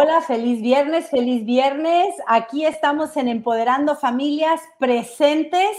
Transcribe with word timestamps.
Hola, 0.00 0.20
feliz 0.20 0.62
viernes, 0.62 1.10
feliz 1.10 1.44
viernes. 1.44 2.14
Aquí 2.28 2.64
estamos 2.64 3.16
en 3.16 3.26
Empoderando 3.26 3.96
Familias 3.96 4.60
presentes. 4.78 5.76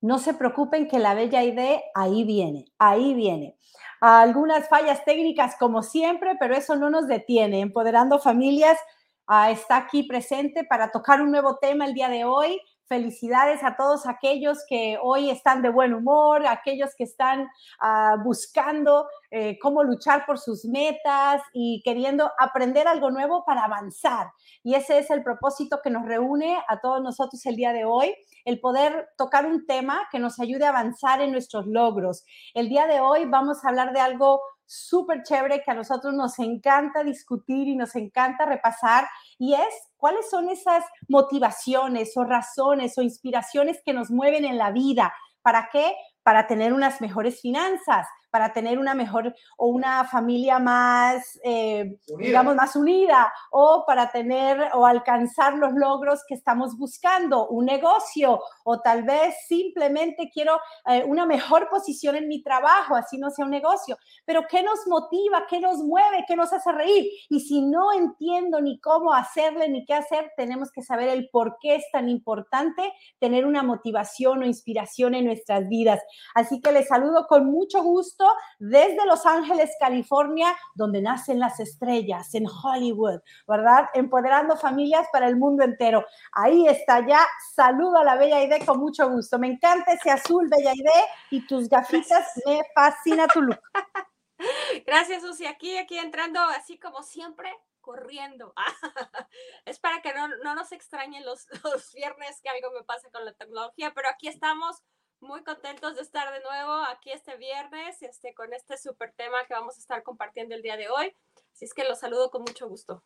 No 0.00 0.20
se 0.20 0.34
preocupen 0.34 0.86
que 0.86 1.00
la 1.00 1.14
bella 1.14 1.42
idea 1.42 1.80
ahí 1.96 2.22
viene, 2.22 2.66
ahí 2.78 3.12
viene. 3.12 3.56
Algunas 4.00 4.68
fallas 4.68 5.04
técnicas 5.04 5.56
como 5.58 5.82
siempre, 5.82 6.36
pero 6.38 6.54
eso 6.54 6.76
no 6.76 6.90
nos 6.90 7.08
detiene. 7.08 7.58
Empoderando 7.58 8.20
Familias 8.20 8.78
ah, 9.26 9.50
está 9.50 9.78
aquí 9.78 10.04
presente 10.04 10.62
para 10.62 10.92
tocar 10.92 11.20
un 11.20 11.32
nuevo 11.32 11.56
tema 11.56 11.86
el 11.86 11.94
día 11.94 12.08
de 12.08 12.24
hoy. 12.24 12.60
Felicidades 12.90 13.62
a 13.62 13.76
todos 13.76 14.04
aquellos 14.04 14.64
que 14.68 14.98
hoy 15.00 15.30
están 15.30 15.62
de 15.62 15.68
buen 15.68 15.94
humor, 15.94 16.44
aquellos 16.44 16.90
que 16.96 17.04
están 17.04 17.48
ah, 17.78 18.16
buscando 18.24 19.06
eh, 19.30 19.60
cómo 19.60 19.84
luchar 19.84 20.26
por 20.26 20.40
sus 20.40 20.64
metas 20.64 21.40
y 21.52 21.82
queriendo 21.84 22.32
aprender 22.36 22.88
algo 22.88 23.12
nuevo 23.12 23.44
para 23.44 23.62
avanzar. 23.62 24.32
Y 24.64 24.74
ese 24.74 24.98
es 24.98 25.08
el 25.10 25.22
propósito 25.22 25.78
que 25.84 25.90
nos 25.90 26.04
reúne 26.04 26.60
a 26.66 26.80
todos 26.80 27.00
nosotros 27.00 27.46
el 27.46 27.54
día 27.54 27.72
de 27.72 27.84
hoy, 27.84 28.12
el 28.44 28.60
poder 28.60 29.08
tocar 29.16 29.46
un 29.46 29.66
tema 29.66 30.08
que 30.10 30.18
nos 30.18 30.40
ayude 30.40 30.64
a 30.64 30.70
avanzar 30.70 31.20
en 31.20 31.32
nuestros 31.32 31.66
logros. 31.66 32.24
El 32.54 32.68
día 32.68 32.86
de 32.86 33.00
hoy 33.00 33.24
vamos 33.26 33.64
a 33.64 33.68
hablar 33.68 33.92
de 33.92 34.00
algo 34.00 34.40
súper 34.66 35.24
chévere 35.24 35.62
que 35.64 35.70
a 35.72 35.74
nosotros 35.74 36.14
nos 36.14 36.38
encanta 36.38 37.02
discutir 37.02 37.66
y 37.66 37.74
nos 37.74 37.96
encanta 37.96 38.46
repasar 38.46 39.08
y 39.36 39.54
es 39.54 39.90
cuáles 39.96 40.30
son 40.30 40.48
esas 40.48 40.84
motivaciones 41.08 42.16
o 42.16 42.22
razones 42.22 42.96
o 42.96 43.02
inspiraciones 43.02 43.80
que 43.84 43.92
nos 43.92 44.10
mueven 44.10 44.44
en 44.44 44.58
la 44.58 44.70
vida. 44.70 45.12
¿Para 45.42 45.70
qué? 45.72 45.92
Para 46.22 46.46
tener 46.46 46.72
unas 46.72 47.00
mejores 47.00 47.40
finanzas, 47.40 48.06
para 48.30 48.52
tener 48.52 48.78
una 48.78 48.94
mejor 48.94 49.34
o 49.56 49.66
una 49.66 50.04
familia 50.04 50.58
más, 50.58 51.38
eh, 51.44 51.98
digamos, 52.18 52.54
más 52.54 52.76
unida 52.76 53.32
o 53.50 53.84
para 53.86 54.10
tener 54.10 54.70
o 54.74 54.86
alcanzar 54.86 55.54
los 55.54 55.72
logros 55.72 56.20
que 56.26 56.34
estamos 56.34 56.76
buscando, 56.76 57.48
un 57.48 57.66
negocio 57.66 58.40
o 58.64 58.80
tal 58.80 59.02
vez 59.02 59.34
simplemente 59.46 60.30
quiero 60.32 60.58
eh, 60.86 61.04
una 61.06 61.26
mejor 61.26 61.68
posición 61.68 62.16
en 62.16 62.28
mi 62.28 62.42
trabajo, 62.42 62.94
así 62.94 63.18
no 63.18 63.30
sea 63.30 63.44
un 63.44 63.50
negocio. 63.50 63.96
Pero 64.24 64.42
¿qué 64.48 64.62
nos 64.62 64.86
motiva? 64.86 65.44
¿Qué 65.48 65.60
nos 65.60 65.78
mueve? 65.78 66.24
¿Qué 66.26 66.36
nos 66.36 66.52
hace 66.52 66.72
reír? 66.72 67.06
Y 67.28 67.40
si 67.40 67.62
no 67.62 67.92
entiendo 67.92 68.60
ni 68.60 68.80
cómo 68.80 69.12
hacerle 69.12 69.68
ni 69.68 69.84
qué 69.84 69.94
hacer, 69.94 70.30
tenemos 70.36 70.70
que 70.70 70.82
saber 70.82 71.08
el 71.08 71.28
por 71.30 71.56
qué 71.60 71.76
es 71.76 71.84
tan 71.92 72.08
importante 72.08 72.92
tener 73.18 73.46
una 73.46 73.62
motivación 73.62 74.42
o 74.42 74.46
inspiración 74.46 75.14
en 75.14 75.26
nuestras 75.26 75.68
vidas. 75.68 76.00
Así 76.34 76.60
que 76.60 76.72
les 76.72 76.88
saludo 76.88 77.26
con 77.26 77.46
mucho 77.50 77.82
gusto 77.82 78.19
desde 78.58 79.04
Los 79.06 79.26
Ángeles, 79.26 79.70
California, 79.78 80.56
donde 80.74 81.00
nacen 81.02 81.38
las 81.38 81.60
estrellas, 81.60 82.34
en 82.34 82.46
Hollywood, 82.46 83.20
¿verdad? 83.46 83.88
Empoderando 83.94 84.56
familias 84.56 85.06
para 85.12 85.28
el 85.28 85.36
mundo 85.36 85.64
entero. 85.64 86.04
Ahí 86.32 86.66
está 86.66 87.06
ya. 87.06 87.26
Saludo 87.54 87.98
a 87.98 88.04
la 88.04 88.16
Bella 88.16 88.42
Ide 88.42 88.64
con 88.64 88.78
mucho 88.78 89.08
gusto. 89.10 89.38
Me 89.38 89.48
encanta 89.48 89.92
ese 89.92 90.10
azul, 90.10 90.48
Bella 90.48 90.72
Ide, 90.74 91.04
y 91.30 91.46
tus 91.46 91.68
gafitas. 91.68 92.32
Me 92.46 92.62
fascina 92.74 93.26
tu 93.28 93.42
look. 93.42 93.60
Gracias, 94.86 95.22
Susi. 95.22 95.46
Aquí, 95.46 95.76
aquí 95.78 95.98
entrando 95.98 96.40
así 96.40 96.78
como 96.78 97.02
siempre, 97.02 97.52
corriendo. 97.80 98.52
es 99.64 99.78
para 99.78 100.00
que 100.02 100.12
no, 100.14 100.54
nos 100.54 100.72
extrañen 100.72 101.24
los, 101.24 101.46
los 101.64 101.92
viernes 101.92 102.40
que 102.42 102.48
algo 102.48 102.70
me 102.72 102.84
pasa 102.84 103.10
con 103.10 103.24
la 103.24 103.32
tecnología, 103.32 103.92
pero 103.94 104.08
aquí 104.08 104.28
estamos 104.28 104.82
muy 105.20 105.42
contentos 105.44 105.96
de 105.96 106.02
estar 106.02 106.32
de 106.32 106.40
nuevo 106.40 106.72
aquí 106.90 107.10
este 107.12 107.36
viernes 107.36 108.02
este, 108.02 108.34
con 108.34 108.52
este 108.52 108.76
súper 108.76 109.12
tema 109.12 109.44
que 109.46 109.54
vamos 109.54 109.76
a 109.76 109.80
estar 109.80 110.02
compartiendo 110.02 110.54
el 110.54 110.62
día 110.62 110.76
de 110.76 110.88
hoy. 110.88 111.14
Así 111.52 111.64
es 111.64 111.74
que 111.74 111.84
los 111.84 112.00
saludo 112.00 112.30
con 112.30 112.42
mucho 112.42 112.68
gusto. 112.68 113.02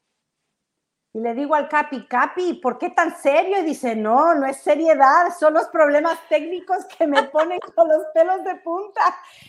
Y 1.13 1.21
le 1.21 1.33
digo 1.33 1.55
al 1.55 1.69
Capi, 1.69 2.09
Capi, 2.09 2.55
¿por 2.55 2.77
qué 2.77 2.91
tan 2.91 3.17
serio? 3.17 3.61
Y 3.61 3.63
dice, 3.63 3.95
no, 3.95 4.35
no 4.35 4.47
es 4.47 4.57
seriedad, 4.57 5.33
son 5.39 5.55
los 5.55 5.69
problemas 5.69 6.19
técnicos 6.29 6.85
que 6.87 7.07
me 7.07 7.23
ponen 7.31 7.61
con 7.75 7.89
los 7.89 8.05
pelos 8.13 8.43
de 8.43 8.57
punta. 8.57 9.01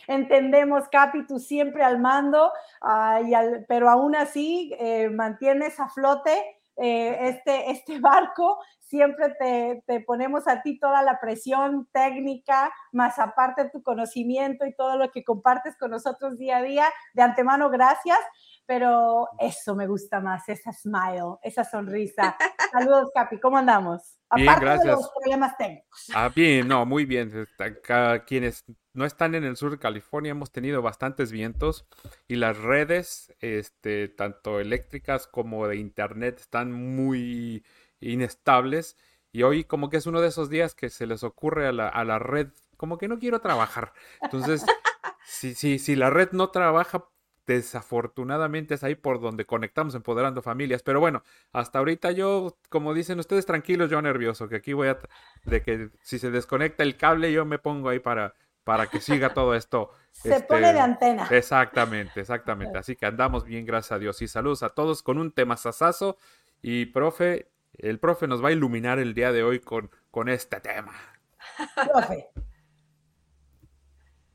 Entendemos, 0.08 0.88
Capi, 0.90 1.26
tú 1.26 1.40
siempre 1.40 1.84
al 1.84 2.00
mando, 2.00 2.52
pero 3.68 3.90
aún 3.90 4.16
así 4.16 4.76
eh, 4.78 5.10
mantienes 5.10 5.80
a 5.80 5.90
flote 5.90 6.55
eh, 6.78 7.30
este, 7.30 7.72
este 7.72 8.00
barco 8.00 8.60
siempre 8.82 9.30
te, 9.40 9.84
te, 9.88 10.00
ponemos 10.02 10.48
a 10.48 10.62
ti 10.62 10.78
toda 10.80 11.02
la 11.02 11.20
presión 11.20 11.88
técnica, 11.92 12.72
más 12.92 13.18
aparte 13.18 13.70
tu 13.70 13.82
conocimiento 13.82 14.66
y 14.66 14.76
todo 14.76 14.98
lo 14.98 15.12
que 15.12 15.24
compartes 15.24 15.76
con 15.78 15.92
nosotros 15.92 16.38
día 16.38 16.58
a 16.58 16.62
día. 16.62 16.86
De 17.14 17.24
antemano, 17.24 17.70
gracias, 17.70 18.20
pero 18.66 19.28
eso 19.40 19.76
me 19.76 19.88
gusta 19.88 20.20
más, 20.20 20.48
esa 20.50 20.72
smile, 20.74 21.38
esa 21.44 21.64
sonrisa. 21.64 22.36
Saludos, 22.72 23.12
Capi, 23.14 23.40
¿cómo 23.40 23.58
andamos? 23.58 24.18
Bien, 24.36 24.50
aparte 24.50 24.66
gracias. 24.66 24.86
de 24.86 24.92
los 24.92 25.12
problemas 25.12 25.58
técnicos. 25.58 26.08
Ah, 26.14 26.32
bien, 26.36 26.68
no, 26.68 26.86
muy 26.86 27.06
bien. 27.06 27.48
Quienes 28.26 28.66
no 28.94 29.06
están 29.06 29.36
en 29.36 29.44
el 29.44 29.56
sur 29.56 29.72
de 29.72 29.80
California 29.80 30.32
hemos 30.32 30.52
tenido 30.52 30.82
bastantes 30.82 31.32
vientos 31.32 31.88
y 32.28 32.36
las 32.36 32.58
redes, 32.58 33.34
este, 33.40 34.08
tanto 34.08 34.60
eléctricas 34.60 35.28
como 35.28 35.68
de 35.68 35.78
internet, 35.78 36.40
están 36.40 36.72
muy 36.72 37.64
inestables 38.00 38.98
y 39.32 39.44
hoy 39.44 39.64
como 39.66 39.90
que 39.90 39.98
es 39.98 40.06
uno 40.06 40.22
de 40.22 40.30
esos 40.30 40.50
días 40.50 40.76
que 40.76 40.90
se 40.90 41.06
les 41.06 41.24
ocurre 41.24 41.68
a 41.68 41.72
la, 41.72 41.88
a 41.88 42.04
la 42.04 42.20
red 42.20 42.50
como 42.78 42.98
que 42.98 43.08
no 43.08 43.20
quiero 43.20 43.42
trabajar. 43.42 43.94
Entonces, 44.22 44.66
si, 45.26 45.56
si, 45.56 45.80
si 45.80 45.96
la 45.96 46.10
red 46.10 46.32
no 46.32 46.50
trabaja, 46.50 47.06
desafortunadamente 47.48 48.74
es 48.76 48.84
ahí 48.84 48.96
por 48.96 49.20
donde 49.20 49.46
conectamos 49.46 49.96
empoderando 49.96 50.42
familias. 50.42 50.84
Pero 50.84 51.00
bueno, 51.00 51.24
hasta 51.52 51.80
ahorita 51.80 52.12
yo, 52.12 52.58
como 52.70 52.94
dicen 52.94 53.20
ustedes, 53.20 53.46
tranquilos, 53.46 53.90
yo 53.90 54.02
nervioso, 54.02 54.50
que 54.50 54.58
aquí 54.58 54.74
voy 54.74 54.90
a, 54.90 54.98
de 55.46 55.62
que 55.62 55.90
si 56.02 56.20
se 56.20 56.32
desconecta 56.32 56.84
el 56.84 56.98
cable, 56.98 57.32
yo 57.32 57.46
me 57.46 57.60
pongo 57.60 57.90
ahí 57.90 58.00
para, 58.00 58.34
para 58.64 58.88
que 58.88 59.00
siga 59.00 59.34
todo 59.34 59.56
esto. 59.56 59.92
Se 60.12 60.42
pone 60.42 60.62
de 60.62 60.68
este, 60.70 60.80
antena. 60.80 61.28
Exactamente, 61.30 62.20
exactamente. 62.22 62.78
Así 62.78 62.96
que 62.96 63.06
andamos 63.06 63.46
bien, 63.46 63.66
gracias 63.66 63.92
a 63.94 64.00
Dios. 64.00 64.22
Y 64.22 64.28
saludos 64.28 64.64
a 64.64 64.70
todos 64.70 65.04
con 65.04 65.18
un 65.18 65.32
tema 65.32 65.58
sasazo. 65.58 66.18
Y 66.62 66.88
profe, 66.88 67.50
el 67.74 68.00
profe 68.00 68.28
nos 68.28 68.44
va 68.44 68.50
a 68.50 68.54
iluminar 68.54 68.98
el 69.00 69.14
día 69.14 69.32
de 69.32 69.44
hoy 69.44 69.60
con, 69.60 69.92
con 70.10 70.30
este 70.30 70.60
tema. 70.62 70.94
Profe. 71.92 72.30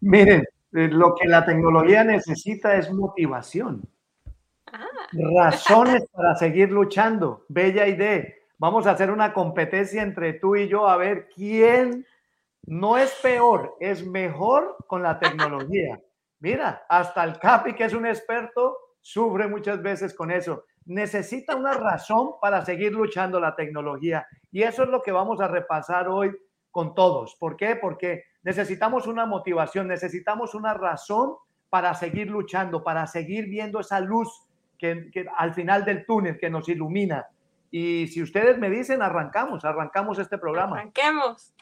Miren, 0.00 0.44
lo 0.72 1.14
que 1.14 1.28
la 1.28 1.44
tecnología 1.44 2.04
necesita 2.04 2.76
es 2.76 2.92
motivación. 2.92 3.82
Ah. 4.72 4.86
Razones 5.12 6.06
para 6.12 6.34
seguir 6.36 6.70
luchando. 6.70 7.44
Bella 7.48 7.86
idea. 7.86 8.24
Vamos 8.58 8.86
a 8.86 8.92
hacer 8.92 9.10
una 9.10 9.32
competencia 9.32 10.02
entre 10.02 10.34
tú 10.34 10.56
y 10.56 10.68
yo 10.68 10.88
a 10.88 10.96
ver 10.96 11.28
quién 11.34 12.06
no 12.66 12.98
es 12.98 13.10
peor, 13.22 13.76
es 13.80 14.06
mejor 14.06 14.76
con 14.86 15.02
la 15.02 15.18
tecnología. 15.18 15.98
Mira, 16.40 16.84
hasta 16.88 17.24
el 17.24 17.38
Capi, 17.38 17.74
que 17.74 17.84
es 17.84 17.94
un 17.94 18.06
experto, 18.06 18.76
sufre 19.00 19.48
muchas 19.48 19.80
veces 19.82 20.14
con 20.14 20.30
eso 20.30 20.64
necesita 20.90 21.54
una 21.54 21.72
razón 21.72 22.32
para 22.40 22.64
seguir 22.64 22.92
luchando 22.92 23.38
la 23.38 23.54
tecnología. 23.54 24.26
Y 24.50 24.62
eso 24.62 24.82
es 24.82 24.88
lo 24.88 25.02
que 25.02 25.12
vamos 25.12 25.40
a 25.40 25.48
repasar 25.48 26.08
hoy 26.08 26.36
con 26.70 26.94
todos. 26.94 27.36
¿Por 27.38 27.56
qué? 27.56 27.76
Porque 27.76 28.24
necesitamos 28.42 29.06
una 29.06 29.26
motivación, 29.26 29.88
necesitamos 29.88 30.54
una 30.54 30.74
razón 30.74 31.34
para 31.68 31.94
seguir 31.94 32.28
luchando, 32.28 32.82
para 32.82 33.06
seguir 33.06 33.46
viendo 33.46 33.80
esa 33.80 34.00
luz 34.00 34.46
que, 34.78 35.10
al 35.36 35.54
final 35.54 35.84
del 35.84 36.04
túnel 36.06 36.38
que 36.38 36.50
nos 36.50 36.68
ilumina. 36.68 37.26
Y 37.70 38.08
si 38.08 38.22
ustedes 38.22 38.58
me 38.58 38.70
dicen, 38.70 39.02
arrancamos, 39.02 39.64
arrancamos 39.64 40.18
este 40.18 40.38
programa. 40.38 40.78
Arranquemos. 40.78 41.54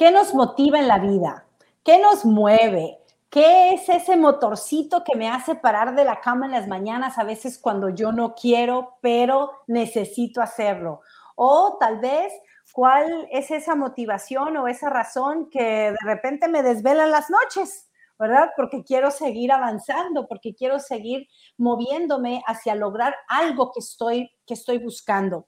¿Qué 0.00 0.10
nos 0.10 0.32
motiva 0.32 0.78
en 0.78 0.88
la 0.88 0.98
vida? 0.98 1.44
¿Qué 1.84 1.98
nos 1.98 2.24
mueve? 2.24 3.00
¿Qué 3.28 3.74
es 3.74 3.86
ese 3.90 4.16
motorcito 4.16 5.04
que 5.04 5.14
me 5.14 5.28
hace 5.28 5.56
parar 5.56 5.94
de 5.94 6.06
la 6.06 6.22
cama 6.22 6.46
en 6.46 6.52
las 6.52 6.66
mañanas 6.66 7.18
a 7.18 7.24
veces 7.24 7.58
cuando 7.58 7.90
yo 7.90 8.10
no 8.10 8.34
quiero, 8.34 8.96
pero 9.02 9.50
necesito 9.66 10.40
hacerlo? 10.40 11.02
O 11.36 11.76
tal 11.78 11.98
vez, 11.98 12.32
¿cuál 12.72 13.28
es 13.30 13.50
esa 13.50 13.74
motivación 13.74 14.56
o 14.56 14.68
esa 14.68 14.88
razón 14.88 15.50
que 15.50 15.92
de 15.92 15.96
repente 16.02 16.48
me 16.48 16.62
desvela 16.62 17.04
en 17.04 17.10
las 17.10 17.28
noches? 17.28 17.90
¿verdad? 18.18 18.52
Porque 18.56 18.82
quiero 18.84 19.10
seguir 19.10 19.52
avanzando, 19.52 20.26
porque 20.28 20.54
quiero 20.54 20.78
seguir 20.78 21.28
moviéndome 21.58 22.42
hacia 22.46 22.74
lograr 22.74 23.14
algo 23.28 23.70
que 23.72 23.80
estoy, 23.80 24.30
que 24.46 24.54
estoy 24.54 24.78
buscando. 24.78 25.46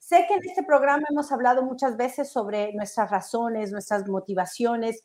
Sé 0.00 0.24
que 0.26 0.34
en 0.34 0.40
este 0.44 0.64
programa 0.64 1.04
hemos 1.10 1.30
hablado 1.30 1.62
muchas 1.62 1.96
veces 1.96 2.32
sobre 2.32 2.72
nuestras 2.72 3.10
razones, 3.10 3.70
nuestras 3.70 4.08
motivaciones, 4.08 5.04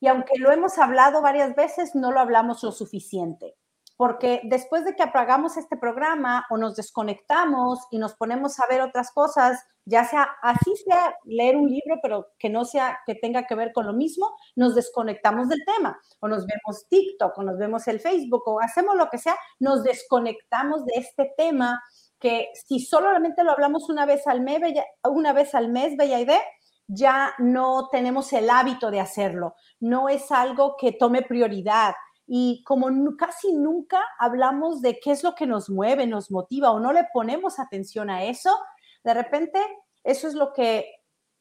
y 0.00 0.08
aunque 0.08 0.38
lo 0.38 0.52
hemos 0.52 0.76
hablado 0.76 1.22
varias 1.22 1.54
veces, 1.54 1.94
no 1.94 2.12
lo 2.12 2.20
hablamos 2.20 2.62
lo 2.62 2.72
suficiente. 2.72 3.56
porque 3.96 4.40
después 4.44 4.84
de 4.84 4.96
que 4.96 5.02
apagamos 5.04 5.56
este 5.56 5.76
programa 5.76 6.44
o 6.50 6.56
nos 6.56 6.74
desconectamos 6.76 7.78
y 7.90 7.98
nos 7.98 8.14
ponemos 8.14 8.58
a 8.58 8.66
ver 8.68 8.80
otras 8.80 9.12
cosas, 9.12 9.64
ya 9.84 10.04
sea 10.04 10.28
así 10.42 10.74
sea 10.84 11.14
leer 11.24 11.56
un 11.56 11.68
libro, 11.68 12.00
pero 12.02 12.28
que 12.38 12.48
no 12.50 12.64
sea 12.64 12.98
que 13.06 13.14
tenga 13.14 13.46
que 13.46 13.54
ver 13.54 13.72
con 13.72 13.86
lo 13.86 13.92
mismo, 13.92 14.34
nos 14.56 14.74
desconectamos 14.74 15.48
del 15.48 15.64
tema, 15.64 16.00
o 16.20 16.28
nos 16.28 16.46
vemos 16.46 16.88
TikTok, 16.88 17.38
o 17.38 17.42
nos 17.44 17.58
vemos 17.58 17.86
el 17.86 18.00
Facebook, 18.00 18.42
o 18.46 18.60
hacemos 18.60 18.96
lo 18.96 19.08
que 19.10 19.18
sea, 19.18 19.36
nos 19.60 19.84
desconectamos 19.84 20.84
de 20.86 20.94
este 20.96 21.32
tema 21.36 21.80
que 22.24 22.48
si 22.54 22.80
solamente 22.80 23.44
lo 23.44 23.50
hablamos 23.50 23.90
una 23.90 24.06
vez 24.06 24.26
al 24.26 24.40
mes, 24.40 24.62
una 25.04 25.34
vez 25.34 25.54
al 25.54 25.68
mes, 25.68 25.94
Bella 25.94 26.18
Idea, 26.18 26.40
ya 26.86 27.34
no 27.36 27.90
tenemos 27.92 28.32
el 28.32 28.48
hábito 28.48 28.90
de 28.90 28.98
hacerlo, 28.98 29.56
no 29.78 30.08
es 30.08 30.32
algo 30.32 30.76
que 30.78 30.92
tome 30.92 31.20
prioridad. 31.20 31.92
Y 32.26 32.64
como 32.64 32.88
casi 33.18 33.52
nunca 33.52 34.00
hablamos 34.18 34.80
de 34.80 34.98
qué 35.00 35.10
es 35.10 35.22
lo 35.22 35.34
que 35.34 35.46
nos 35.46 35.68
mueve, 35.68 36.06
nos 36.06 36.30
motiva 36.30 36.70
o 36.70 36.80
no 36.80 36.94
le 36.94 37.06
ponemos 37.12 37.58
atención 37.58 38.08
a 38.08 38.24
eso, 38.24 38.58
de 39.04 39.12
repente 39.12 39.60
eso 40.02 40.26
es 40.26 40.32
lo 40.32 40.54
que 40.54 40.86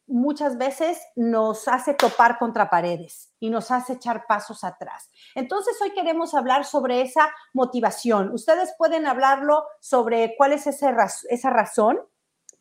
muchas 0.07 0.57
veces 0.57 1.01
nos 1.15 1.67
hace 1.67 1.93
topar 1.93 2.37
contra 2.37 2.69
paredes 2.69 3.33
y 3.39 3.49
nos 3.49 3.71
hace 3.71 3.93
echar 3.93 4.25
pasos 4.27 4.63
atrás. 4.63 5.09
Entonces 5.35 5.75
hoy 5.81 5.91
queremos 5.91 6.33
hablar 6.33 6.65
sobre 6.65 7.01
esa 7.01 7.33
motivación. 7.53 8.33
Ustedes 8.33 8.73
pueden 8.77 9.07
hablarlo 9.07 9.65
sobre 9.79 10.35
cuál 10.37 10.53
es 10.53 10.67
esa 10.67 11.49
razón 11.49 11.99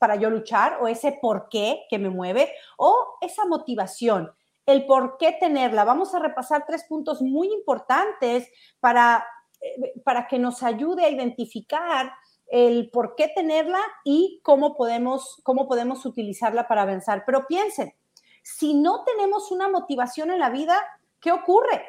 para 0.03 0.17
yo 0.17 0.31
luchar 0.31 0.79
o 0.81 0.89
ese 0.89 1.17
por 1.23 1.49
qué 1.49 1.85
que 1.89 1.97
me 1.97 2.11
mueve 2.11 2.53
o 2.77 3.19
esa 3.21 3.47
motivación, 3.47 4.33
el 4.67 4.85
por 4.85 5.17
qué 5.17 5.31
tenerla. 5.39 5.85
Vamos 5.85 6.13
a 6.13 6.19
repasar 6.19 6.65
tres 6.67 6.83
puntos 6.89 7.23
muy 7.23 7.53
importantes 7.53 8.49
para, 8.81 9.25
eh, 9.61 10.01
para 10.05 10.27
que 10.27 10.41
nos 10.41 10.65
ayude 10.65 11.05
a 11.05 11.09
identificar 11.09 12.13
el 12.53 12.91
por 12.91 13.15
qué 13.17 13.29
tenerla 13.35 13.81
y 14.05 14.39
cómo 14.43 14.77
podemos, 14.77 15.41
cómo 15.43 15.67
podemos 15.67 16.05
utilizarla 16.05 16.69
para 16.69 16.83
avanzar. 16.83 17.23
Pero 17.25 17.47
piensen, 17.47 17.95
si 18.43 18.75
no 18.75 19.05
tenemos 19.05 19.51
una 19.51 19.71
motivación 19.71 20.31
en 20.31 20.39
la 20.39 20.51
vida, 20.51 20.77
¿qué 21.19 21.33
ocurre? 21.33 21.83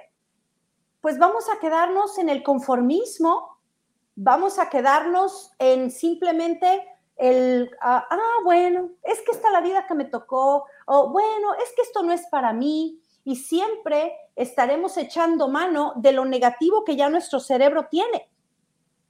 Pues 1.01 1.19
vamos 1.19 1.49
a 1.49 1.59
quedarnos 1.59 2.17
en 2.17 2.29
el 2.29 2.43
conformismo, 2.43 3.59
vamos 4.15 4.57
a 4.57 4.69
quedarnos 4.69 5.51
en 5.59 5.91
simplemente 5.91 6.87
el, 7.17 7.69
ah, 7.81 8.07
ah, 8.09 8.39
bueno, 8.45 8.91
es 9.03 9.19
que 9.21 9.33
esta 9.33 9.47
es 9.47 9.53
la 9.53 9.59
vida 9.59 9.85
que 9.85 9.95
me 9.95 10.05
tocó, 10.05 10.63
o 10.87 11.09
bueno, 11.09 11.55
es 11.55 11.73
que 11.75 11.81
esto 11.81 12.03
no 12.03 12.13
es 12.13 12.25
para 12.27 12.53
mí, 12.53 13.01
y 13.25 13.35
siempre 13.35 14.15
estaremos 14.37 14.95
echando 14.95 15.49
mano 15.49 15.91
de 15.97 16.13
lo 16.13 16.23
negativo 16.23 16.85
que 16.85 16.95
ya 16.95 17.09
nuestro 17.09 17.41
cerebro 17.41 17.87
tiene, 17.91 18.29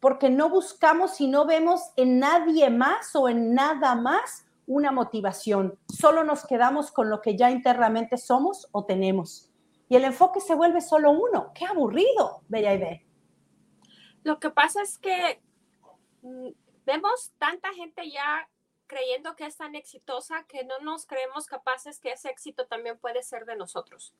porque 0.03 0.29
no 0.29 0.50
buscamos 0.50 1.21
y 1.21 1.27
no 1.29 1.45
vemos 1.45 1.94
en 1.95 2.19
nadie 2.19 2.69
más 2.69 3.15
o 3.15 3.29
en 3.29 3.53
nada 3.53 3.95
más 3.95 4.45
una 4.67 4.91
motivación, 4.91 5.79
solo 5.88 6.25
nos 6.25 6.45
quedamos 6.45 6.91
con 6.91 7.09
lo 7.09 7.21
que 7.21 7.38
ya 7.38 7.50
internamente 7.50 8.17
somos 8.17 8.67
o 8.73 8.83
tenemos. 8.83 9.50
Y 9.88 9.95
el 9.95 10.03
enfoque 10.03 10.41
se 10.41 10.55
vuelve 10.55 10.81
solo 10.81 11.11
uno. 11.11 11.53
Qué 11.55 11.63
aburrido, 11.63 12.41
Bella 12.50 12.73
Idea. 12.73 13.01
Lo 14.23 14.41
que 14.41 14.50
pasa 14.50 14.81
es 14.81 14.97
que 14.97 15.41
mm, 16.21 16.49
vemos 16.85 17.31
tanta 17.38 17.71
gente 17.71 18.11
ya 18.11 18.49
creyendo 18.88 19.38
que 19.38 19.45
es 19.45 19.56
tan 19.56 19.73
exitosa 19.73 20.44
que 20.49 20.65
no 20.65 20.79
nos 20.79 21.06
creemos 21.06 21.45
capaces 21.45 22.01
que 22.01 22.11
ese 22.11 22.27
éxito 22.29 22.67
también 22.67 22.97
puede 22.97 23.23
ser 23.23 23.45
de 23.45 23.56
nosotros. 23.56 24.13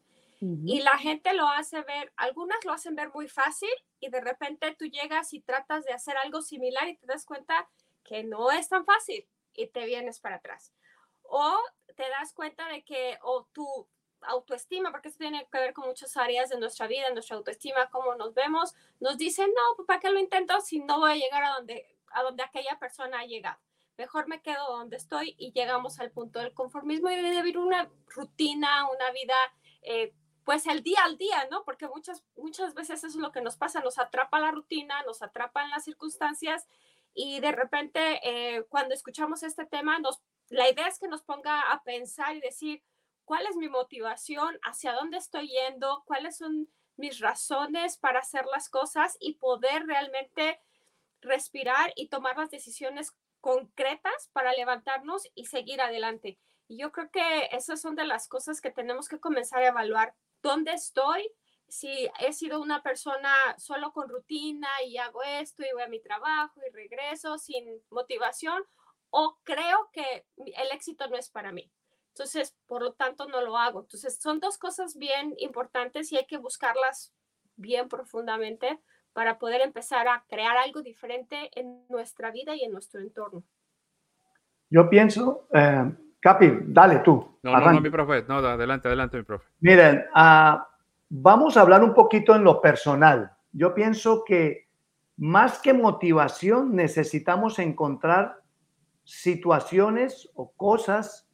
Y 0.66 0.82
la 0.82 0.98
gente 0.98 1.34
lo 1.34 1.48
hace 1.48 1.82
ver, 1.82 2.12
algunas 2.16 2.64
lo 2.66 2.74
hacen 2.74 2.96
ver 2.96 3.12
muy 3.14 3.28
fácil 3.28 3.70
y 4.00 4.10
de 4.10 4.22
repente 4.22 4.76
tú 4.78 4.86
llegas 4.86 5.34
y 5.34 5.42
tratas 5.42 5.86
de 5.86 5.94
hacer 5.94 6.18
algo 6.18 6.42
similar 6.42 6.88
y 6.88 6.98
te 6.98 7.06
das 7.06 7.26
cuenta 7.26 7.70
que 8.04 8.24
no 8.24 8.52
es 8.52 8.68
tan 8.70 8.86
fácil 8.86 9.28
y 9.54 9.68
te 9.68 9.86
vienes 9.86 10.20
para 10.20 10.36
atrás. 10.36 10.74
O 11.22 11.58
te 11.96 12.04
das 12.10 12.34
cuenta 12.34 12.68
de 12.68 12.84
que 12.84 13.18
o 13.22 13.48
tu 13.54 13.88
autoestima, 14.22 14.92
porque 14.92 15.10
eso 15.10 15.18
tiene 15.18 15.48
que 15.52 15.60
ver 15.60 15.74
con 15.74 15.88
muchas 15.88 16.16
áreas 16.18 16.50
de 16.50 16.60
nuestra 16.60 16.88
vida, 16.88 17.10
nuestra 17.12 17.38
autoestima, 17.38 17.90
cómo 17.90 18.16
nos 18.16 18.34
vemos, 18.34 18.74
nos 19.00 19.18
dicen, 19.18 19.50
no, 19.50 19.76
pues, 19.76 19.86
¿para 19.86 20.00
qué 20.00 20.10
lo 20.10 20.20
intento 20.20 20.60
si 20.62 20.80
no 20.80 21.00
voy 21.00 21.12
a 21.12 21.16
llegar 21.16 21.44
a 21.44 21.56
donde 21.56 21.94
a 22.14 22.24
donde 22.24 22.44
aquella 22.44 22.78
persona 22.80 23.20
ha 23.20 23.26
llegado. 23.26 23.60
Mejor 23.98 24.28
me 24.28 24.42
quedo 24.42 24.78
donde 24.78 24.98
estoy 24.98 25.36
y 25.38 25.52
llegamos 25.52 26.00
al 26.00 26.12
punto 26.12 26.40
del 26.40 26.54
conformismo 26.54 27.10
y 27.10 27.16
de 27.16 27.30
vivir 27.30 27.58
una 27.58 27.92
rutina, 28.08 28.90
una 28.90 29.12
vida, 29.12 29.36
eh, 29.82 30.14
pues 30.46 30.68
el 30.68 30.84
día 30.84 31.04
al 31.04 31.18
día, 31.18 31.48
¿no? 31.50 31.64
Porque 31.64 31.88
muchas, 31.88 32.24
muchas 32.36 32.74
veces 32.74 33.04
eso 33.04 33.08
es 33.08 33.16
lo 33.16 33.32
que 33.32 33.42
nos 33.42 33.58
pasa, 33.58 33.82
nos 33.82 34.00
atrapa 34.00 34.40
la 34.40 34.52
rutina, 34.52 35.02
nos 35.04 35.22
atrapan 35.22 35.70
las 35.70 35.84
circunstancias 35.84 36.68
y 37.14 37.40
de 37.40 37.52
repente 37.52 38.20
eh, 38.24 38.64
cuando 38.70 38.94
escuchamos 38.94 39.44
este 39.44 39.66
tema, 39.66 40.00
nos, 40.00 40.22
la 40.50 40.70
idea 40.70 40.88
es 40.88 41.00
que 41.00 41.08
nos 41.08 41.24
ponga 41.24 41.72
a 41.72 41.84
pensar 41.84 42.36
y 42.36 42.42
decir, 42.42 42.84
¿cuál 43.26 43.46
es 43.48 43.56
mi 43.56 43.70
motivación? 43.70 44.60
¿Hacia 44.64 44.94
dónde 44.94 45.18
estoy 45.18 45.50
yendo? 45.50 46.04
¿Cuáles 46.06 46.38
son 46.38 46.70
mis 46.96 47.20
razones 47.20 47.98
para 47.98 48.20
hacer 48.20 48.46
las 48.52 48.70
cosas 48.70 49.18
y 49.20 49.36
poder 49.36 49.86
realmente 49.86 50.60
respirar 51.22 51.94
y 51.96 52.10
tomar 52.10 52.38
las 52.38 52.52
decisiones 52.52 53.14
concretas 53.42 54.30
para 54.32 54.54
levantarnos 54.54 55.28
y 55.36 55.46
seguir 55.48 55.82
adelante. 55.82 56.38
Y 56.74 56.78
yo 56.78 56.92
creo 56.92 57.12
que 57.12 57.50
esas 57.52 57.80
son 57.80 57.96
de 57.96 58.04
las 58.04 58.28
cosas 58.28 58.60
que 58.60 58.72
tenemos 58.72 59.08
que 59.08 59.20
comenzar 59.20 59.62
a 59.62 59.68
evaluar. 59.68 60.16
¿Dónde 60.42 60.74
estoy? 60.74 61.30
Si 61.68 62.10
he 62.20 62.34
sido 62.34 62.60
una 62.60 62.82
persona 62.82 63.32
solo 63.60 63.94
con 63.94 64.10
rutina 64.10 64.68
y 64.84 64.98
hago 64.98 65.22
esto 65.22 65.62
y 65.62 65.72
voy 65.72 65.84
a 65.84 65.88
mi 65.88 66.02
trabajo 66.02 66.60
y 66.68 66.74
regreso 66.74 67.38
sin 67.38 67.80
motivación, 67.92 68.64
o 69.12 69.38
creo 69.44 69.92
que 69.94 70.26
el 70.38 70.72
éxito 70.72 71.08
no 71.10 71.16
es 71.16 71.30
para 71.30 71.52
mí. 71.52 71.72
Entonces, 72.08 72.56
por 72.66 72.82
lo 72.82 72.94
tanto, 72.94 73.28
no 73.28 73.42
lo 73.42 73.56
hago. 73.56 73.82
Entonces, 73.82 74.20
son 74.20 74.40
dos 74.40 74.58
cosas 74.58 74.98
bien 74.98 75.36
importantes 75.38 76.12
y 76.12 76.18
hay 76.18 76.26
que 76.26 76.38
buscarlas 76.38 77.14
bien 77.56 77.88
profundamente 77.88 78.80
para 79.14 79.38
poder 79.38 79.62
empezar 79.62 80.08
a 80.08 80.26
crear 80.28 80.58
algo 80.58 80.82
diferente 80.82 81.52
en 81.54 81.86
nuestra 81.88 82.32
vida 82.32 82.56
y 82.56 82.64
en 82.64 82.72
nuestro 82.72 83.00
entorno. 83.00 83.44
Yo 84.72 84.90
pienso, 84.90 85.48
eh, 85.54 85.96
Capi, 86.24 86.60
dale 86.68 87.00
tú. 87.00 87.38
No, 87.44 87.60
no, 87.60 87.74
no, 87.74 87.82
mi 87.82 87.90
profe, 87.90 88.24
no, 88.28 88.38
adelante, 88.38 88.88
adelante, 88.88 89.18
mi 89.18 89.24
profe. 89.24 89.46
Miren, 89.60 90.06
uh, 90.16 90.58
vamos 91.10 91.58
a 91.58 91.62
hablar 91.62 91.84
un 91.84 91.94
poquito 91.94 92.34
en 92.34 92.44
lo 92.44 92.62
personal. 92.62 93.32
Yo 93.52 93.76
pienso 93.76 94.24
que 94.26 94.70
más 95.18 95.60
que 95.60 95.74
motivación 95.74 96.76
necesitamos 96.76 97.60
encontrar 97.60 98.42
situaciones 99.04 100.30
o 100.34 100.54
cosas 100.54 101.30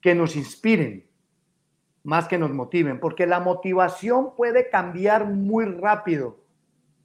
que 0.00 0.14
nos 0.14 0.34
inspiren 0.34 1.06
más 2.06 2.28
que 2.28 2.38
nos 2.38 2.52
motiven, 2.52 3.00
porque 3.00 3.26
la 3.26 3.40
motivación 3.40 4.36
puede 4.36 4.70
cambiar 4.70 5.26
muy 5.26 5.64
rápido 5.64 6.38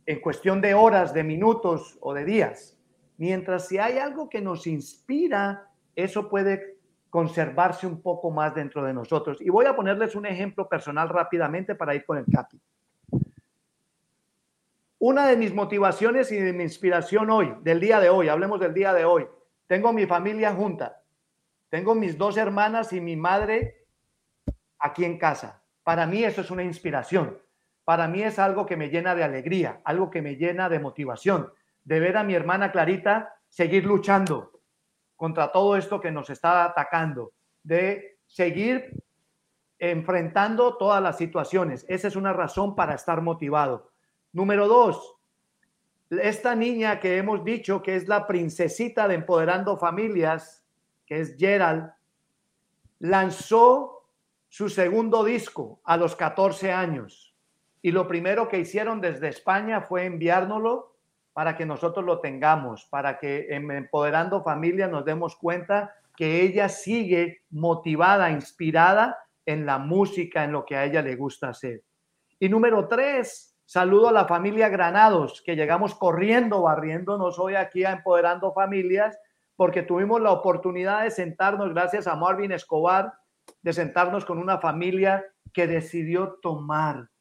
en 0.06 0.22
cuestión 0.22 0.62
de 0.62 0.76
horas, 0.76 1.12
de 1.12 1.24
minutos 1.24 1.98
o 2.02 2.14
de 2.14 2.24
días. 2.24 2.80
Mientras 3.18 3.68
si 3.68 3.80
hay 3.80 3.98
algo 3.98 4.30
que 4.30 4.42
nos 4.42 4.68
inspira, 4.68 5.72
eso 5.96 6.30
puede 6.30 6.71
conservarse 7.12 7.86
un 7.86 8.01
poco 8.01 8.32
más 8.32 8.56
dentro 8.56 8.84
de 8.84 8.91
nosotros. 8.91 9.39
Y 9.39 9.51
voy 9.51 9.68
a 9.68 9.75
ponerles 9.75 10.15
un 10.15 10.25
ejemplo 10.25 10.68
personal 10.68 11.10
rápidamente 11.10 11.75
para 11.75 11.94
ir 11.94 12.03
con 12.03 12.18
el 12.18 12.25
CAPI. 12.25 12.60
Una 14.98 15.27
de 15.27 15.38
mis 15.38 15.53
motivaciones 15.53 16.32
y 16.32 16.38
de 16.38 16.53
mi 16.53 16.63
inspiración 16.63 17.30
hoy, 17.30 17.53
del 17.62 17.80
día 17.80 18.00
de 18.00 18.10
hoy, 18.10 18.30
hablemos 18.30 18.60
del 18.60 18.74
día 18.74 18.94
de 18.94 19.06
hoy, 19.06 19.27
tengo 19.68 19.94
mi 19.94 20.08
familia 20.08 20.53
junta, 20.53 21.03
tengo 21.70 21.94
mis 21.94 22.18
dos 22.18 22.38
hermanas 22.38 22.91
y 22.94 23.00
mi 23.00 23.15
madre 23.15 23.86
aquí 24.80 25.06
en 25.06 25.20
casa. 25.20 25.62
Para 25.84 26.08
mí 26.08 26.24
eso 26.24 26.41
es 26.41 26.50
una 26.50 26.63
inspiración 26.63 27.38
para 27.84 28.08
mí 28.08 28.22
es 28.24 28.39
algo 28.39 28.65
que 28.65 28.77
me 28.77 28.89
llena 28.89 29.15
de 29.15 29.24
alegría, 29.24 29.82
algo 29.84 30.10
que 30.10 30.22
me 30.22 30.36
llena 30.36 30.70
de 30.70 30.80
motivación, 30.80 31.51
de 31.84 32.00
ver 32.00 32.18
a 32.18 32.24
mi 32.24 32.34
hermana 32.34 32.72
Clarita 32.72 33.36
seguir 33.50 33.86
luchando 33.86 34.50
contra 35.22 35.51
todo 35.51 35.75
esto 35.75 36.01
que 36.01 36.10
nos 36.10 36.32
está 36.32 36.66
atacando, 36.66 37.32
de 37.62 38.18
seguir 38.25 39.04
enfrentando 39.78 40.78
todas 40.78 41.00
las 41.00 41.16
situaciones. 41.16 41.86
Esa 41.88 42.08
es 42.08 42.16
una 42.16 42.34
razón 42.34 42.75
para 42.75 42.96
estar 42.96 43.22
motivado. 43.22 43.92
Número 44.34 44.68
dos, 44.68 45.18
esta 46.10 46.56
niña 46.56 47.00
que 47.00 47.18
hemos 47.18 47.46
dicho 47.46 47.84
que 47.84 47.98
es 47.98 48.08
la 48.08 48.25
princesita 48.25 49.08
de 49.08 49.13
Empoderando 49.13 49.78
Familias, 49.78 50.66
que 51.06 51.20
es 51.20 51.36
Gerald, 51.38 51.92
lanzó 52.98 54.08
su 54.50 54.70
segundo 54.70 55.24
disco 55.24 55.82
a 55.84 55.98
los 55.98 56.16
14 56.16 56.72
años 56.72 57.36
y 57.84 57.92
lo 57.92 58.08
primero 58.08 58.48
que 58.50 58.58
hicieron 58.58 59.00
desde 59.00 59.28
España 59.28 59.82
fue 59.82 60.06
enviárnoslo 60.06 60.91
para 61.34 61.56
que 61.56 61.66
nosotros 61.66 62.06
lo 62.06 62.20
tengamos, 62.20 62.88
para 62.90 63.18
que 63.18 63.48
en 63.50 63.70
Empoderando 63.72 64.44
Familia 64.44 64.88
nos 64.88 65.06
demos 65.06 65.36
cuenta 65.36 65.94
que 66.16 66.42
ella 66.42 66.70
sigue 66.70 67.44
motivada, 67.50 68.32
inspirada 68.32 69.18
en 69.46 69.66
la 69.66 69.78
música, 69.78 70.44
en 70.44 70.52
lo 70.52 70.66
que 70.66 70.76
a 70.76 70.86
ella 70.86 71.02
le 71.02 71.16
gusta 71.16 71.50
hacer. 71.50 71.84
Y 72.40 72.50
número 72.50 72.88
tres, 72.88 73.52
Saludo 73.72 74.10
a 74.10 74.12
la 74.12 74.26
familia 74.26 74.68
Granados, 74.68 75.42
que 75.46 75.56
llegamos 75.56 75.96
corriendo, 75.96 76.64
barriéndonos 76.64 77.40
hoy 77.40 77.56
aquí 77.56 77.86
a 77.86 77.94
Empoderando 77.94 78.52
Familias, 78.52 79.18
porque 79.56 79.82
tuvimos 79.82 80.20
la 80.20 80.34
oportunidad 80.34 81.04
de 81.04 81.10
sentarnos, 81.10 81.70
gracias 81.70 82.06
a 82.06 82.18
Marvin 82.18 82.52
Escobar, 82.52 83.14
de 83.62 83.72
sentarnos 83.72 84.26
con 84.26 84.40
una 84.40 84.58
familia 84.58 85.26
que 85.54 85.68
decidió 85.68 86.38
tomar 86.42 87.12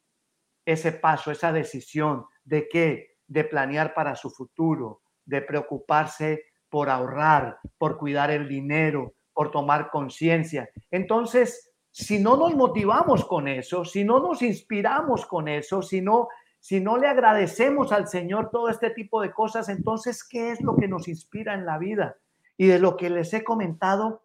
ese 0.65 0.91
paso, 0.91 1.31
esa 1.31 1.53
decisión 1.53 2.25
de 2.43 2.67
qué, 2.67 3.10
de 3.31 3.45
planear 3.45 3.93
para 3.93 4.13
su 4.17 4.29
futuro, 4.29 4.99
de 5.25 5.41
preocuparse 5.41 6.43
por 6.69 6.89
ahorrar, 6.89 7.59
por 7.77 7.97
cuidar 7.97 8.29
el 8.29 8.49
dinero, 8.49 9.13
por 9.31 9.51
tomar 9.51 9.89
conciencia. 9.89 10.69
Entonces, 10.91 11.71
si 11.89 12.19
no 12.19 12.35
nos 12.35 12.53
motivamos 12.55 13.23
con 13.23 13.47
eso, 13.47 13.85
si 13.85 14.03
no 14.03 14.19
nos 14.19 14.41
inspiramos 14.41 15.25
con 15.25 15.47
eso, 15.47 15.81
si 15.81 16.01
no 16.01 16.27
si 16.59 16.79
no 16.79 16.97
le 16.97 17.07
agradecemos 17.07 17.91
al 17.91 18.07
Señor 18.07 18.51
todo 18.51 18.69
este 18.69 18.91
tipo 18.91 19.19
de 19.21 19.31
cosas, 19.31 19.67
entonces, 19.67 20.23
¿qué 20.23 20.51
es 20.51 20.61
lo 20.61 20.75
que 20.75 20.87
nos 20.87 21.07
inspira 21.07 21.55
en 21.55 21.65
la 21.65 21.79
vida? 21.79 22.17
Y 22.55 22.67
de 22.67 22.77
lo 22.77 22.97
que 22.97 23.09
les 23.09 23.33
he 23.33 23.43
comentado, 23.43 24.21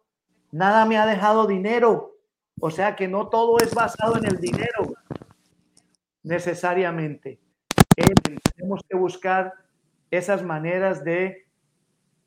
nada 0.51 0.85
me 0.85 0.97
ha 0.97 1.07
dejado 1.07 1.47
dinero. 1.47 2.13
O 2.59 2.69
sea 2.69 2.95
que 2.95 3.07
no 3.07 3.29
todo 3.29 3.57
es 3.57 3.73
basado 3.73 4.17
en 4.17 4.25
el 4.25 4.37
dinero, 4.37 4.93
necesariamente. 6.21 7.39
Tenemos 8.55 8.83
que 8.87 8.95
buscar 8.95 9.53
esas 10.11 10.43
maneras 10.43 11.03
de 11.03 11.47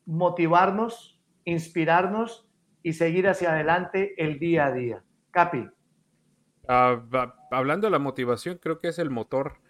motivarnos, 0.05 1.19
inspirarnos 1.45 2.47
y 2.83 2.93
seguir 2.93 3.27
hacia 3.27 3.53
adelante 3.53 4.13
el 4.23 4.39
día 4.39 4.67
a 4.67 4.71
día. 4.71 5.03
Capi. 5.31 5.69
Ah, 6.67 7.01
hablando 7.51 7.87
de 7.87 7.91
la 7.91 7.99
motivación, 7.99 8.59
creo 8.61 8.79
que 8.79 8.89
es 8.89 8.99
el 8.99 9.09
motor 9.09 9.61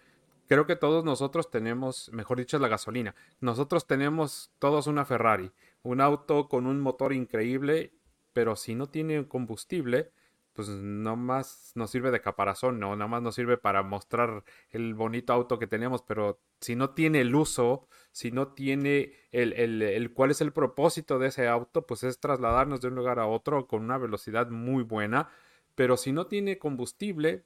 creo 0.52 0.66
que 0.66 0.76
todos 0.76 1.02
nosotros 1.02 1.50
tenemos, 1.50 2.10
mejor 2.12 2.36
dicho, 2.36 2.58
la 2.58 2.68
gasolina. 2.68 3.14
Nosotros 3.40 3.86
tenemos 3.86 4.52
todos 4.58 4.86
una 4.86 5.06
Ferrari, 5.06 5.50
un 5.82 6.02
auto 6.02 6.46
con 6.50 6.66
un 6.66 6.78
motor 6.78 7.14
increíble, 7.14 7.94
pero 8.34 8.54
si 8.54 8.74
no 8.74 8.86
tiene 8.90 9.26
combustible, 9.26 10.12
pues 10.52 10.68
no 10.68 11.16
más 11.16 11.72
nos 11.74 11.90
sirve 11.90 12.10
de 12.10 12.20
caparazón, 12.20 12.78
no, 12.78 12.94
nada 12.96 13.08
más 13.08 13.22
nos 13.22 13.34
sirve 13.34 13.56
para 13.56 13.82
mostrar 13.82 14.44
el 14.70 14.94
bonito 14.94 15.32
auto 15.32 15.58
que 15.58 15.66
tenemos, 15.66 16.02
pero 16.02 16.40
si 16.60 16.76
no 16.76 16.90
tiene 16.90 17.20
el 17.20 17.34
uso, 17.34 17.88
si 18.12 18.30
no 18.30 18.48
tiene 18.48 19.14
el, 19.30 19.52
el, 19.54 20.12
cuál 20.12 20.30
es 20.30 20.40
el 20.40 20.52
propósito 20.52 21.18
de 21.18 21.28
ese 21.28 21.48
auto, 21.48 21.86
pues 21.86 22.02
es 22.04 22.20
trasladarnos 22.20 22.80
de 22.80 22.88
un 22.88 22.94
lugar 22.96 23.18
a 23.18 23.26
otro 23.26 23.66
con 23.66 23.82
una 23.82 23.98
velocidad 23.98 24.50
muy 24.50 24.82
buena, 24.82 25.30
pero 25.74 25.96
si 25.96 26.12
no 26.12 26.26
tiene 26.26 26.58
combustible, 26.58 27.44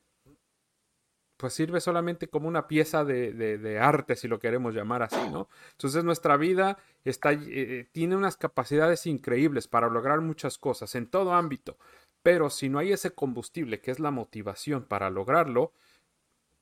pues 1.36 1.52
sirve 1.52 1.80
solamente 1.80 2.28
como 2.28 2.48
una 2.48 2.66
pieza 2.66 3.04
de, 3.04 3.78
arte, 3.80 4.16
si 4.16 4.26
lo 4.26 4.38
queremos 4.38 4.74
llamar 4.74 5.02
así, 5.02 5.20
¿no? 5.30 5.48
Entonces 5.72 6.02
nuestra 6.02 6.36
vida 6.36 6.78
está, 7.04 7.32
eh, 7.32 7.88
tiene 7.92 8.16
unas 8.16 8.36
capacidades 8.36 9.06
increíbles 9.06 9.68
para 9.68 9.88
lograr 9.88 10.20
muchas 10.22 10.56
cosas 10.58 10.94
en 10.94 11.06
todo 11.06 11.34
ámbito, 11.34 11.76
pero 12.26 12.50
si 12.50 12.68
no 12.68 12.80
hay 12.80 12.90
ese 12.90 13.12
combustible 13.12 13.80
que 13.80 13.92
es 13.92 14.00
la 14.00 14.10
motivación 14.10 14.82
para 14.82 15.10
lograrlo, 15.10 15.72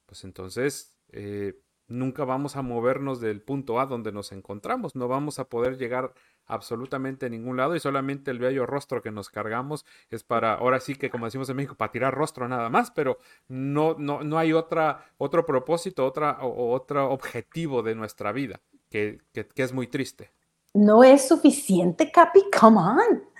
pues 0.04 0.23
entonces 0.25 0.99
eh, 1.09 1.59
nunca 1.87 2.26
vamos 2.26 2.56
a 2.56 2.61
movernos 2.61 3.18
del 3.18 3.40
punto 3.40 3.80
A 3.80 3.87
donde 3.87 4.12
nos 4.12 4.33
encontramos, 4.33 4.94
no 4.94 5.09
vamos 5.09 5.38
a 5.38 5.49
poder 5.49 5.78
llegar 5.78 6.12
absolutamente 6.44 7.25
a 7.25 7.28
ningún 7.30 7.56
lado 7.56 7.75
y 7.75 7.80
solamente 7.80 8.30
el 8.30 8.40
bello 8.40 8.66
rostro 8.66 9.00
que 9.00 9.11
nos 9.11 9.30
cargamos 9.30 9.87
es 10.11 10.23
para, 10.23 10.52
ahora 10.52 10.80
sí 10.80 10.97
que 10.97 11.09
como 11.09 11.25
decimos 11.25 11.49
en 11.49 11.56
México, 11.56 11.76
para 11.76 11.92
tirar 11.92 12.12
rostro 12.12 12.47
nada 12.47 12.68
más, 12.68 12.90
pero 12.90 13.16
no, 13.49 13.97
no, 13.99 14.23
no 14.23 14.37
hay 14.37 14.52
otra, 14.52 15.06
otro 15.16 15.47
propósito, 15.47 16.04
otra, 16.04 16.40
o, 16.42 16.75
otro 16.75 17.11
objetivo 17.11 17.83
de 17.83 17.94
nuestra 17.94 18.33
vida, 18.33 18.61
que, 18.90 19.23
que, 19.33 19.49
que 19.49 19.62
es 19.62 19.73
muy 19.73 19.87
triste. 19.87 20.30
No 20.75 21.02
es 21.02 21.26
suficiente, 21.26 22.12
Capi, 22.12 22.50
come 22.50 22.76
on 22.80 23.34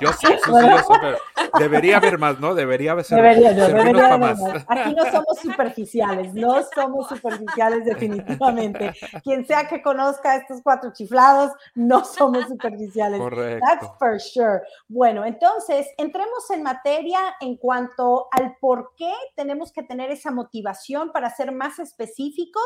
yo 0.00 0.12
sé, 0.12 0.38
pero 0.46 1.18
debería 1.58 1.96
haber 1.96 2.18
más, 2.18 2.38
¿no? 2.38 2.54
Debería 2.54 2.92
haber, 2.92 3.06
debería, 3.06 4.18
más. 4.18 4.40
Aquí 4.68 4.94
no 4.94 5.04
somos 5.10 5.38
superficiales, 5.40 6.34
no 6.34 6.62
somos 6.74 7.08
superficiales 7.08 7.84
definitivamente. 7.84 8.92
Quien 9.24 9.46
sea 9.46 9.66
que 9.66 9.82
conozca 9.82 10.36
estos 10.36 10.60
cuatro 10.62 10.92
chiflados, 10.92 11.52
no 11.74 12.04
somos 12.04 12.46
superficiales. 12.46 13.20
Correcto. 13.20 13.66
That's 13.66 13.98
for 13.98 14.20
sure. 14.20 14.60
Bueno, 14.88 15.24
entonces, 15.24 15.88
entremos 15.98 16.48
en 16.50 16.62
materia 16.62 17.20
en 17.40 17.56
cuanto 17.56 18.28
al 18.30 18.56
por 18.60 18.92
qué 18.96 19.12
tenemos 19.34 19.72
que 19.72 19.82
tener 19.82 20.10
esa 20.10 20.30
motivación 20.30 21.10
para 21.12 21.30
ser 21.30 21.52
más 21.52 21.78
específicos 21.78 22.62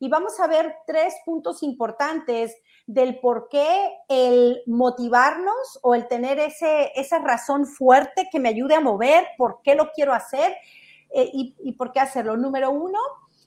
y 0.00 0.08
vamos 0.08 0.40
a 0.40 0.46
ver 0.46 0.74
tres 0.86 1.14
puntos 1.26 1.62
importantes 1.62 2.56
del 2.86 3.20
por 3.20 3.48
qué 3.48 3.90
el 4.08 4.62
motivarnos 4.66 5.78
o 5.82 5.94
el 5.94 6.08
tener 6.08 6.38
ese, 6.38 6.90
esa 6.94 7.18
razón 7.18 7.66
fuerte 7.66 8.28
que 8.32 8.40
me 8.40 8.48
ayude 8.48 8.74
a 8.74 8.80
mover, 8.80 9.26
por 9.36 9.60
qué 9.62 9.74
lo 9.74 9.92
quiero 9.92 10.14
hacer 10.14 10.56
eh, 11.10 11.30
y, 11.32 11.54
y 11.62 11.72
por 11.72 11.92
qué 11.92 12.00
hacerlo. 12.00 12.38
Número 12.38 12.70
uno, 12.70 12.98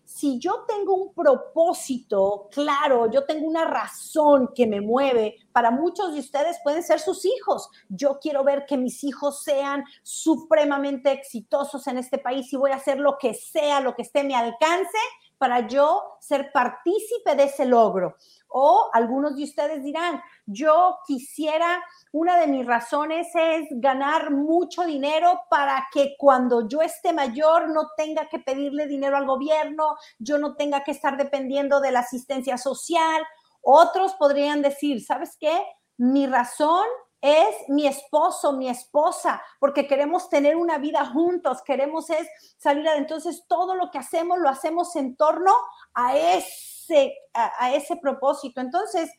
si 0.06 0.38
yo 0.38 0.64
tengo 0.68 0.94
un 0.94 1.14
propósito 1.14 2.48
claro, 2.52 3.10
yo 3.10 3.26
tengo 3.26 3.48
una 3.48 3.66
razón 3.66 4.52
que 4.54 4.68
me 4.68 4.80
mueve, 4.80 5.38
para 5.52 5.72
muchos 5.72 6.14
de 6.14 6.20
ustedes 6.20 6.60
pueden 6.64 6.84
ser 6.84 7.00
sus 7.00 7.26
hijos. 7.26 7.68
Yo 7.90 8.20
quiero 8.22 8.44
ver 8.44 8.66
que 8.68 8.78
mis 8.78 9.04
hijos 9.04 9.44
sean 9.44 9.84
supremamente 10.04 11.12
exitosos 11.12 11.88
en 11.88 11.98
este 11.98 12.20
país 12.20 12.54
y 12.54 12.58
voy 12.58 12.72
a 12.72 12.76
hacer 12.76 13.00
lo 13.00 13.18
que 13.18 13.34
sea, 13.34 13.80
lo 13.80 13.96
que 13.96 14.04
esté 14.04 14.20
a 14.20 14.24
mi 14.24 14.36
alcance 14.36 15.00
para 15.44 15.68
yo 15.68 16.16
ser 16.22 16.54
partícipe 16.54 17.36
de 17.36 17.44
ese 17.44 17.66
logro. 17.66 18.16
O 18.48 18.90
algunos 18.94 19.36
de 19.36 19.44
ustedes 19.44 19.84
dirán, 19.84 20.22
yo 20.46 21.00
quisiera, 21.06 21.84
una 22.14 22.38
de 22.38 22.48
mis 22.48 22.66
razones 22.66 23.28
es 23.36 23.68
ganar 23.72 24.32
mucho 24.32 24.86
dinero 24.86 25.42
para 25.50 25.86
que 25.92 26.16
cuando 26.18 26.66
yo 26.70 26.82
esté 26.82 27.12
mayor 27.12 27.68
no 27.72 27.90
tenga 27.98 28.30
que 28.30 28.40
pedirle 28.40 28.88
dinero 28.88 29.18
al 29.18 29.26
gobierno, 29.26 29.98
yo 30.18 30.38
no 30.38 30.56
tenga 30.56 30.82
que 30.86 30.92
estar 30.92 31.18
dependiendo 31.18 31.82
de 31.82 31.92
la 31.92 32.00
asistencia 32.00 32.58
social. 32.58 33.22
Otros 33.62 34.14
podrían 34.14 34.62
decir, 34.62 35.04
¿sabes 35.04 35.36
qué? 35.38 35.62
Mi 35.98 36.26
razón 36.26 36.86
es 37.24 37.70
mi 37.70 37.88
esposo, 37.88 38.52
mi 38.52 38.68
esposa, 38.68 39.42
porque 39.58 39.88
queremos 39.88 40.28
tener 40.28 40.58
una 40.58 40.78
vida 40.78 41.06
juntos, 41.06 41.64
queremos 41.64 42.10
es 42.10 42.28
salir 42.58 42.86
adelante. 42.86 43.14
Entonces, 43.14 43.46
todo 43.48 43.76
lo 43.76 43.90
que 43.92 43.98
hacemos 43.98 44.40
lo 44.40 44.50
hacemos 44.50 44.94
en 44.98 45.16
torno 45.16 45.54
a 45.94 46.18
ese, 46.18 47.16
a, 47.34 47.74
ese 47.74 47.96
propósito. 47.96 48.60
Entonces, 48.60 49.10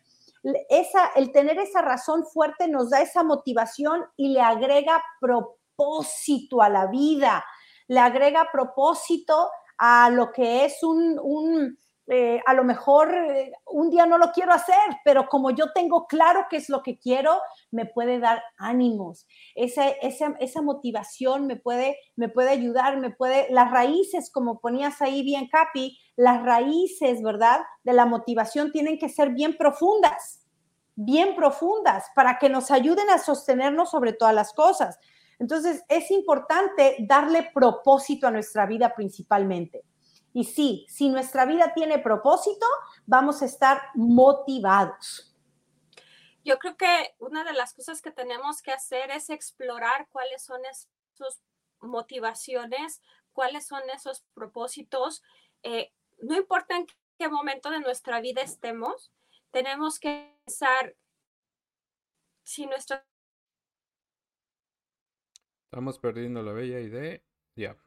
esa, 0.68 1.12
el 1.16 1.32
tener 1.32 1.58
esa 1.58 1.80
razón 1.80 2.26
fuerte 2.26 2.68
nos 2.68 2.90
da 2.90 3.00
esa 3.00 3.22
motivación 3.22 4.04
y 4.18 4.28
le 4.34 4.42
agrega 4.42 5.02
propósito 5.18 6.60
a 6.60 6.68
la 6.68 6.88
vida, 6.88 7.42
le 7.88 8.00
agrega 8.00 8.50
propósito 8.52 9.48
a 9.78 10.10
lo 10.10 10.30
que 10.30 10.66
es 10.66 10.82
un, 10.82 11.18
un 11.22 11.78
eh, 12.06 12.42
a 12.44 12.52
lo 12.52 12.64
mejor 12.64 13.14
eh, 13.14 13.52
un 13.66 13.88
día 13.88 14.04
no 14.04 14.18
lo 14.18 14.30
quiero 14.32 14.52
hacer, 14.52 14.76
pero 15.04 15.26
como 15.26 15.50
yo 15.50 15.72
tengo 15.72 16.06
claro 16.06 16.46
qué 16.50 16.58
es 16.58 16.68
lo 16.68 16.82
que 16.82 16.98
quiero, 16.98 17.40
me 17.70 17.86
puede 17.86 18.18
dar 18.18 18.42
ánimos. 18.58 19.26
Esa, 19.54 19.88
esa, 19.88 20.34
esa 20.38 20.60
motivación 20.60 21.46
me 21.46 21.56
puede, 21.56 21.96
me 22.16 22.28
puede 22.28 22.50
ayudar, 22.50 22.98
me 22.98 23.10
puede, 23.10 23.50
las 23.50 23.70
raíces, 23.70 24.30
como 24.30 24.60
ponías 24.60 25.00
ahí 25.00 25.22
bien, 25.22 25.48
Capi, 25.48 25.98
las 26.16 26.42
raíces, 26.42 27.22
¿verdad? 27.22 27.60
De 27.84 27.94
la 27.94 28.04
motivación 28.04 28.70
tienen 28.70 28.98
que 28.98 29.08
ser 29.08 29.30
bien 29.30 29.56
profundas, 29.56 30.44
bien 30.96 31.34
profundas, 31.34 32.04
para 32.14 32.38
que 32.38 32.50
nos 32.50 32.70
ayuden 32.70 33.08
a 33.08 33.18
sostenernos 33.18 33.90
sobre 33.90 34.12
todas 34.12 34.34
las 34.34 34.52
cosas. 34.52 34.98
Entonces, 35.38 35.82
es 35.88 36.10
importante 36.10 36.96
darle 37.08 37.50
propósito 37.54 38.26
a 38.26 38.30
nuestra 38.30 38.66
vida 38.66 38.94
principalmente. 38.94 39.84
Y 40.34 40.42
sí, 40.42 40.84
si 40.88 41.10
nuestra 41.10 41.46
vida 41.46 41.72
tiene 41.74 42.00
propósito, 42.00 42.66
vamos 43.06 43.40
a 43.40 43.44
estar 43.44 43.80
motivados. 43.94 45.32
Yo 46.44 46.58
creo 46.58 46.76
que 46.76 47.14
una 47.20 47.44
de 47.44 47.52
las 47.52 47.72
cosas 47.72 48.02
que 48.02 48.10
tenemos 48.10 48.60
que 48.60 48.72
hacer 48.72 49.12
es 49.12 49.30
explorar 49.30 50.08
cuáles 50.10 50.42
son 50.42 50.60
esas 50.64 51.40
motivaciones, 51.80 53.00
cuáles 53.32 53.64
son 53.64 53.82
esos 53.94 54.24
propósitos. 54.34 55.22
Eh, 55.62 55.92
no 56.20 56.34
importa 56.34 56.76
en 56.76 56.86
qué 57.16 57.28
momento 57.28 57.70
de 57.70 57.78
nuestra 57.78 58.20
vida 58.20 58.42
estemos, 58.42 59.12
tenemos 59.52 60.00
que 60.00 60.36
pensar 60.44 60.96
si 62.42 62.66
nuestra... 62.66 63.06
Estamos 65.66 66.00
perdiendo 66.00 66.42
la 66.42 66.52
bella 66.52 66.80
idea. 66.80 67.22
Ya 67.54 67.83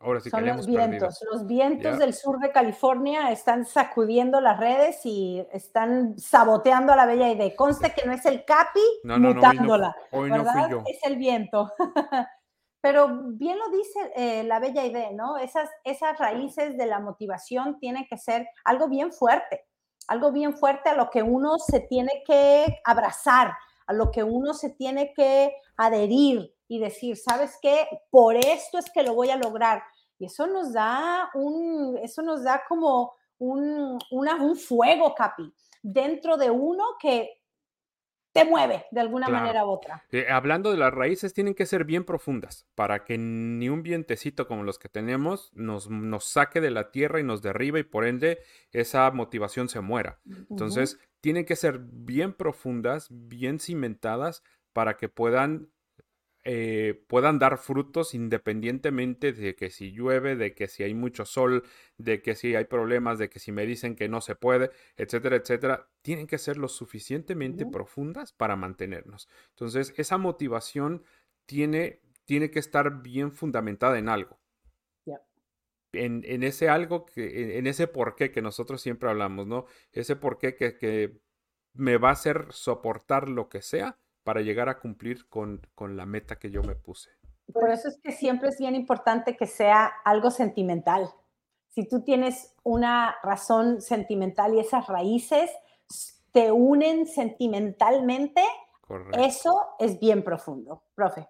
ahora 0.00 0.20
sí 0.20 0.30
Son 0.30 0.46
los 0.46 0.66
vientos. 0.66 1.24
Los 1.32 1.46
vientos 1.46 1.98
del 1.98 2.14
sur 2.14 2.38
de 2.38 2.50
California 2.50 3.30
están 3.30 3.64
sacudiendo 3.64 4.40
las 4.40 4.58
redes 4.58 5.00
y 5.04 5.44
están 5.52 6.18
saboteando 6.18 6.92
a 6.92 6.96
la 6.96 7.06
bella 7.06 7.30
idea. 7.30 7.54
Conste 7.56 7.92
que 7.92 8.06
no 8.06 8.12
es 8.12 8.24
el 8.26 8.44
Capi 8.44 8.80
mutándola. 9.04 9.96
hoy 10.10 10.30
no, 10.30 10.44
fui 10.44 10.70
yo. 10.70 10.82
Es 10.86 10.98
el 11.04 11.16
viento. 11.16 11.72
pero 12.80 13.08
bien 13.32 13.58
lo 13.58 13.68
dice 13.70 14.12
eh, 14.14 14.44
la 14.44 14.60
bella 14.60 14.84
idea, 14.84 15.10
¿no? 15.12 15.36
Esas, 15.38 15.68
esas 15.82 16.18
raíces 16.18 16.76
de 16.76 16.86
la 16.86 17.00
motivación 17.00 17.78
tienen 17.80 18.06
que 18.08 18.16
ser 18.16 18.46
algo 18.64 18.88
bien 18.88 19.12
fuerte, 19.12 19.66
algo 20.06 20.30
bien 20.30 20.56
fuerte 20.56 20.90
a 20.90 20.94
lo 20.94 21.10
que 21.10 21.22
uno 21.22 21.58
se 21.58 21.80
tiene 21.80 22.22
que 22.24 22.80
abrazar, 22.84 23.52
a 23.86 23.92
lo 23.92 24.10
que 24.12 24.22
uno 24.22 24.54
se 24.54 24.70
tiene 24.70 25.12
que 25.14 25.52
adherir 25.76 26.55
y 26.68 26.78
decir, 26.78 27.16
¿sabes 27.16 27.58
qué? 27.60 27.86
Por 28.10 28.36
esto 28.36 28.78
es 28.78 28.90
que 28.90 29.02
lo 29.02 29.14
voy 29.14 29.30
a 29.30 29.36
lograr. 29.36 29.82
Y 30.18 30.26
eso 30.26 30.46
nos 30.46 30.72
da 30.72 31.30
un, 31.34 31.98
eso 32.02 32.22
nos 32.22 32.42
da 32.42 32.62
como 32.68 33.12
un, 33.38 33.98
un 34.10 34.56
fuego, 34.56 35.14
Capi, 35.14 35.52
dentro 35.82 36.36
de 36.36 36.50
uno 36.50 36.84
que 37.00 37.42
te 38.36 38.44
mueve 38.44 38.84
de 38.90 39.00
alguna 39.00 39.28
manera 39.28 39.64
u 39.64 39.70
otra. 39.70 40.04
Eh, 40.10 40.26
hablando 40.28 40.70
de 40.70 40.76
las 40.76 40.92
raíces, 40.92 41.32
tienen 41.32 41.54
que 41.54 41.64
ser 41.64 41.84
bien 41.84 42.04
profundas 42.04 42.66
para 42.74 43.02
que 43.02 43.16
ni 43.16 43.70
un 43.70 43.82
vientecito 43.82 44.46
como 44.46 44.62
los 44.62 44.78
que 44.78 44.90
tenemos 44.90 45.50
nos, 45.54 45.88
nos 45.88 46.24
saque 46.24 46.60
de 46.60 46.70
la 46.70 46.90
tierra 46.90 47.18
y 47.18 47.22
nos 47.22 47.40
derriba 47.40 47.78
y 47.78 47.84
por 47.84 48.06
ende 48.06 48.40
esa 48.72 49.10
motivación 49.10 49.70
se 49.70 49.80
muera. 49.80 50.20
Entonces, 50.50 50.98
tienen 51.22 51.46
que 51.46 51.56
ser 51.56 51.78
bien 51.80 52.34
profundas, 52.34 53.08
bien 53.10 53.58
cimentadas 53.58 54.42
para 54.74 54.98
que 54.98 55.08
puedan 55.08 55.70
eh, 56.48 57.02
puedan 57.08 57.40
dar 57.40 57.58
frutos 57.58 58.14
independientemente 58.14 59.32
de 59.32 59.56
que 59.56 59.68
si 59.68 59.90
llueve, 59.90 60.36
de 60.36 60.54
que 60.54 60.68
si 60.68 60.84
hay 60.84 60.94
mucho 60.94 61.24
sol, 61.24 61.64
de 61.98 62.22
que 62.22 62.36
si 62.36 62.54
hay 62.54 62.66
problemas, 62.66 63.18
de 63.18 63.28
que 63.28 63.40
si 63.40 63.50
me 63.50 63.66
dicen 63.66 63.96
que 63.96 64.08
no 64.08 64.20
se 64.20 64.36
puede, 64.36 64.70
etcétera, 64.96 65.34
etcétera, 65.34 65.88
tienen 66.02 66.28
que 66.28 66.38
ser 66.38 66.56
lo 66.56 66.68
suficientemente 66.68 67.66
profundas 67.66 68.32
para 68.32 68.54
mantenernos. 68.54 69.28
Entonces, 69.50 69.92
esa 69.96 70.18
motivación 70.18 71.02
tiene, 71.46 72.00
tiene 72.24 72.52
que 72.52 72.60
estar 72.60 73.02
bien 73.02 73.32
fundamentada 73.32 73.98
en 73.98 74.08
algo. 74.08 74.38
En, 75.92 76.22
en, 76.26 76.44
ese 76.44 76.68
algo, 76.68 77.06
que, 77.06 77.58
en 77.58 77.66
ese 77.66 77.88
porqué 77.88 78.30
que 78.30 78.42
nosotros 78.42 78.80
siempre 78.80 79.10
hablamos, 79.10 79.48
¿no? 79.48 79.64
Ese 79.90 80.14
porqué 80.14 80.54
que, 80.54 80.76
que 80.76 81.18
me 81.72 81.96
va 81.96 82.10
a 82.10 82.12
hacer 82.12 82.46
soportar 82.50 83.28
lo 83.28 83.48
que 83.48 83.62
sea 83.62 83.98
para 84.26 84.40
llegar 84.40 84.68
a 84.68 84.80
cumplir 84.80 85.28
con, 85.28 85.60
la 85.78 86.04
meta 86.04 86.34
que 86.34 86.50
yo 86.50 86.60
me 86.64 86.74
puse. 86.74 87.10
Por 87.52 87.70
eso 87.70 87.86
es 87.86 87.96
que 88.02 88.10
siempre 88.10 88.48
es 88.48 88.58
bien 88.58 88.74
importante 88.74 89.36
que 89.36 89.46
sea 89.46 89.86
algo 90.04 90.32
sentimental. 90.32 91.08
Si 91.68 91.88
tú 91.88 92.02
tienes 92.02 92.52
una 92.64 93.14
razón 93.22 93.80
sentimental 93.80 94.52
y 94.52 94.58
esas 94.58 94.88
raíces 94.88 95.48
te 96.32 96.50
unen 96.50 97.06
sentimentalmente, 97.06 98.42
eso 99.16 99.62
es 99.78 100.00
bien 100.00 100.24
profundo. 100.24 100.82
Profe. 100.96 101.28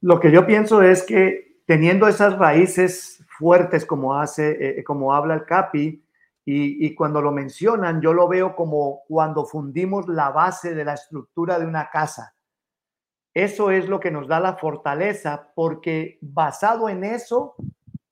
Lo 0.00 0.18
que 0.18 0.32
yo 0.32 0.46
pienso 0.46 0.80
es 0.80 1.02
que 1.02 1.60
teniendo 1.66 2.08
esas 2.08 2.38
raíces 2.38 3.22
fuertes 3.38 3.84
como 3.84 4.18
hace, 4.18 4.78
eh, 4.78 4.82
como 4.82 5.12
habla 5.12 5.34
el 5.34 5.44
Capi, 5.44 6.05
y, 6.48 6.94
cuando 6.94 7.20
lo 7.20 7.32
mencionan, 7.32 8.00
yo 8.00 8.12
lo 8.12 8.28
veo 8.28 8.54
como 8.54 9.02
cuando 9.08 9.44
fundimos 9.44 10.06
la 10.06 10.30
base 10.30 10.76
de 10.76 10.84
la 10.84 10.94
estructura 10.94 11.58
de 11.58 11.66
una 11.66 11.90
casa. 11.90 12.36
Eso 13.34 13.72
es 13.72 13.88
lo 13.88 13.98
que 13.98 14.12
nos 14.12 14.28
da 14.28 14.38
la 14.38 14.56
fortaleza 14.56 15.52
porque 15.56 16.18
basado 16.22 16.88
en 16.88 17.02
eso 17.02 17.56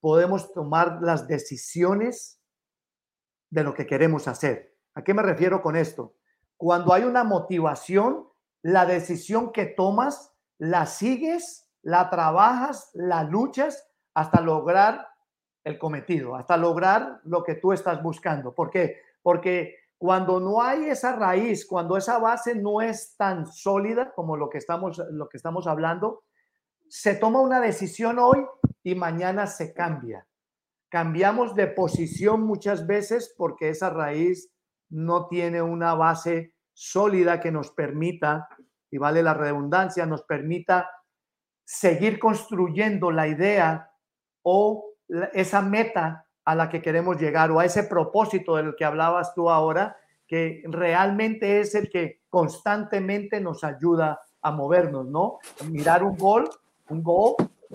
podemos 0.00 0.52
tomar 0.52 0.98
las 1.00 1.28
decisiones 1.28 2.40
de 3.50 3.62
lo 3.62 3.72
que 3.72 3.86
queremos 3.86 4.26
hacer. 4.26 4.76
¿A 4.94 5.04
qué 5.04 5.14
me 5.14 5.22
refiero 5.22 5.62
con 5.62 5.76
esto? 5.76 6.16
Cuando 6.56 6.92
hay 6.92 7.04
una 7.04 7.22
motivación, 7.22 8.26
la 8.62 8.84
decisión 8.84 9.52
que 9.52 9.66
tomas, 9.66 10.34
la 10.58 10.86
sigues, 10.86 11.70
la 11.82 12.10
trabajas, 12.10 12.90
la 12.94 13.22
luchas 13.22 13.88
hasta 14.12 14.40
lograr 14.40 15.06
el 15.64 15.79
cometido, 15.79 16.37
hasta 16.37 16.57
lograr 16.57 17.20
lo 17.24 17.42
que 17.42 17.55
tú 17.55 17.72
estás 17.72 18.03
buscando. 18.03 18.55
¿Por 18.55 18.70
qué? 18.70 19.00
Porque 19.22 19.77
cuando 19.96 20.38
no 20.38 20.62
hay 20.62 20.85
esa 20.85 21.16
raíz, 21.16 21.66
cuando 21.66 21.96
esa 21.96 22.18
base 22.18 22.55
no 22.55 22.83
es 22.83 23.16
tan 23.16 23.46
sólida 23.46 24.12
como 24.12 24.37
lo 24.37 24.50
que 24.50 24.59
estamos, 24.59 25.00
lo 25.11 25.29
que 25.29 25.38
estamos 25.38 25.66
hablando, 25.66 26.24
se 26.88 27.14
toma 27.14 27.40
una 27.40 27.61
decisión 27.61 28.18
hoy 28.18 28.44
y 28.83 28.94
mañana 28.94 29.46
se 29.46 29.72
cambia. 29.72 30.27
Cambiamos 30.90 31.55
de 31.55 31.66
posición 31.66 32.42
muchas 32.42 32.87
veces 32.87 33.35
porque 33.37 33.70
esa 33.70 33.90
raíz 33.90 34.53
no 34.90 35.27
tiene 35.27 35.62
una 35.62 35.94
base 35.94 36.55
sólida 36.72 37.40
que 37.40 37.50
nos 37.50 37.70
permita, 37.70 38.48
y 38.90 38.98
vale 38.98 39.22
la 39.22 39.35
redundancia, 39.35 40.07
nos 40.07 40.22
permita 40.22 40.88
seguir 41.64 42.18
construyendo 42.18 43.11
la 43.11 43.27
idea 43.27 43.90
o 44.42 44.93
esa 45.32 45.62
meta 45.62 46.26
a 46.44 46.54
la 46.54 46.68
que 46.68 46.82
queremos 46.82 47.20
llegar 47.20 47.50
o 47.50 47.60
a 47.60 47.64
ese 47.64 47.84
propósito 47.84 48.56
del 48.56 48.76
que 48.76 48.84
hablabas 48.84 49.34
tú 49.34 49.50
ahora, 49.50 49.96
que 50.26 50.62
realmente 50.66 51.60
es 51.60 51.74
el 51.74 51.90
que 51.90 52.22
constantemente 52.28 53.40
nos 53.40 53.64
ayuda 53.64 54.20
a 54.42 54.50
movernos, 54.50 55.06
¿no? 55.06 55.38
Mirar 55.70 56.02
un 56.02 56.16
gol, 56.16 56.48
un 56.88 57.02
gol, 57.02 57.34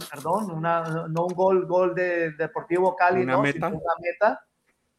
perdón, 0.09 0.51
una, 0.51 1.07
no 1.09 1.25
un 1.25 1.33
gol, 1.33 1.65
gol 1.65 1.95
de 1.95 2.31
Deportivo 2.31 2.95
Cali, 2.95 3.23
una 3.23 3.39
meta. 3.39 3.67
una 3.67 3.95
meta, 3.99 4.45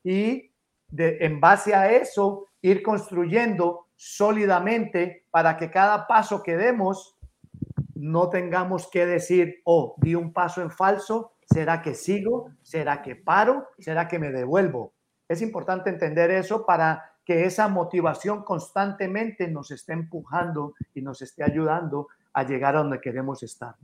y 0.02 0.50
de, 0.88 1.18
en 1.20 1.40
base 1.40 1.74
a 1.74 1.90
eso 1.90 2.46
ir 2.62 2.82
construyendo 2.82 3.86
sólidamente 3.96 5.26
para 5.30 5.56
que 5.56 5.70
cada 5.70 6.06
paso 6.06 6.42
que 6.42 6.56
demos 6.56 7.16
no 7.94 8.30
tengamos 8.30 8.88
que 8.88 9.04
decir, 9.06 9.60
oh, 9.64 9.94
di 9.98 10.14
un 10.14 10.32
paso 10.32 10.62
en 10.62 10.70
falso, 10.70 11.34
¿Será 11.52 11.82
que 11.82 11.94
sigo? 11.94 12.52
¿Será 12.62 13.02
que 13.02 13.16
paro? 13.16 13.66
¿Será 13.78 14.06
que 14.06 14.18
me 14.18 14.30
devuelvo? 14.30 14.92
Es 15.28 15.42
importante 15.42 15.90
entender 15.90 16.30
eso 16.30 16.64
para 16.64 17.12
que 17.24 17.44
esa 17.44 17.68
motivación 17.68 18.44
constantemente 18.44 19.48
nos 19.48 19.70
esté 19.70 19.92
empujando 19.92 20.74
y 20.94 21.02
nos 21.02 21.22
esté 21.22 21.44
ayudando 21.44 22.08
a 22.32 22.44
llegar 22.44 22.76
a 22.76 22.80
donde 22.80 23.00
queremos 23.00 23.42
estar. 23.42 23.74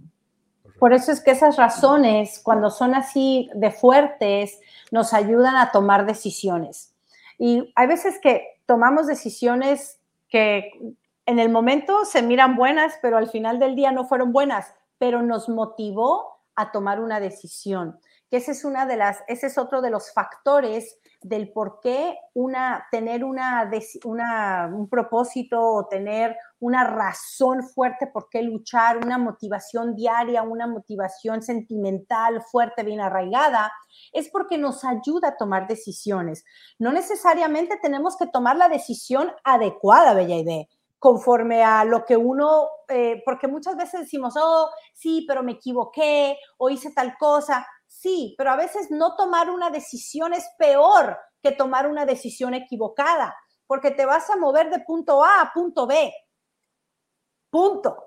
Por 0.79 0.92
eso 0.92 1.11
es 1.11 1.20
que 1.20 1.31
esas 1.33 1.57
razones, 1.57 2.40
cuando 2.42 2.70
son 2.70 2.94
así 2.94 3.50
de 3.55 3.70
fuertes, 3.70 4.61
nos 4.90 5.12
ayudan 5.14 5.57
a 5.57 5.72
tomar 5.72 6.07
decisiones. 6.07 6.94
Y 7.38 7.72
hay 7.74 7.87
veces 7.87 8.18
que 8.20 8.61
tomamos 8.66 9.07
decisiones 9.07 9.98
que 10.29 10.70
en 11.24 11.38
el 11.38 11.48
momento 11.48 12.05
se 12.05 12.22
miran 12.22 12.57
buenas, 12.57 12.94
pero 13.02 13.16
al 13.16 13.29
final 13.29 13.59
del 13.59 13.74
día 13.74 13.90
no 13.90 14.05
fueron 14.05 14.33
buenas, 14.33 14.72
pero 14.98 15.22
nos 15.22 15.48
motivó 15.48 16.36
a 16.57 16.73
tomar 16.73 17.01
una 17.01 17.21
decisión. 17.21 17.99
Que 18.31 18.38
ese 18.38 18.53
es 18.53 18.64
una 18.64 18.87
de 18.87 18.97
las, 18.97 19.23
ese 19.29 19.47
es 19.47 19.59
otro 19.59 19.83
de 19.83 19.90
los 19.90 20.12
factores 20.12 20.99
del 21.23 21.53
por 21.53 21.81
qué 21.81 22.16
una, 22.35 22.87
tener 22.90 23.25
una, 23.25 23.71
una, 24.05 24.71
un 24.73 24.88
propósito 24.88 25.61
o 25.61 25.87
tener 25.87 26.37
una 26.59 26.85
razón 26.85 27.62
fuerte 27.62 28.07
por 28.07 28.29
qué 28.29 28.42
luchar, 28.42 28.99
una 28.99 29.19
motivación 29.19 29.95
diaria, 29.95 30.42
una 30.42 30.66
motivación 30.66 31.42
sentimental 31.42 32.42
fuerte, 32.42 32.83
bien 32.83 33.01
arraigada, 33.01 33.73
es 34.12 34.29
porque 34.31 34.59
nos 34.59 34.85
ayuda 34.85 35.29
a 35.29 35.37
tomar 35.37 35.66
decisiones. 35.69 36.45
No 36.79 36.92
necesariamente 36.92 37.79
tenemos 37.81 38.16
que 38.16 38.27
tomar 38.27 38.57
la 38.57 38.69
decisión 38.69 39.31
adecuada, 39.45 40.14
Bella 40.14 40.37
Idea 40.37 40.66
conforme 40.98 41.62
a 41.62 41.85
lo 41.85 42.04
que 42.04 42.16
uno, 42.16 42.68
eh, 42.88 43.22
porque 43.24 43.48
muchas 43.48 43.76
veces 43.76 44.00
decimos, 44.00 44.35
oh, 44.37 44.70
sí, 44.94 45.24
pero 45.28 45.42
me 45.42 45.52
equivoqué 45.52 46.38
o 46.59 46.70
hice 46.70 46.92
tal 46.92 47.16
cosa. 47.18 47.66
Sí, 47.87 48.35
pero 48.37 48.50
a 48.50 48.56
veces 48.56 48.90
no 48.90 49.14
tomar 49.16 49.50
una 49.50 49.70
decisión 49.70 50.32
es 50.32 50.48
peor 50.59 51.18
que 51.42 51.52
tomar 51.52 51.87
una 51.87 52.06
decisión 52.06 52.54
equivocada, 52.54 53.37
porque 53.66 53.90
te 53.90 54.06
vas 54.06 54.28
a 54.30 54.37
mover 54.37 54.70
de 54.70 54.80
punto 54.80 55.22
A 55.22 55.42
a 55.42 55.52
punto 55.52 55.87
B. 55.87 56.12
Punto. 57.50 58.04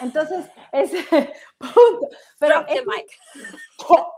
Entonces, 0.00 0.50
es 0.72 0.90
punto. 1.58 2.08
Pero 2.38 2.66
es, 2.66 2.82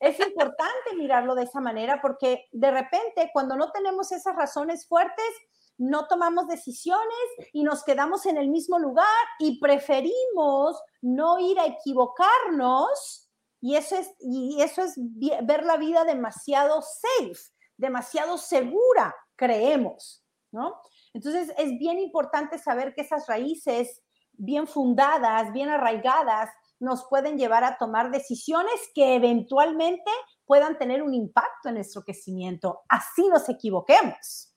es 0.00 0.20
importante 0.20 0.94
mirarlo 0.96 1.34
de 1.34 1.44
esa 1.44 1.60
manera 1.60 2.00
porque 2.00 2.46
de 2.52 2.70
repente 2.70 3.30
cuando 3.32 3.56
no 3.56 3.70
tenemos 3.70 4.12
esas 4.12 4.36
razones 4.36 4.86
fuertes, 4.86 5.30
no 5.78 6.08
tomamos 6.08 6.48
decisiones 6.48 7.16
y 7.52 7.62
nos 7.62 7.84
quedamos 7.84 8.26
en 8.26 8.36
el 8.36 8.48
mismo 8.48 8.78
lugar 8.78 9.06
y 9.38 9.60
preferimos 9.60 10.82
no 11.00 11.38
ir 11.38 11.58
a 11.58 11.66
equivocarnos 11.66 13.30
y 13.60 13.76
eso 13.76 13.96
es, 13.96 14.14
y 14.20 14.60
eso 14.60 14.82
es 14.82 14.94
ver 14.96 15.64
la 15.64 15.76
vida 15.76 16.04
demasiado 16.04 16.82
safe, 16.82 17.40
demasiado 17.76 18.38
segura, 18.38 19.14
creemos, 19.36 20.24
¿no? 20.52 20.80
Entonces 21.14 21.52
es 21.56 21.78
bien 21.78 21.98
importante 21.98 22.58
saber 22.58 22.94
que 22.94 23.02
esas 23.02 23.26
raíces 23.26 24.02
bien 24.32 24.66
fundadas, 24.66 25.52
bien 25.52 25.68
arraigadas, 25.68 26.50
nos 26.80 27.06
pueden 27.08 27.38
llevar 27.38 27.64
a 27.64 27.76
tomar 27.76 28.10
decisiones 28.10 28.90
que 28.94 29.16
eventualmente 29.16 30.10
puedan 30.44 30.78
tener 30.78 31.02
un 31.02 31.14
impacto 31.14 31.68
en 31.68 31.74
nuestro 31.74 32.02
crecimiento. 32.02 32.82
Así 32.88 33.28
nos 33.28 33.48
equivoquemos 33.48 34.48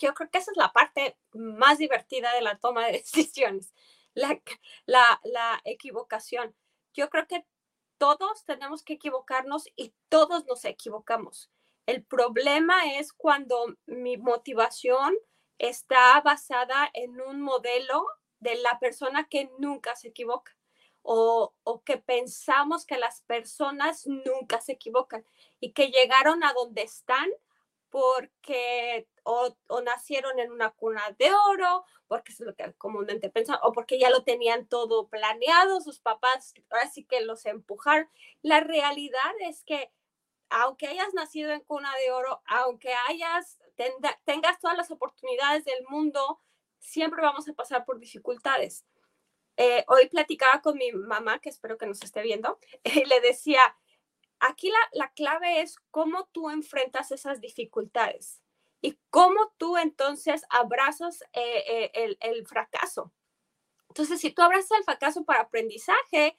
yo 0.00 0.14
creo 0.14 0.30
que 0.30 0.38
esa 0.38 0.50
es 0.50 0.56
la 0.56 0.72
parte 0.72 1.16
más 1.32 1.78
divertida 1.78 2.34
de 2.34 2.42
la 2.42 2.58
toma 2.58 2.86
de 2.86 2.92
decisiones, 2.98 3.72
la, 4.14 4.40
la, 4.86 5.60
equivocación. 5.64 6.54
yo 6.92 7.08
creo 7.10 7.26
que 7.26 7.46
todos 7.98 8.44
tenemos 8.44 8.82
que 8.82 8.94
equivocarnos 8.94 9.68
y 9.76 9.94
todos 10.08 10.46
nos 10.46 10.64
equivocamos. 10.64 11.50
El 11.86 12.02
problema 12.02 12.94
es 12.94 13.12
cuando 13.12 13.76
mi 13.86 14.16
motivación 14.16 15.14
está 15.58 16.20
basada 16.22 16.90
en 16.94 17.20
un 17.20 17.42
modelo 17.42 18.06
de 18.38 18.56
la 18.56 18.78
persona 18.78 19.28
que 19.28 19.50
nunca 19.58 19.94
se 19.96 20.08
equivoca 20.08 20.56
o, 21.02 21.54
que 21.84 21.98
pensamos 21.98 22.84
que 22.84 22.98
las 22.98 23.22
personas 23.22 24.06
nunca 24.06 24.60
se 24.60 24.72
equivocan 24.72 25.24
y 25.58 25.72
que 25.72 25.90
llegaron 25.90 26.44
a 26.44 26.52
donde 26.52 26.82
están 26.82 27.28
porque 27.90 29.08
o, 29.30 29.80
nacieron 29.82 30.38
en 30.40 30.50
una 30.50 30.70
cuna 30.70 31.02
de 31.18 31.30
oro, 31.32 31.84
porque 32.08 32.32
es 32.32 32.40
lo 32.40 32.54
que 32.54 32.72
comúnmente 32.74 33.30
pensan, 33.30 33.58
o 33.62 33.72
porque 33.72 33.98
ya 33.98 34.10
lo 34.10 34.24
tenían 34.24 34.66
todo 34.66 35.08
planeado, 35.08 35.80
sus 35.80 36.00
papás 36.00 36.54
ahora 36.70 36.88
sí 36.88 37.04
que 37.04 37.20
los 37.20 37.46
empujaron. 37.46 38.08
La 38.42 38.60
realidad 38.60 39.32
es 39.40 39.62
que 39.64 39.92
aunque 40.48 40.88
hayas 40.88 41.14
nacido 41.14 41.52
en 41.52 41.60
cuna 41.60 41.94
de 41.96 42.10
oro, 42.10 42.42
aunque 42.46 42.92
hayas, 43.08 43.60
tengas 44.24 44.58
todas 44.58 44.76
las 44.76 44.90
oportunidades 44.90 45.64
del 45.64 45.84
mundo, 45.88 46.40
siempre 46.80 47.22
vamos 47.22 47.48
a 47.48 47.52
pasar 47.52 47.84
por 47.84 48.00
dificultades. 48.00 48.84
Eh, 49.56 49.84
hoy 49.86 50.08
platicaba 50.08 50.60
con 50.60 50.76
mi 50.76 50.90
mamá, 50.90 51.38
que 51.38 51.50
espero 51.50 51.78
que 51.78 51.86
nos 51.86 52.02
esté 52.02 52.22
viendo, 52.22 52.58
y 52.82 53.04
le 53.04 53.20
decía, 53.20 53.60
aquí 54.40 54.72
la, 54.92 55.12
clave 55.12 55.60
es 55.60 55.76
cómo 55.92 56.28
tú 56.32 56.50
enfrentas 56.50 57.12
esas 57.12 57.40
dificultades 57.40 58.42
y 58.80 58.98
cómo 59.10 59.52
tú 59.58 59.76
entonces 59.76 60.42
abrazas 60.50 61.22
eh, 61.32 61.90
eh, 61.94 62.16
el, 62.20 62.46
fracaso. 62.46 63.12
Entonces, 63.88 64.20
si 64.20 64.30
tú 64.30 64.42
abrazas 64.42 64.78
el 64.78 64.84
fracaso 64.84 65.24
para 65.24 65.40
aprendizaje, 65.40 66.36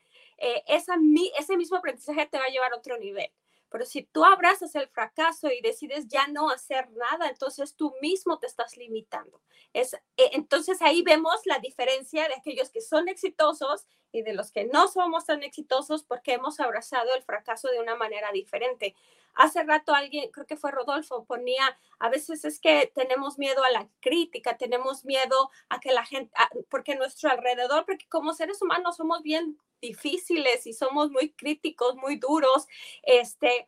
esa, 0.67 0.95
ese 1.38 1.58
mismo 1.58 1.77
aprendizaje 1.77 2.25
te 2.25 2.39
va 2.39 2.45
a 2.45 2.49
llevar 2.49 2.73
a 2.73 2.77
otro 2.77 2.97
nivel. 2.97 3.32
Pero 3.71 3.86
si 3.86 4.03
tú 4.03 4.25
abrazas 4.25 4.75
el 4.75 4.89
fracaso 4.89 5.49
y 5.49 5.62
decides 5.62 6.07
ya 6.10 6.27
no 6.27 6.49
hacer 6.49 6.91
nada, 6.91 7.29
entonces 7.29 7.73
tú 7.75 7.93
mismo 8.01 8.38
te 8.38 8.45
estás 8.45 8.75
limitando. 8.75 9.41
Es, 9.71 9.93
eh, 9.93 10.29
entonces 10.34 10.81
ahí 10.81 11.01
vemos 11.03 11.39
la 11.45 11.57
diferencia 11.60 12.27
de 12.27 12.36
aquellos 12.36 12.69
que 12.69 12.81
son 12.81 13.07
exitosos 13.07 13.88
y 14.12 14.23
de 14.23 14.34
los 14.34 14.51
que 14.51 14.65
no 14.65 14.89
somos 14.89 15.25
tan 15.25 15.41
exitosos 15.41 16.03
porque 16.03 16.34
hemos 16.34 16.60
abrazado 16.60 17.15
el 17.15 17.23
fracaso 17.23 17.69
de 17.69 17.79
una 17.79 17.95
manera 17.95 18.29
diferente. 18.34 18.93
Hace 19.36 19.63
rato 19.63 19.93
alguien, 19.93 20.29
creo 20.31 20.45
que 20.45 20.57
fue 20.57 20.71
Rodolfo, 20.71 21.23
ponía, 21.23 21.79
a 21.99 22.10
veces 22.10 22.43
es 22.43 22.60
que 22.60 22.91
tenemos 22.93 23.39
miedo 23.39 23.63
a 23.63 23.71
la 23.71 23.88
crítica, 24.01 24.57
tenemos 24.57 25.05
miedo 25.05 25.49
a 25.69 25.79
que 25.79 25.93
la 25.93 26.05
gente, 26.05 26.34
porque 26.69 26.95
nuestro 26.95 27.29
alrededor, 27.29 27.86
porque 27.86 28.10
como 28.10 28.34
seres 28.34 28.62
humanos 28.62 28.97
somos 28.97 29.23
bien 29.23 29.57
difíciles 29.82 30.65
y 30.67 30.74
somos 30.74 31.10
muy 31.12 31.32
críticos, 31.32 31.96
muy 31.96 32.15
duros, 32.17 32.67
este, 33.04 33.67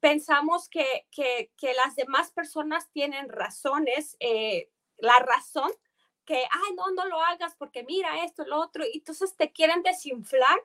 pensamos 0.00 0.68
que, 0.68 1.06
que, 1.10 1.74
las 1.74 1.96
demás 1.96 2.30
personas 2.30 2.88
tienen 2.90 3.28
razones, 3.28 4.16
eh, 4.20 4.70
la 4.98 5.18
razón 5.18 5.70
que, 6.24 6.36
ay, 6.36 6.74
no, 6.76 6.90
no 6.92 7.06
lo 7.06 7.20
hagas 7.20 7.54
porque 7.56 7.84
mira 7.84 8.24
esto, 8.24 8.44
lo 8.44 8.60
otro, 8.60 8.84
y 8.84 8.98
entonces 8.98 9.34
te 9.36 9.52
quieren 9.52 9.82
desinflar, 9.82 10.58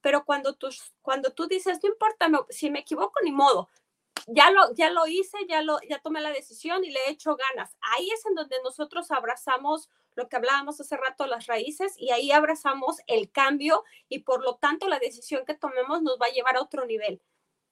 pero 0.00 0.24
cuando 0.24 0.54
tú, 0.54 0.68
cuando 1.02 1.32
tú 1.32 1.46
dices, 1.46 1.78
no 1.82 1.90
importa, 1.90 2.28
si 2.50 2.70
me 2.70 2.80
equivoco, 2.80 3.14
ni 3.22 3.32
modo, 3.32 3.68
ya 4.26 4.50
lo, 4.50 4.72
ya 4.74 4.90
lo 4.90 5.06
hice, 5.06 5.38
ya, 5.48 5.62
lo, 5.62 5.78
ya 5.88 5.98
tomé 5.98 6.20
la 6.20 6.30
decisión 6.30 6.84
y 6.84 6.90
le 6.90 7.00
he 7.00 7.10
hecho 7.10 7.36
ganas. 7.36 7.76
Ahí 7.80 8.08
es 8.10 8.24
en 8.26 8.34
donde 8.34 8.56
nosotros 8.62 9.10
abrazamos 9.10 9.88
lo 10.18 10.28
que 10.28 10.34
hablábamos 10.34 10.80
hace 10.80 10.96
rato, 10.96 11.28
las 11.28 11.46
raíces, 11.46 11.94
y 11.96 12.10
ahí 12.10 12.32
abrazamos 12.32 12.96
el 13.06 13.30
cambio 13.30 13.84
y 14.08 14.24
por 14.24 14.42
lo 14.42 14.56
tanto 14.56 14.88
la 14.88 14.98
decisión 14.98 15.44
que 15.46 15.54
tomemos 15.54 16.02
nos 16.02 16.18
va 16.20 16.26
a 16.26 16.32
llevar 16.32 16.56
a 16.56 16.60
otro 16.60 16.86
nivel. 16.86 17.22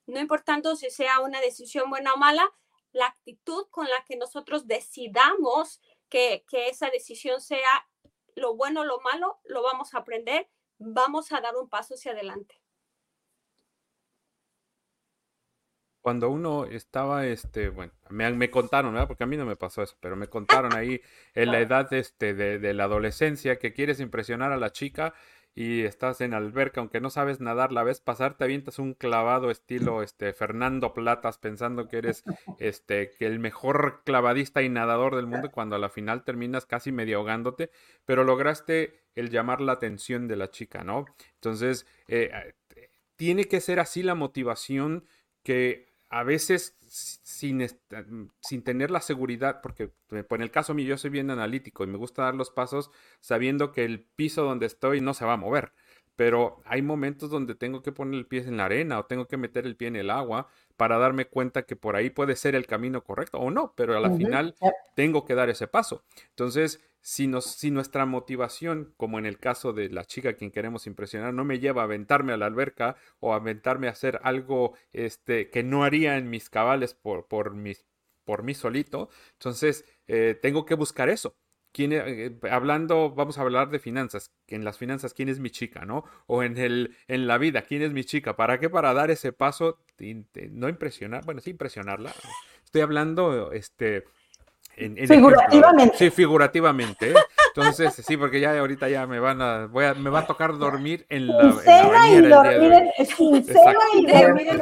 No 0.05 0.21
importando 0.21 0.77
si 0.77 0.89
sea 0.89 1.19
una 1.19 1.41
decisión 1.41 1.89
buena 1.89 2.13
o 2.13 2.17
mala, 2.17 2.49
la 2.93 3.07
actitud 3.07 3.67
con 3.69 3.89
la 3.89 4.01
que 4.05 4.15
nosotros 4.15 4.65
decidamos 4.65 5.81
que, 6.07 6.45
que 6.47 6.69
esa 6.69 6.89
decisión 6.89 7.41
sea 7.41 7.89
lo 8.33 8.55
bueno 8.55 8.79
o 8.81 8.85
lo 8.85 9.01
malo, 9.01 9.41
lo 9.43 9.61
vamos 9.61 9.93
a 9.93 9.97
aprender, 9.97 10.49
vamos 10.77 11.33
a 11.33 11.41
dar 11.41 11.57
un 11.57 11.67
paso 11.67 11.95
hacia 11.95 12.13
adelante. 12.13 12.61
Cuando 16.07 16.29
uno 16.29 16.63
estaba, 16.63 17.27
este, 17.27 17.67
bueno, 17.67 17.91
me, 18.07 18.31
me 18.31 18.49
contaron, 18.49 18.93
¿verdad? 18.93 19.09
Porque 19.09 19.25
a 19.25 19.27
mí 19.27 19.35
no 19.35 19.45
me 19.45 19.57
pasó 19.57 19.83
eso, 19.83 19.97
pero 19.99 20.15
me 20.15 20.27
contaron 20.27 20.73
ahí 20.73 21.01
en 21.33 21.51
la 21.51 21.59
edad 21.59 21.91
este, 21.91 22.33
de, 22.33 22.59
de, 22.59 22.73
la 22.73 22.85
adolescencia 22.85 23.59
que 23.59 23.73
quieres 23.73 23.99
impresionar 23.99 24.53
a 24.53 24.55
la 24.57 24.71
chica 24.71 25.13
y 25.53 25.83
estás 25.83 26.21
en 26.21 26.33
alberca, 26.33 26.79
aunque 26.79 27.01
no 27.01 27.09
sabes 27.09 27.41
nadar, 27.41 27.73
la 27.73 27.83
ves 27.83 27.99
pasar, 27.99 28.37
te 28.37 28.45
avientas 28.45 28.79
un 28.79 28.93
clavado 28.93 29.51
estilo 29.51 30.01
este, 30.01 30.31
Fernando 30.31 30.93
Platas 30.93 31.39
pensando 31.39 31.89
que 31.89 31.97
eres 31.97 32.23
este, 32.57 33.11
que 33.19 33.25
el 33.25 33.39
mejor 33.39 34.03
clavadista 34.05 34.61
y 34.61 34.69
nadador 34.69 35.13
del 35.13 35.27
mundo 35.27 35.51
cuando 35.51 35.75
a 35.75 35.79
la 35.79 35.89
final 35.89 36.23
terminas 36.23 36.65
casi 36.65 36.93
medio 36.93 37.17
ahogándote, 37.17 37.69
pero 38.05 38.23
lograste 38.23 39.01
el 39.13 39.29
llamar 39.29 39.59
la 39.59 39.73
atención 39.73 40.29
de 40.29 40.37
la 40.37 40.51
chica, 40.51 40.85
¿no? 40.85 41.03
Entonces, 41.33 41.85
eh, 42.07 42.31
eh, 42.77 42.91
tiene 43.17 43.43
que 43.43 43.59
ser 43.59 43.81
así 43.81 44.03
la 44.03 44.15
motivación 44.15 45.03
que 45.43 45.86
a 46.09 46.23
veces 46.23 46.77
sin, 46.87 47.57
mm, 47.57 48.29
sin 48.39 48.63
tener 48.63 48.91
la 48.91 49.01
seguridad, 49.01 49.61
porque 49.61 49.91
en 50.09 50.41
el 50.41 50.51
caso 50.51 50.73
mío 50.73 50.87
yo 50.87 50.97
soy 50.97 51.09
bien 51.09 51.29
analítico 51.29 51.83
y 51.83 51.87
me 51.87 51.97
gusta 51.97 52.23
dar 52.23 52.35
los 52.35 52.49
pasos 52.49 52.91
sabiendo 53.19 53.71
que 53.71 53.85
el 53.85 54.01
piso 54.01 54.43
donde 54.43 54.65
estoy 54.65 55.01
no 55.01 55.13
se 55.13 55.25
va 55.25 55.33
a 55.33 55.37
mover. 55.37 55.73
Pero 56.15 56.63
hay 56.65 56.81
momentos 56.81 57.29
donde 57.29 57.53
tengo 57.53 57.83
que 57.83 57.91
poner 57.91 58.15
el 58.15 58.25
pie 58.25 58.39
en 58.39 58.57
la 58.57 58.65
arena 58.65 58.97
o 58.99 59.05
tengo 59.05 59.27
que 59.27 59.37
meter 59.37 59.67
el 59.67 59.75
pie 59.75 59.89
en 59.89 59.97
el 59.97 60.09
agua 60.09 60.47
para 60.75 60.97
darme 60.97 61.25
cuenta 61.25 61.63
que 61.63 61.75
por 61.75 61.95
ahí 61.95 62.09
puede 62.09 62.35
ser 62.35 62.55
el 62.55 62.65
camino 62.65 63.03
correcto 63.03 63.37
o 63.37 63.51
no, 63.51 63.73
pero 63.75 63.95
a 63.95 63.99
la 63.99 64.09
final 64.09 64.55
tengo 64.95 65.25
que 65.25 65.35
dar 65.35 65.49
ese 65.49 65.67
paso. 65.67 66.03
Entonces, 66.29 66.81
si, 67.07 67.25
nos, 67.25 67.45
si 67.45 67.71
nuestra 67.71 68.05
motivación, 68.05 68.93
como 68.97 69.17
en 69.17 69.25
el 69.25 69.39
caso 69.39 69.71
de 69.71 69.87
la 69.87 70.03
chica 70.03 70.31
a 70.31 70.33
quien 70.33 70.51
queremos 70.51 70.87
impresionar, 70.87 71.33
no 71.33 71.45
me 71.45 71.59
lleva 71.59 71.81
a 71.81 71.85
aventarme 71.85 72.33
a 72.33 72.37
la 72.37 72.47
alberca 72.47 72.97
o 73.21 73.31
a 73.31 73.37
aventarme 73.37 73.87
a 73.87 73.91
hacer 73.91 74.19
algo 74.23 74.73
este, 74.91 75.49
que 75.49 75.63
no 75.63 75.85
haría 75.85 76.17
en 76.17 76.29
mis 76.29 76.49
cabales 76.49 76.93
por, 76.93 77.55
mí 77.55 78.53
solito, 78.53 79.09
entonces 79.31 79.85
eh, 80.07 80.37
tengo 80.41 80.65
que 80.65 80.75
buscar 80.75 81.07
eso. 81.07 81.37
¿Quién, 81.71 81.93
eh, 81.93 82.37
hablando, 82.51 83.11
vamos 83.11 83.37
a 83.37 83.41
hablar 83.43 83.69
de 83.69 83.79
finanzas, 83.79 84.33
en 84.47 84.65
las 84.65 84.77
finanzas, 84.77 85.13
¿quién 85.13 85.29
es 85.29 85.39
mi 85.39 85.49
chica, 85.49 85.85
no? 85.85 86.03
O 86.25 86.43
en, 86.43 86.57
el, 86.57 86.97
en 87.07 87.25
la 87.25 87.37
vida, 87.37 87.61
¿quién 87.61 87.83
es 87.83 87.93
mi 87.93 88.03
chica? 88.03 88.35
¿Para 88.35 88.59
qué? 88.59 88.69
Para 88.69 88.93
dar 88.93 89.11
ese 89.11 89.31
paso, 89.31 89.79
no 90.51 90.67
impresionar, 90.67 91.23
bueno, 91.23 91.39
sí 91.39 91.51
impresionarla. 91.51 92.13
Estoy 92.65 92.81
hablando, 92.81 93.53
este, 93.53 94.03
figurativamente. 95.07 95.97
sí, 95.97 96.09
figurativamente. 96.09 97.11
¿eh? 97.11 97.15
Entonces, 97.55 97.93
sí, 98.05 98.17
porque 98.17 98.39
ya 98.39 98.57
ahorita 98.59 98.87
ya 98.87 99.07
me 99.07 99.19
van 99.19 99.41
a, 99.41 99.65
voy 99.65 99.85
a, 99.85 99.95
me 99.95 100.11
va 100.11 100.19
a 100.19 100.27
tocar 100.27 100.55
dormir 100.57 101.07
en 101.09 101.27
la, 101.27 101.55
en 101.65 102.25
y 102.25 102.27
dormir 102.27 102.71
en, 102.71 102.87
y 103.95 104.05
dormir 104.05 104.47
en 104.47 104.61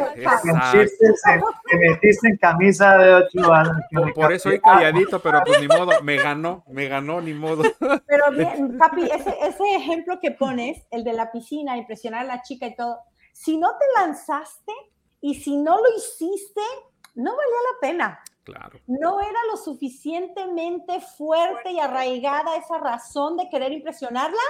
Te 1.70 1.78
metiste 1.78 2.30
en 2.30 2.38
camisa 2.38 2.98
de 2.98 3.14
ocho 3.16 3.54
años. 3.54 3.76
Por, 4.14 4.32
eso 4.32 4.50
soy 4.50 4.62
calladito, 4.62 5.20
pero 5.20 5.42
pues 5.46 5.60
ni 5.60 5.68
modo, 5.68 5.92
me 6.02 6.16
ganó, 6.16 6.64
me 6.68 6.88
ganó, 6.88 7.20
ni 7.20 7.34
modo. 7.34 7.64
Pero 8.08 8.32
bien, 8.32 8.78
papi, 8.78 9.04
ese, 9.04 9.36
ese 9.42 9.76
ejemplo 9.76 10.20
que 10.22 10.32
pones, 10.32 10.86
el 10.92 11.04
de 11.04 11.14
la 11.14 11.32
piscina, 11.32 11.78
impresionar 11.78 12.22
a 12.22 12.24
la 12.24 12.42
chica 12.44 12.66
y 12.68 12.76
todo, 12.76 13.00
si 13.34 13.58
no 13.58 13.70
te 13.72 14.02
lanzaste 14.02 14.72
y 15.20 15.36
si 15.36 15.58
no 15.58 15.76
lo 15.76 15.98
hiciste, 15.98 16.62
no 17.16 17.32
valía 17.36 17.58
la 17.74 17.80
pena. 17.82 18.20
No 18.88 19.22
era 19.22 19.40
lo 19.52 19.58
suficientemente 19.58 21.02
fuerte 21.02 21.72
y 21.72 21.80
arraigada 21.80 22.56
esa 22.56 22.78
razón 22.78 23.38
de 23.38 23.50
querer 23.50 23.72
impresionarla, 23.72 24.42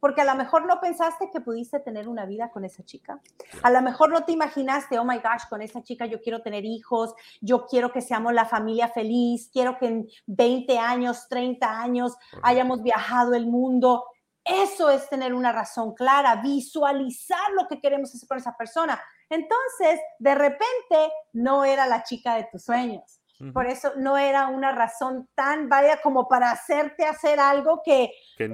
porque 0.00 0.20
a 0.20 0.24
lo 0.24 0.34
mejor 0.34 0.66
no 0.66 0.80
pensaste 0.80 1.30
que 1.30 1.40
pudiste 1.40 1.80
tener 1.80 2.08
una 2.08 2.26
vida 2.26 2.50
con 2.50 2.64
esa 2.64 2.84
chica. 2.84 3.20
A 3.62 3.70
lo 3.70 3.82
mejor 3.82 4.10
no 4.10 4.24
te 4.24 4.32
imaginaste, 4.32 4.98
oh 4.98 5.04
my 5.04 5.18
gosh, 5.18 5.48
con 5.48 5.62
esa 5.62 5.82
chica 5.82 6.06
yo 6.06 6.20
quiero 6.20 6.42
tener 6.42 6.64
hijos, 6.64 7.14
yo 7.40 7.66
quiero 7.66 7.92
que 7.92 8.00
seamos 8.00 8.32
la 8.32 8.44
familia 8.44 8.88
feliz, 8.88 9.48
quiero 9.52 9.78
que 9.78 9.86
en 9.86 10.08
20 10.26 10.78
años, 10.78 11.28
30 11.28 11.80
años 11.80 12.16
hayamos 12.42 12.82
viajado 12.82 13.34
el 13.34 13.46
mundo. 13.46 14.04
Eso 14.44 14.90
es 14.90 15.08
tener 15.08 15.34
una 15.34 15.52
razón 15.52 15.94
clara, 15.94 16.36
visualizar 16.42 17.52
lo 17.52 17.68
que 17.68 17.80
queremos 17.80 18.12
hacer 18.12 18.28
con 18.28 18.38
esa 18.38 18.56
persona. 18.56 19.00
Entonces, 19.30 20.00
de 20.18 20.34
repente, 20.34 21.12
no 21.32 21.64
era 21.64 21.86
la 21.86 22.02
chica 22.02 22.34
de 22.34 22.48
tus 22.50 22.64
sueños 22.64 23.21
por 23.52 23.66
eso 23.66 23.92
no 23.96 24.18
era 24.18 24.48
una 24.48 24.72
razón 24.72 25.28
tan 25.34 25.68
vaya 25.68 26.00
como 26.02 26.28
para 26.28 26.50
hacerte 26.50 27.04
hacer 27.04 27.40
algo 27.40 27.82
que, 27.84 28.12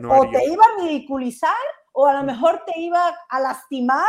o 0.08 0.30
te 0.30 0.44
iba 0.46 0.64
a 0.64 0.82
ridiculizar 0.82 1.56
o 1.92 2.06
a 2.06 2.14
lo 2.14 2.22
mejor 2.22 2.62
te 2.64 2.78
iba 2.78 3.14
a 3.28 3.40
lastimar, 3.40 4.08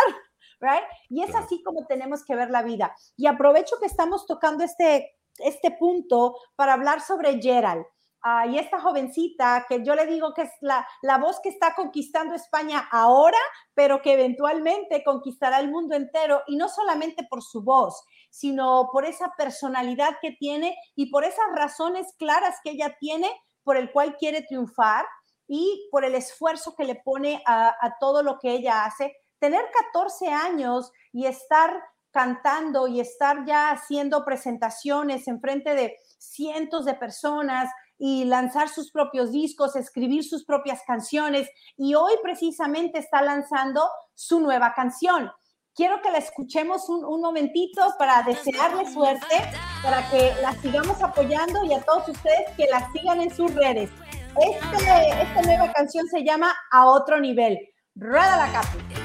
right? 0.59 0.83
Y 1.09 1.23
es 1.23 1.33
así 1.35 1.63
como 1.63 1.85
tenemos 1.87 2.23
que 2.23 2.35
ver 2.35 2.51
la 2.51 2.61
vida. 2.61 2.95
Y 3.17 3.25
aprovecho 3.25 3.77
que 3.79 3.87
estamos 3.87 4.25
tocando 4.27 4.63
este, 4.63 5.17
este 5.39 5.71
punto 5.71 6.35
para 6.55 6.73
hablar 6.73 7.01
sobre 7.01 7.41
Gerald. 7.41 7.85
Ah, 8.21 8.45
y 8.45 8.59
esta 8.59 8.81
jovencita, 8.81 9.65
que 9.67 9.83
yo 9.83 9.95
le 9.95 10.05
digo 10.05 10.33
que 10.33 10.41
es 10.41 10.51
la, 10.59 10.85
la 11.01 11.17
voz 11.17 11.39
que 11.41 11.49
está 11.49 11.73
conquistando 11.73 12.35
España 12.35 12.87
ahora, 12.91 13.37
pero 13.73 14.01
que 14.01 14.13
eventualmente 14.13 15.03
conquistará 15.05 15.59
el 15.59 15.71
mundo 15.71 15.95
entero, 15.95 16.43
y 16.47 16.57
no 16.57 16.67
solamente 16.67 17.25
por 17.29 17.41
su 17.41 17.63
voz, 17.63 18.03
sino 18.29 18.89
por 18.91 19.05
esa 19.05 19.31
personalidad 19.37 20.17
que 20.21 20.31
tiene 20.31 20.77
y 20.95 21.09
por 21.09 21.23
esas 21.23 21.45
razones 21.55 22.07
claras 22.17 22.57
que 22.63 22.71
ella 22.71 22.95
tiene 22.99 23.29
por 23.63 23.77
el 23.77 23.91
cual 23.91 24.15
quiere 24.17 24.41
triunfar 24.41 25.05
y 25.47 25.87
por 25.91 26.05
el 26.05 26.15
esfuerzo 26.15 26.75
que 26.75 26.85
le 26.85 26.95
pone 26.95 27.41
a, 27.45 27.75
todo 27.99 28.23
lo 28.23 28.37
que 28.39 28.51
ella 28.51 28.85
hace. 28.85 29.15
Tener 29.39 29.63
14 29.91 30.27
años 30.29 30.91
y 31.11 31.25
estar 31.25 31.81
cantando 32.11 32.87
y 32.87 32.99
estar 32.99 33.45
ya 33.45 33.71
haciendo 33.71 34.23
presentaciones 34.25 35.27
en 35.27 35.39
frente 35.41 35.75
de 35.75 35.97
cientos 36.17 36.85
de 36.85 36.93
personas 36.93 37.69
y 37.97 38.25
lanzar 38.25 38.69
sus 38.69 38.91
propios 38.91 39.31
discos, 39.31 39.75
escribir 39.75 40.23
sus 40.23 40.45
propias 40.45 40.81
canciones 40.85 41.49
y 41.77 41.95
hoy 41.95 42.13
precisamente 42.23 42.99
está 42.99 43.21
lanzando 43.21 43.89
su 44.13 44.39
nueva 44.39 44.73
canción. 44.73 45.31
Quiero 45.75 46.01
que 46.01 46.11
la 46.11 46.17
escuchemos 46.17 46.89
un, 46.89 47.21
momentito 47.21 47.81
para 47.97 48.21
desearle 48.23 48.91
suerte, 48.91 49.35
para 49.81 50.09
que 50.09 50.33
la 50.41 50.53
sigamos 50.61 51.01
apoyando 51.01 51.63
y 51.63 51.73
a 51.73 51.81
todos 51.81 52.09
ustedes 52.09 52.49
que 52.57 52.67
la 52.67 52.91
sigan 52.91 53.21
en 53.21 53.33
sus 53.33 53.53
redes. 53.55 53.89
Este, 54.35 55.21
esta 55.21 55.41
nueva 55.41 55.71
canción 55.71 56.07
se 56.07 56.23
llama 56.23 56.53
A 56.71 56.87
Otro 56.87 57.19
Nivel. 57.19 57.57
Rueda 57.95 58.37
la 58.37 58.51
capa. 58.51 58.98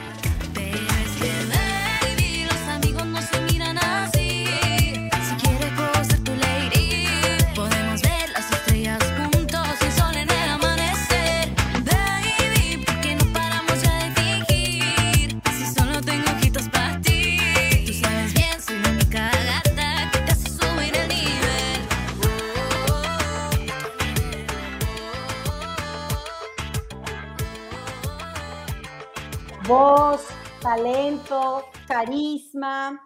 Talento, 30.64 31.62
carisma 31.86 32.98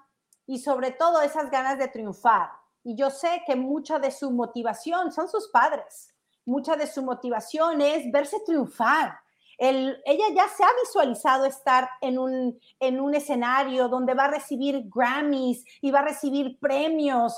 y 0.46 0.60
sobre 0.60 0.92
todo 0.92 1.20
esas 1.22 1.50
ganas 1.50 1.76
de 1.76 1.88
triunfar. 1.88 2.50
Y 2.84 2.96
yo 2.96 3.10
sé 3.10 3.42
que 3.48 3.56
mucha 3.56 3.98
de 3.98 4.12
su 4.12 4.30
motivación 4.30 5.10
son 5.10 5.28
sus 5.28 5.48
padres. 5.48 6.14
Mucha 6.46 6.76
de 6.76 6.86
su 6.86 7.02
motivación 7.02 7.80
es 7.80 8.10
verse 8.12 8.38
triunfar. 8.46 9.18
ella 9.58 10.26
ya 10.36 10.48
se 10.48 10.62
ha 10.62 10.68
visualizado 10.84 11.46
estar 11.46 11.90
en 12.00 12.20
un, 12.20 12.60
en 12.78 13.00
un 13.00 13.16
escenario 13.16 13.88
donde 13.88 14.14
va 14.14 14.26
a 14.26 14.30
recibir 14.30 14.84
Grammys 14.88 15.64
y 15.80 15.90
va 15.90 15.98
a 15.98 16.04
recibir 16.04 16.60
premios 16.60 17.36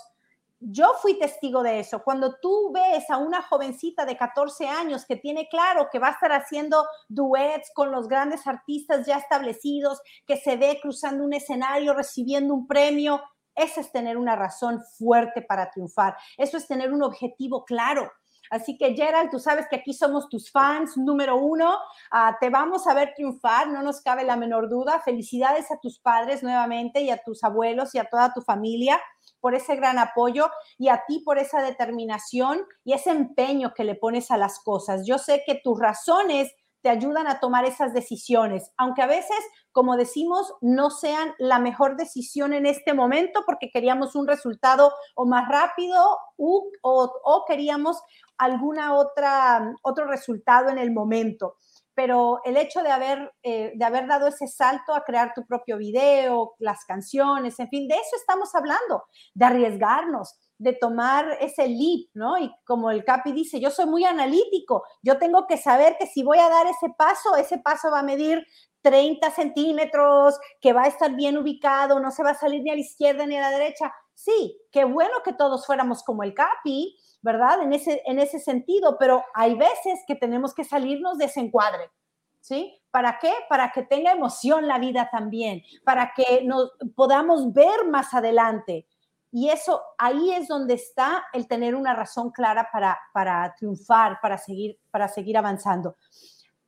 yo 0.61 0.93
fui 1.01 1.19
testigo 1.19 1.63
de 1.63 1.81
eso. 1.81 2.03
Cuando 2.03 2.37
tú 2.41 2.71
ves 2.73 3.09
a 3.09 3.17
una 3.17 3.43
jovencita 3.43 4.05
de 4.05 4.17
14 4.17 4.69
años 4.69 5.07
que 5.07 5.17
tiene 5.17 5.49
claro 5.49 5.89
que 5.91 5.99
va 5.99 6.09
a 6.09 6.13
estar 6.13 6.33
haciendo 6.33 6.87
duets 7.09 7.71
con 7.75 7.91
los 7.91 8.09
grandes 8.09 8.47
artistas 8.47 9.07
ya 9.07 9.17
establecidos, 9.17 10.01
que 10.27 10.37
se 10.37 10.57
ve 10.57 10.79
cruzando 10.81 11.25
un 11.25 11.33
escenario 11.33 11.95
recibiendo 11.95 12.53
un 12.53 12.67
premio, 12.67 13.23
eso 13.55 13.81
es 13.81 13.91
tener 13.91 14.17
una 14.17 14.37
razón 14.37 14.83
fuerte 14.99 15.43
para 15.43 15.71
triunfar. 15.71 16.17
Eso 16.37 16.59
es 16.59 16.67
tener 16.67 16.93
un 16.93 17.03
objetivo 17.03 17.65
claro. 17.65 18.11
Así 18.51 18.77
que 18.77 18.95
Gerald, 18.95 19.31
tú 19.31 19.39
sabes 19.39 19.67
que 19.69 19.77
aquí 19.77 19.95
somos 19.95 20.29
tus 20.29 20.51
fans 20.51 20.97
número 20.97 21.37
uno. 21.37 21.79
Ah, 22.11 22.37
te 22.41 22.51
vamos 22.51 22.87
a 22.87 22.95
ver 22.95 23.15
triunfar, 23.15 23.69
no 23.69 23.81
nos 23.83 24.03
cabe 24.03 24.25
la 24.25 24.37
menor 24.37 24.69
duda. 24.69 25.01
Felicidades 25.05 25.71
a 25.71 25.79
tus 25.79 26.01
padres 26.01 26.43
nuevamente 26.43 27.01
y 27.01 27.11
a 27.11 27.23
tus 27.23 27.45
abuelos 27.45 27.95
y 27.95 27.99
a 27.99 28.07
toda 28.07 28.35
tu 28.35 28.43
familia 28.43 29.01
por 29.41 29.55
ese 29.55 29.77
gran 29.77 29.99
apoyo 29.99 30.51
y 30.79 30.89
a 30.89 31.05
ti 31.07 31.21
por 31.25 31.39
esa 31.39 31.63
determinación 31.63 32.65
y 32.85 32.93
ese 32.93 33.11
empeño 33.11 33.73
que 33.75 33.85
le 33.85 33.95
pones 33.95 34.31
a 34.31 34.37
las 34.37 34.61
cosas. 34.61 35.07
Yo 35.07 35.19
sé 35.19 35.43
que 35.47 35.61
tus 35.63 35.79
razones 35.79 36.53
te 36.83 36.89
ayudan 36.89 37.27
a 37.27 37.41
tomar 37.41 37.65
esas 37.65 37.93
decisiones, 37.93 38.73
aunque 38.77 39.03
a 39.03 39.07
veces, 39.07 39.37
como 39.71 39.97
decimos, 39.97 40.55
no 40.63 40.91
sean 40.91 41.35
la 41.39 41.59
mejor 41.59 41.97
decisión 41.97 42.55
en 42.55 42.65
este 42.65 42.95
momento 42.95 43.43
porque 43.45 43.71
queríamos 43.71 44.15
un 44.15 44.27
resultado 44.27 44.93
o 45.15 45.27
más 45.27 45.49
rápido 45.49 46.03
o, 46.37 46.71
o 46.83 47.45
queríamos 47.47 48.01
alguna 48.39 48.95
otra 48.95 49.75
otro 49.83 50.07
resultado 50.07 50.71
en 50.71 50.79
el 50.79 50.91
momento 50.91 51.57
pero 52.03 52.41
el 52.47 52.57
hecho 52.57 52.83
de 52.83 52.91
haber, 52.91 53.31
eh, 53.43 53.73
de 53.75 53.85
haber 53.85 54.07
dado 54.07 54.27
ese 54.27 54.49
salto 54.49 54.95
a 54.95 55.05
crear 55.05 55.35
tu 55.35 55.45
propio 55.45 55.77
video, 55.77 56.55
las 56.59 56.87
canciones, 56.87 57.61
en 57.61 57.69
fin, 57.69 57.87
de 57.89 57.95
eso 57.95 58.17
estamos 58.17 58.55
hablando, 58.55 59.05
de 59.35 59.45
arriesgarnos, 59.45 60.35
de 60.57 60.73
tomar 60.73 61.37
ese 61.43 61.69
leap, 61.69 62.09
¿no? 62.15 62.39
Y 62.39 62.51
como 62.65 62.91
el 62.91 63.05
Capi 63.05 63.33
dice, 63.33 63.61
yo 63.61 63.71
soy 63.71 63.85
muy 63.85 64.07
analítico, 64.07 64.83
yo 65.03 65.19
tengo 65.19 65.47
que 65.47 65.59
saber 65.59 65.97
que 65.99 66.07
si 66.07 66.23
voy 66.23 66.39
a 66.39 66.49
dar 66.49 66.67
ese 66.69 66.89
paso, 66.97 67.37
ese 67.37 67.59
paso 67.59 67.91
va 67.91 67.99
a 67.99 68.03
medir 68.03 68.47
30 68.81 69.31
centímetros, 69.33 70.39
que 70.59 70.73
va 70.73 70.85
a 70.85 70.89
estar 70.89 71.15
bien 71.15 71.37
ubicado, 71.37 72.01
no 72.01 72.11
se 72.13 72.23
va 72.23 72.31
a 72.31 72.35
salir 72.35 72.63
ni 72.63 72.71
a 72.71 72.77
la 72.77 72.81
izquierda 72.81 73.27
ni 73.27 73.37
a 73.37 73.43
la 73.43 73.51
derecha. 73.51 73.93
Sí, 74.23 74.61
qué 74.71 74.85
bueno 74.85 75.23
que 75.25 75.33
todos 75.33 75.65
fuéramos 75.65 76.03
como 76.03 76.23
el 76.23 76.35
Capi, 76.35 76.95
¿verdad? 77.23 77.63
En 77.63 77.73
ese, 77.73 78.03
en 78.05 78.19
ese 78.19 78.39
sentido, 78.39 78.99
pero 78.99 79.25
hay 79.33 79.55
veces 79.55 80.01
que 80.07 80.15
tenemos 80.15 80.53
que 80.53 80.63
salirnos 80.63 81.17
de 81.17 81.25
ese 81.25 81.41
encuadre, 81.41 81.91
¿sí? 82.39 82.79
¿Para 82.91 83.19
qué? 83.19 83.33
Para 83.49 83.73
que 83.73 83.83
tenga 83.83 84.13
emoción 84.13 84.69
la 84.69 84.79
vida 84.79 85.09
también, 85.11 85.63
para 85.87 86.13
que 86.15 86.43
nos 86.45 86.71
podamos 86.95 87.51
ver 87.55 87.87
más 87.89 88.13
adelante. 88.13 88.87
Y 89.33 89.49
eso, 89.49 89.81
ahí 89.97 90.33
es 90.33 90.49
donde 90.49 90.75
está 90.75 91.25
el 91.33 91.49
tener 91.49 91.75
una 91.75 91.95
razón 91.95 92.31
clara 92.31 92.69
para, 92.71 92.99
para 93.15 93.55
triunfar, 93.57 94.19
para 94.21 94.37
seguir, 94.37 94.79
para 94.91 95.09
seguir 95.09 95.39
avanzando. 95.39 95.97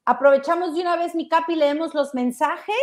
Aprovechamos 0.07 0.75
de 0.75 0.81
una 0.81 0.97
vez, 0.97 1.15
mi 1.15 1.29
capi, 1.29 1.55
leemos 1.55 1.93
los 1.93 2.15
mensajes 2.15 2.83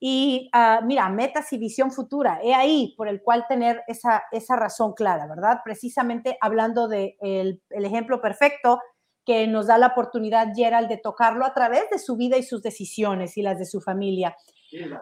y 0.00 0.48
ah, 0.52 0.80
mira, 0.84 1.08
metas 1.08 1.52
y 1.52 1.58
visión 1.58 1.90
futura, 1.90 2.40
he 2.42 2.54
ahí 2.54 2.94
por 2.96 3.08
el 3.08 3.22
cual 3.22 3.46
tener 3.48 3.82
esa, 3.88 4.24
esa 4.30 4.56
razón 4.56 4.92
clara, 4.94 5.26
¿verdad? 5.26 5.60
Precisamente 5.64 6.38
hablando 6.40 6.88
del 6.88 7.16
de 7.20 7.60
el 7.70 7.84
ejemplo 7.84 8.20
perfecto 8.20 8.80
que 9.28 9.46
nos 9.46 9.66
da 9.66 9.76
la 9.76 9.88
oportunidad 9.88 10.54
Gerald 10.54 10.88
de 10.88 10.96
tocarlo 10.96 11.44
a 11.44 11.52
través 11.52 11.90
de 11.90 11.98
su 11.98 12.16
vida 12.16 12.38
y 12.38 12.42
sus 12.42 12.62
decisiones 12.62 13.36
y 13.36 13.42
las 13.42 13.58
de 13.58 13.66
su 13.66 13.80
familia. 13.80 14.34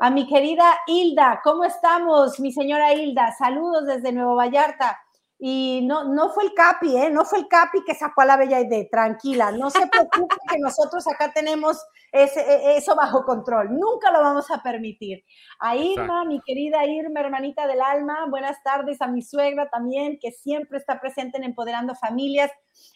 A 0.00 0.10
mi 0.10 0.26
querida 0.26 0.64
Hilda, 0.86 1.40
¿cómo 1.44 1.64
estamos, 1.64 2.40
mi 2.40 2.50
señora 2.50 2.92
Hilda? 2.92 3.32
Saludos 3.38 3.86
desde 3.86 4.12
Nuevo 4.12 4.34
Vallarta. 4.34 4.98
Y 5.38 5.82
no, 5.82 6.04
no 6.04 6.30
fue 6.30 6.44
el 6.44 6.54
Capi, 6.54 6.96
¿eh? 6.96 7.10
No 7.10 7.26
fue 7.26 7.40
el 7.40 7.48
Capi 7.48 7.84
que 7.84 7.94
sacó 7.94 8.22
a 8.22 8.24
la 8.24 8.38
Bella 8.38 8.60
Idea. 8.60 8.86
Tranquila, 8.90 9.52
no 9.52 9.68
se 9.68 9.86
preocupe 9.86 10.34
que 10.50 10.58
nosotros 10.58 11.06
acá 11.06 11.30
tenemos 11.32 11.78
ese, 12.10 12.40
e, 12.40 12.76
eso 12.78 12.96
bajo 12.96 13.24
control. 13.24 13.68
Nunca 13.70 14.10
lo 14.10 14.20
vamos 14.22 14.50
a 14.50 14.62
permitir. 14.62 15.24
A 15.58 15.76
Irma, 15.76 16.24
mi 16.24 16.40
querida 16.40 16.86
Irma, 16.86 17.20
hermanita 17.20 17.66
del 17.66 17.82
alma, 17.82 18.26
buenas 18.30 18.62
tardes. 18.62 19.02
A 19.02 19.08
mi 19.08 19.20
suegra 19.20 19.68
también, 19.68 20.18
que 20.20 20.32
siempre 20.32 20.78
está 20.78 21.00
presente 21.00 21.36
en 21.36 21.44
Empoderando 21.44 21.94
Familias. 21.94 22.50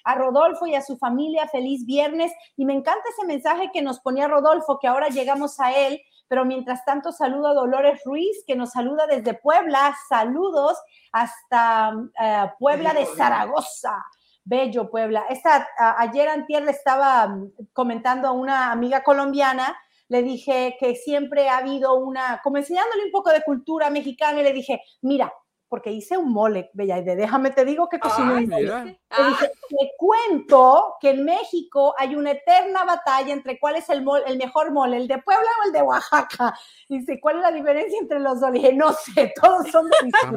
A 0.05 0.14
Rodolfo 0.14 0.66
y 0.66 0.74
a 0.74 0.83
su 0.83 0.96
familia, 0.96 1.46
feliz 1.48 1.85
viernes. 1.85 2.33
Y 2.57 2.64
me 2.64 2.72
encanta 2.72 3.03
ese 3.11 3.26
mensaje 3.26 3.70
que 3.70 3.83
nos 3.83 4.00
ponía 4.00 4.29
Rodolfo, 4.29 4.79
que 4.79 4.88
ahora 4.88 5.09
llegamos 5.09 5.61
a 5.61 5.76
él 5.76 6.00
pero 6.31 6.45
mientras 6.45 6.85
tanto 6.85 7.11
saludo 7.11 7.49
a 7.49 7.55
Dolores 7.55 8.03
Ruiz, 8.05 8.45
que 8.47 8.55
nos 8.55 8.71
saluda 8.71 9.09
desde 9.09 9.35
Puebla. 9.35 9.97
Saludos 10.09 10.79
hasta 11.11 11.93
eh, 12.23 12.53
Puebla 12.57 12.95
de 12.95 13.05
Zaragoza. 13.05 13.97
Bello 14.45 14.88
Puebla. 14.88 15.25
Esta, 15.29 15.66
ayer 15.99 16.29
antier 16.29 16.62
le 16.62 16.71
estaba 16.71 17.27
mm, 17.27 17.51
comentando 17.73 18.29
a 18.29 18.33
una 18.33 18.71
amiga 18.71 19.03
colombiana, 19.03 19.77
le 20.07 20.23
dije 20.23 20.77
que 20.79 20.95
siempre 20.95 21.49
ha 21.49 21.59
habido 21.59 21.95
una, 21.95 22.40
como 22.45 22.59
enseñándole 22.59 23.07
un 23.07 23.11
poco 23.11 23.31
de 23.31 23.43
cultura 23.43 23.90
mexicana, 23.90 24.38
y 24.38 24.45
le 24.45 24.53
dije, 24.53 24.81
mira, 25.03 25.33
porque 25.70 25.92
hice 25.92 26.18
un 26.18 26.33
mole, 26.33 26.68
Bella, 26.74 26.98
y 26.98 27.04
de 27.04 27.14
déjame 27.14 27.52
te 27.52 27.64
digo 27.64 27.88
que 27.88 28.00
cociné 28.00 28.35
un 28.35 28.48
mole. 28.48 29.00
Ah. 29.09 29.38
Te, 29.38 29.92
cuento 29.96 30.96
que 31.00 31.11
en 31.11 31.24
México 31.24 31.94
hay 31.96 32.16
una 32.16 32.33
eterna 32.33 32.85
batalla 32.85 33.33
entre 33.33 33.59
cuál 33.59 33.76
es 33.76 33.88
el, 33.88 34.04
el 34.26 34.37
mejor 34.37 34.72
mole, 34.72 34.96
el 34.96 35.06
de 35.06 35.18
Puebla 35.18 35.48
o 35.62 35.66
el 35.68 35.72
de 35.72 35.83
Oaxaca. 35.83 36.59
Dice, 36.88 37.20
¿cuál 37.20 37.37
es 37.37 37.42
la 37.42 37.52
diferencia 37.52 37.98
entre 38.00 38.18
los 38.18 38.40
dos? 38.40 38.50
Le 38.50 38.59
dije, 38.59 38.72
no 38.72 38.92
sé, 38.92 39.33
todos 39.40 39.68
son 39.70 39.88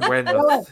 buenos. 0.06 0.70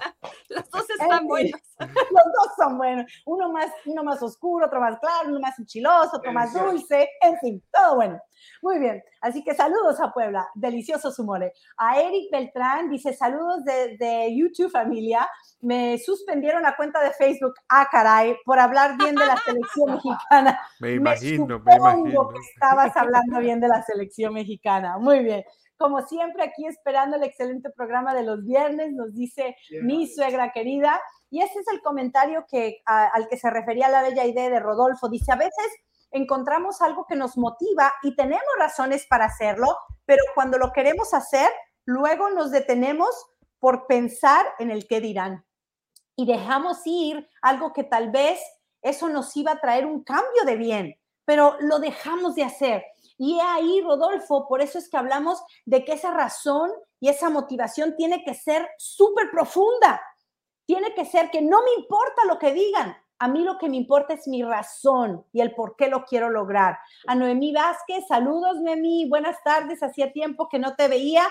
Los 0.48 0.70
dos 0.70 0.90
están 0.90 1.28
buenos. 1.28 1.60
Los 1.80 1.90
dos 1.90 2.54
son 2.56 2.78
buenos. 2.78 3.12
Uno 3.26 3.52
más, 3.52 3.72
uno 3.88 4.04
más 4.04 4.22
oscuro, 4.22 4.68
otro 4.68 4.80
más 4.80 5.00
claro, 5.00 5.30
uno 5.30 5.40
más 5.40 5.58
enchiloso, 5.58 6.18
otro 6.18 6.32
más 6.32 6.54
dulce, 6.54 7.10
en 7.22 7.40
fin, 7.40 7.64
todo 7.72 7.96
bueno. 7.96 8.22
Muy 8.62 8.78
bien. 8.78 9.04
Así 9.22 9.44
que 9.44 9.54
saludos 9.54 10.00
a 10.00 10.12
Puebla, 10.12 10.50
delicioso 10.56 11.12
su 11.12 11.24
mole. 11.24 11.54
A 11.78 12.02
Eric 12.02 12.32
Beltrán 12.32 12.90
dice 12.90 13.14
saludos 13.14 13.64
de, 13.64 14.36
YouTube 14.36 14.72
familia. 14.72 15.30
Me 15.62 16.00
suspendieron 16.00 16.64
la 16.64 16.76
cuenta 16.76 17.04
de 17.04 17.12
Facebook, 17.12 17.54
ah 17.70 17.88
caray, 17.92 18.36
por 18.44 18.60
hablar 18.60 18.98
bien 18.98 19.16
de 19.16 19.26
la 19.26 19.38
selección 19.38 19.92
mexicana. 19.94 20.60
Me 20.80 20.94
imagino, 20.94 21.60
me, 21.60 21.76
imagino. 21.76 22.30
que 22.30 22.40
estabas 22.40 22.98
hablando 22.98 23.40
bien 23.40 23.60
de 23.60 23.68
la 23.68 23.84
selección 23.84 24.34
mexicana. 24.34 24.98
Muy 24.98 25.20
bien. 25.20 25.44
Como 25.78 26.02
siempre, 26.02 26.44
aquí 26.44 26.66
esperando 26.66 27.18
el 27.18 27.24
excelente 27.24 27.70
programa 27.70 28.14
de 28.16 28.24
los 28.24 28.44
viernes, 28.46 28.92
nos 28.94 29.14
dice 29.14 29.56
mi 29.82 30.08
suegra 30.08 30.52
querida. 30.52 31.00
Y 31.30 31.42
ese 31.42 31.60
es 31.60 31.68
el 31.72 31.82
comentario 31.82 32.46
que, 32.50 32.82
al 32.86 33.28
que 33.28 33.38
se 33.38 33.50
refería 33.50 33.90
la 33.90 34.04
bella 34.04 34.26
idea 34.26 34.50
de 34.50 34.60
Rodolfo. 34.60 35.10
Dice, 35.10 35.32
a 35.32 35.38
veces 35.38 35.72
encontramos 36.12 36.82
algo 36.82 37.06
que 37.08 37.16
nos 37.16 37.38
motiva 37.38 37.94
y 38.04 38.16
tenemos 38.16 38.44
razones 38.58 39.06
para 39.08 39.26
hacerlo, 39.26 39.78
pero 40.06 40.24
cuando 40.36 40.58
lo 40.58 40.72
queremos 40.72 41.14
hacer, 41.14 41.50
luego 41.86 42.30
nos 42.30 42.52
detenemos 42.52 43.10
por 43.60 43.88
pensar 43.88 44.46
en 44.60 44.72
el 44.72 44.88
qué 44.88 45.02
dirán 45.02 45.46
y 46.16 46.26
dejamos 46.26 46.82
ir 46.86 47.28
algo 47.42 47.74
que 47.74 47.84
tal 47.84 48.12
vez 48.12 48.40
eso 48.82 49.10
nos 49.10 49.36
iba 49.36 49.54
a 49.54 49.60
traer 49.60 49.86
un 49.86 50.04
cambio 50.04 50.44
de 50.46 50.56
bien, 50.56 50.96
pero 51.26 51.56
lo 51.62 51.80
dejamos 51.80 52.36
de 52.36 52.44
hacer. 52.44 52.84
Y 53.18 53.40
ahí, 53.40 53.82
Rodolfo, 53.82 54.48
por 54.48 54.62
eso 54.62 54.78
es 54.78 54.90
que 54.90 54.98
hablamos 54.98 55.44
de 55.66 55.84
que 55.86 55.94
esa 55.94 56.12
razón 56.12 56.72
y 57.00 57.10
esa 57.10 57.30
motivación 57.30 57.96
tiene 57.96 58.24
que 58.24 58.34
ser 58.34 58.70
súper 58.78 59.30
profunda. 59.32 60.02
Tiene 60.66 60.94
que 60.94 61.06
ser 61.06 61.30
que 61.32 61.42
no 61.42 61.64
me 61.64 61.74
importa 61.74 62.24
lo 62.28 62.40
que 62.40 62.54
digan, 62.54 62.96
a 63.22 63.28
mí 63.28 63.44
lo 63.44 63.60
que 63.60 63.70
me 63.70 63.78
importa 63.78 64.16
es 64.16 64.28
mi 64.28 64.42
razón 64.42 65.24
y 65.32 65.42
el 65.42 65.54
por 65.54 65.76
qué 65.76 65.90
lo 65.90 66.06
quiero 66.06 66.32
lograr. 66.32 66.80
A 67.06 67.14
Noemí 67.14 67.54
Vázquez, 67.54 68.08
saludos 68.08 68.60
Noemí, 68.62 69.08
buenas 69.08 69.38
tardes, 69.44 69.84
hacía 69.84 70.12
tiempo 70.12 70.50
que 70.50 70.58
no 70.58 70.74
te 70.74 70.88
veía. 70.88 71.22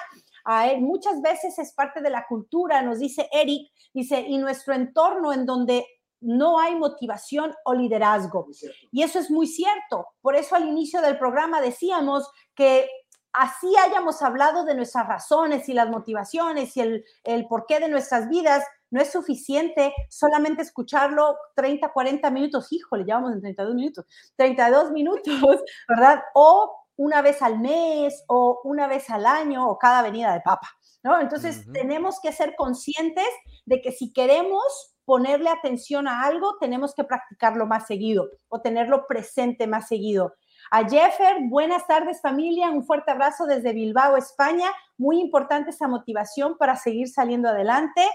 A 0.44 0.68
él, 0.68 0.82
muchas 0.82 1.20
veces 1.20 1.58
es 1.58 1.72
parte 1.72 2.00
de 2.00 2.10
la 2.10 2.26
cultura, 2.28 2.80
nos 2.82 3.00
dice 3.00 3.28
Eric, 3.32 3.72
dice, 3.92 4.20
y 4.20 4.38
nuestro 4.38 4.72
entorno 4.72 5.32
en 5.32 5.44
donde 5.44 5.84
no 6.20 6.60
hay 6.60 6.76
motivación 6.76 7.52
o 7.64 7.74
liderazgo. 7.74 8.46
Y 8.92 9.02
eso 9.02 9.18
es 9.18 9.28
muy 9.28 9.48
cierto. 9.48 10.06
Por 10.22 10.36
eso 10.36 10.54
al 10.54 10.68
inicio 10.68 11.02
del 11.02 11.18
programa 11.18 11.60
decíamos 11.60 12.30
que 12.54 12.88
así 13.32 13.66
hayamos 13.84 14.22
hablado 14.22 14.64
de 14.64 14.76
nuestras 14.76 15.08
razones 15.08 15.68
y 15.68 15.72
las 15.72 15.90
motivaciones 15.90 16.76
y 16.76 16.82
el, 16.82 17.04
el 17.24 17.48
porqué 17.48 17.80
de 17.80 17.88
nuestras 17.88 18.28
vidas, 18.28 18.64
no 18.90 19.00
es 19.00 19.10
suficiente 19.12 19.92
solamente 20.08 20.62
escucharlo 20.62 21.36
30, 21.56 21.92
40 21.92 22.30
minutos, 22.30 22.72
híjole, 22.72 23.04
llevamos 23.04 23.32
en 23.32 23.40
32 23.40 23.74
minutos, 23.74 24.04
32 24.36 24.92
minutos, 24.92 25.24
¿verdad? 25.88 26.22
O 26.34 26.76
una 26.96 27.22
vez 27.22 27.40
al 27.40 27.58
mes 27.60 28.24
o 28.28 28.60
una 28.64 28.86
vez 28.86 29.08
al 29.08 29.24
año 29.24 29.68
o 29.68 29.78
cada 29.78 30.02
venida 30.02 30.34
de 30.34 30.40
papa, 30.40 30.68
¿no? 31.02 31.18
Entonces 31.18 31.64
tenemos 31.72 32.20
que 32.20 32.32
ser 32.32 32.54
conscientes 32.56 33.28
de 33.64 33.80
que 33.80 33.90
si 33.90 34.12
queremos 34.12 34.62
ponerle 35.06 35.48
atención 35.48 36.06
a 36.06 36.24
algo, 36.24 36.58
tenemos 36.58 36.94
que 36.94 37.04
practicarlo 37.04 37.66
más 37.66 37.86
seguido 37.86 38.28
o 38.48 38.60
tenerlo 38.60 39.06
presente 39.06 39.66
más 39.66 39.88
seguido. 39.88 40.34
A 40.70 40.88
Jeffer, 40.88 41.48
buenas 41.48 41.86
tardes 41.86 42.20
familia, 42.20 42.70
un 42.70 42.84
fuerte 42.84 43.10
abrazo 43.10 43.46
desde 43.46 43.72
Bilbao, 43.72 44.16
España. 44.16 44.70
Muy 44.98 45.20
importante 45.20 45.70
esa 45.70 45.88
motivación 45.88 46.56
para 46.58 46.76
seguir 46.76 47.08
saliendo 47.08 47.48
adelante. 47.48 48.06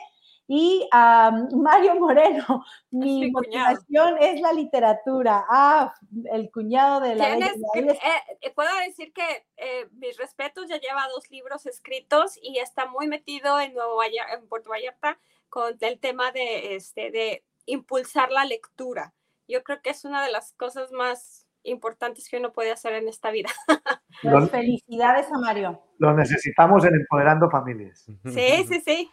Y 0.47 0.87
a 0.91 1.31
Mario 1.53 1.95
Moreno, 1.95 2.65
mi 2.91 3.31
motivación 3.31 4.17
es 4.19 4.39
la 4.41 4.53
literatura. 4.53 5.43
Ah, 5.49 5.93
el 6.31 6.51
cuñado 6.51 6.99
de 7.01 7.15
la... 7.15 7.37
Eh, 7.37 8.51
puedo 8.53 8.69
decir 8.85 9.11
que 9.13 9.45
eh, 9.57 9.87
mis 9.93 10.17
respetos, 10.17 10.67
ya 10.67 10.79
lleva 10.79 11.07
dos 11.09 11.29
libros 11.31 11.65
escritos 11.65 12.37
y 12.41 12.59
está 12.59 12.85
muy 12.85 13.07
metido 13.07 13.59
en, 13.59 13.73
Nuevo 13.73 14.01
en 14.03 14.47
Puerto 14.47 14.69
Vallarta 14.69 15.17
con 15.49 15.75
el 15.79 15.99
tema 15.99 16.31
de, 16.31 16.75
este, 16.75 17.11
de 17.11 17.43
impulsar 17.65 18.31
la 18.31 18.45
lectura. 18.45 19.13
Yo 19.47 19.63
creo 19.63 19.81
que 19.81 19.91
es 19.91 20.05
una 20.05 20.23
de 20.23 20.31
las 20.31 20.53
cosas 20.53 20.91
más 20.91 21.45
importantes 21.63 22.29
que 22.29 22.37
uno 22.37 22.53
puede 22.53 22.71
hacer 22.71 22.93
en 22.93 23.07
esta 23.07 23.31
vida. 23.31 23.49
Pues 24.21 24.49
felicidades 24.49 25.27
a 25.29 25.37
Mario. 25.37 25.83
Lo 25.99 26.13
necesitamos 26.13 26.85
en 26.85 26.95
Empoderando 26.95 27.49
Familias. 27.49 28.05
Sí, 28.23 28.65
sí, 28.65 28.79
sí. 28.79 29.11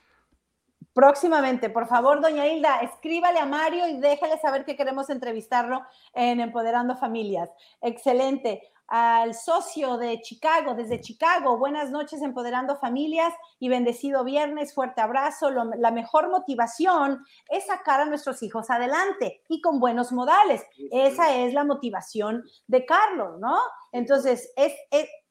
Próximamente, 0.94 1.70
por 1.70 1.87
favor, 1.87 2.20
doña 2.20 2.46
Hilda, 2.46 2.81
escríbale 2.81 3.38
a 3.38 3.46
Mario 3.46 3.88
y 3.88 3.98
déjale 3.98 4.38
saber 4.38 4.66
que 4.66 4.76
queremos 4.76 5.09
entrevistarlo 5.09 5.81
en 6.12 6.40
Empoderando 6.40 6.96
Familias. 6.96 7.48
Excelente. 7.81 8.62
Al 8.88 9.35
socio 9.35 9.96
de 9.96 10.20
Chicago, 10.20 10.74
desde 10.74 11.00
Chicago, 11.00 11.57
buenas 11.57 11.90
noches, 11.90 12.20
Empoderando 12.20 12.76
Familias 12.76 13.33
y 13.59 13.70
bendecido 13.70 14.22
viernes, 14.22 14.74
fuerte 14.74 15.00
abrazo. 15.00 15.50
la 15.50 15.90
mejor 15.92 16.28
motivación 16.28 17.24
es 17.48 17.64
sacar 17.64 18.02
a 18.02 18.05
nuestros 18.05 18.42
hijos 18.42 18.68
adelante 18.68 19.40
y 19.48 19.62
con 19.62 19.81
buenos 19.81 20.12
modales. 20.12 20.62
Esa 20.90 21.35
es 21.35 21.55
la 21.55 21.64
motivación 21.64 22.44
de 22.66 22.85
Carlos, 22.85 23.40
¿no? 23.40 23.59
Entonces, 23.92 24.52
es 24.57 24.74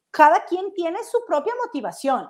cada 0.10 0.44
quien 0.46 0.74
tiene 0.74 0.98
su 1.04 1.20
propia 1.28 1.54
motivación. 1.64 2.28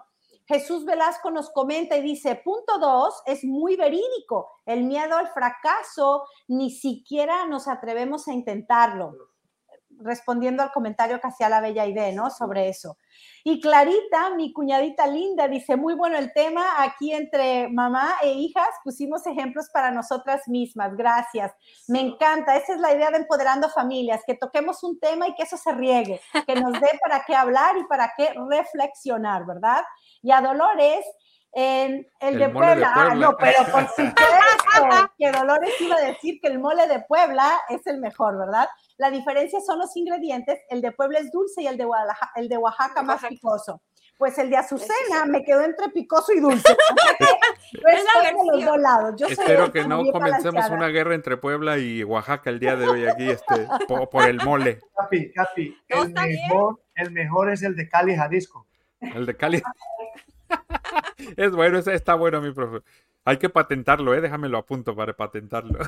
Jesús 0.51 0.83
Velasco 0.83 1.31
nos 1.31 1.49
comenta 1.49 1.95
y 1.95 2.01
dice, 2.01 2.35
punto 2.35 2.77
dos, 2.77 3.23
es 3.25 3.45
muy 3.45 3.77
verídico. 3.77 4.51
El 4.65 4.83
miedo 4.83 5.15
al 5.15 5.29
fracaso, 5.29 6.25
ni 6.49 6.71
siquiera 6.71 7.45
nos 7.45 7.69
atrevemos 7.69 8.27
a 8.27 8.33
intentarlo. 8.33 9.13
Respondiendo 10.03 10.61
al 10.61 10.71
comentario 10.71 11.21
que 11.21 11.27
hacía 11.27 11.47
la 11.47 11.61
bella 11.61 11.85
idea, 11.85 12.11
¿no? 12.11 12.29
Sobre 12.31 12.67
eso. 12.67 12.97
Y 13.43 13.61
Clarita, 13.61 14.31
mi 14.35 14.51
cuñadita 14.51 15.07
linda, 15.07 15.47
dice, 15.47 15.77
muy 15.77 15.93
bueno 15.93 16.17
el 16.17 16.33
tema. 16.33 16.83
Aquí 16.83 17.13
entre 17.13 17.69
mamá 17.69 18.15
e 18.21 18.31
hijas 18.31 18.67
pusimos 18.83 19.25
ejemplos 19.27 19.69
para 19.71 19.91
nosotras 19.91 20.47
mismas. 20.47 20.97
Gracias. 20.97 21.53
Me 21.87 22.01
encanta. 22.01 22.57
Esa 22.57 22.73
es 22.73 22.79
la 22.81 22.93
idea 22.93 23.11
de 23.11 23.17
empoderando 23.17 23.69
familias, 23.69 24.21
que 24.25 24.35
toquemos 24.35 24.83
un 24.83 24.99
tema 24.99 25.27
y 25.27 25.35
que 25.35 25.43
eso 25.43 25.55
se 25.55 25.71
riegue, 25.71 26.19
que 26.45 26.55
nos 26.55 26.73
dé 26.73 26.89
para 27.01 27.23
qué 27.23 27.35
hablar 27.35 27.77
y 27.77 27.85
para 27.85 28.11
qué 28.17 28.33
reflexionar, 28.49 29.45
¿verdad? 29.45 29.83
Y 30.21 30.31
a 30.31 30.41
Dolores 30.41 31.05
en 31.53 32.07
el, 32.21 32.39
de, 32.39 32.49
Puebla. 32.49 32.93
Ah, 32.95 33.13
no, 33.15 33.35
pero 33.37 33.65
por 33.71 33.87
supuesto 33.89 35.11
que 35.17 35.31
Dolores 35.31 35.81
iba 35.81 35.95
a 35.95 36.01
decir 36.01 36.39
que 36.41 36.47
el 36.47 36.59
mole 36.59 36.87
de 36.87 37.01
Puebla 37.01 37.51
es 37.69 37.85
el 37.87 37.99
mejor, 37.99 38.37
¿verdad? 38.37 38.67
La 38.97 39.09
diferencia 39.09 39.59
son 39.59 39.79
los 39.79 39.95
ingredientes. 39.97 40.59
El 40.69 40.81
de 40.81 40.91
Puebla 40.91 41.19
es 41.19 41.31
dulce 41.31 41.63
y 41.63 41.67
el 41.67 41.77
de, 41.77 41.87
el 42.35 42.47
de 42.47 42.57
Oaxaca 42.57 43.03
más 43.03 43.25
picoso. 43.25 43.81
Pues 44.17 44.37
el 44.37 44.51
de 44.51 44.57
Azucena 44.57 45.25
me 45.25 45.43
quedó 45.43 45.61
entre 45.61 45.89
picoso 45.89 46.31
y 46.31 46.39
dulce. 46.39 46.71
es 47.73 47.81
de 47.81 48.51
los 48.53 48.65
dos 48.65 48.77
lados. 48.77 49.15
Yo 49.17 49.27
Espero 49.27 49.71
que 49.71 49.83
no 49.83 50.03
comencemos 50.11 50.69
una 50.69 50.87
guerra 50.87 51.15
entre 51.15 51.37
Puebla 51.37 51.79
y 51.79 52.03
Oaxaca 52.03 52.49
el 52.49 52.59
día 52.59 52.75
de 52.75 52.87
hoy 52.87 53.07
aquí 53.07 53.29
este, 53.29 53.67
por, 53.87 54.29
el 54.29 54.37
mole. 54.37 54.79
Capi, 54.95 55.33
Capi, 55.33 55.77
el, 55.87 56.13
mejor, 56.13 56.79
el 56.95 57.11
mejor 57.11 57.51
es 57.51 57.63
el 57.63 57.75
de 57.75 57.89
Cali, 57.89 58.15
Jalisco. 58.15 58.67
El 59.01 59.25
de 59.25 59.35
Cali. 59.35 59.63
Es 61.37 61.51
bueno, 61.51 61.79
está 61.79 62.15
bueno, 62.15 62.41
mi 62.41 62.51
profe. 62.51 62.83
Hay 63.25 63.37
que 63.37 63.49
patentarlo, 63.49 64.13
¿eh? 64.13 64.21
Déjamelo 64.21 64.57
a 64.57 64.65
punto 64.65 64.95
para 64.95 65.13
patentarlo. 65.13 65.79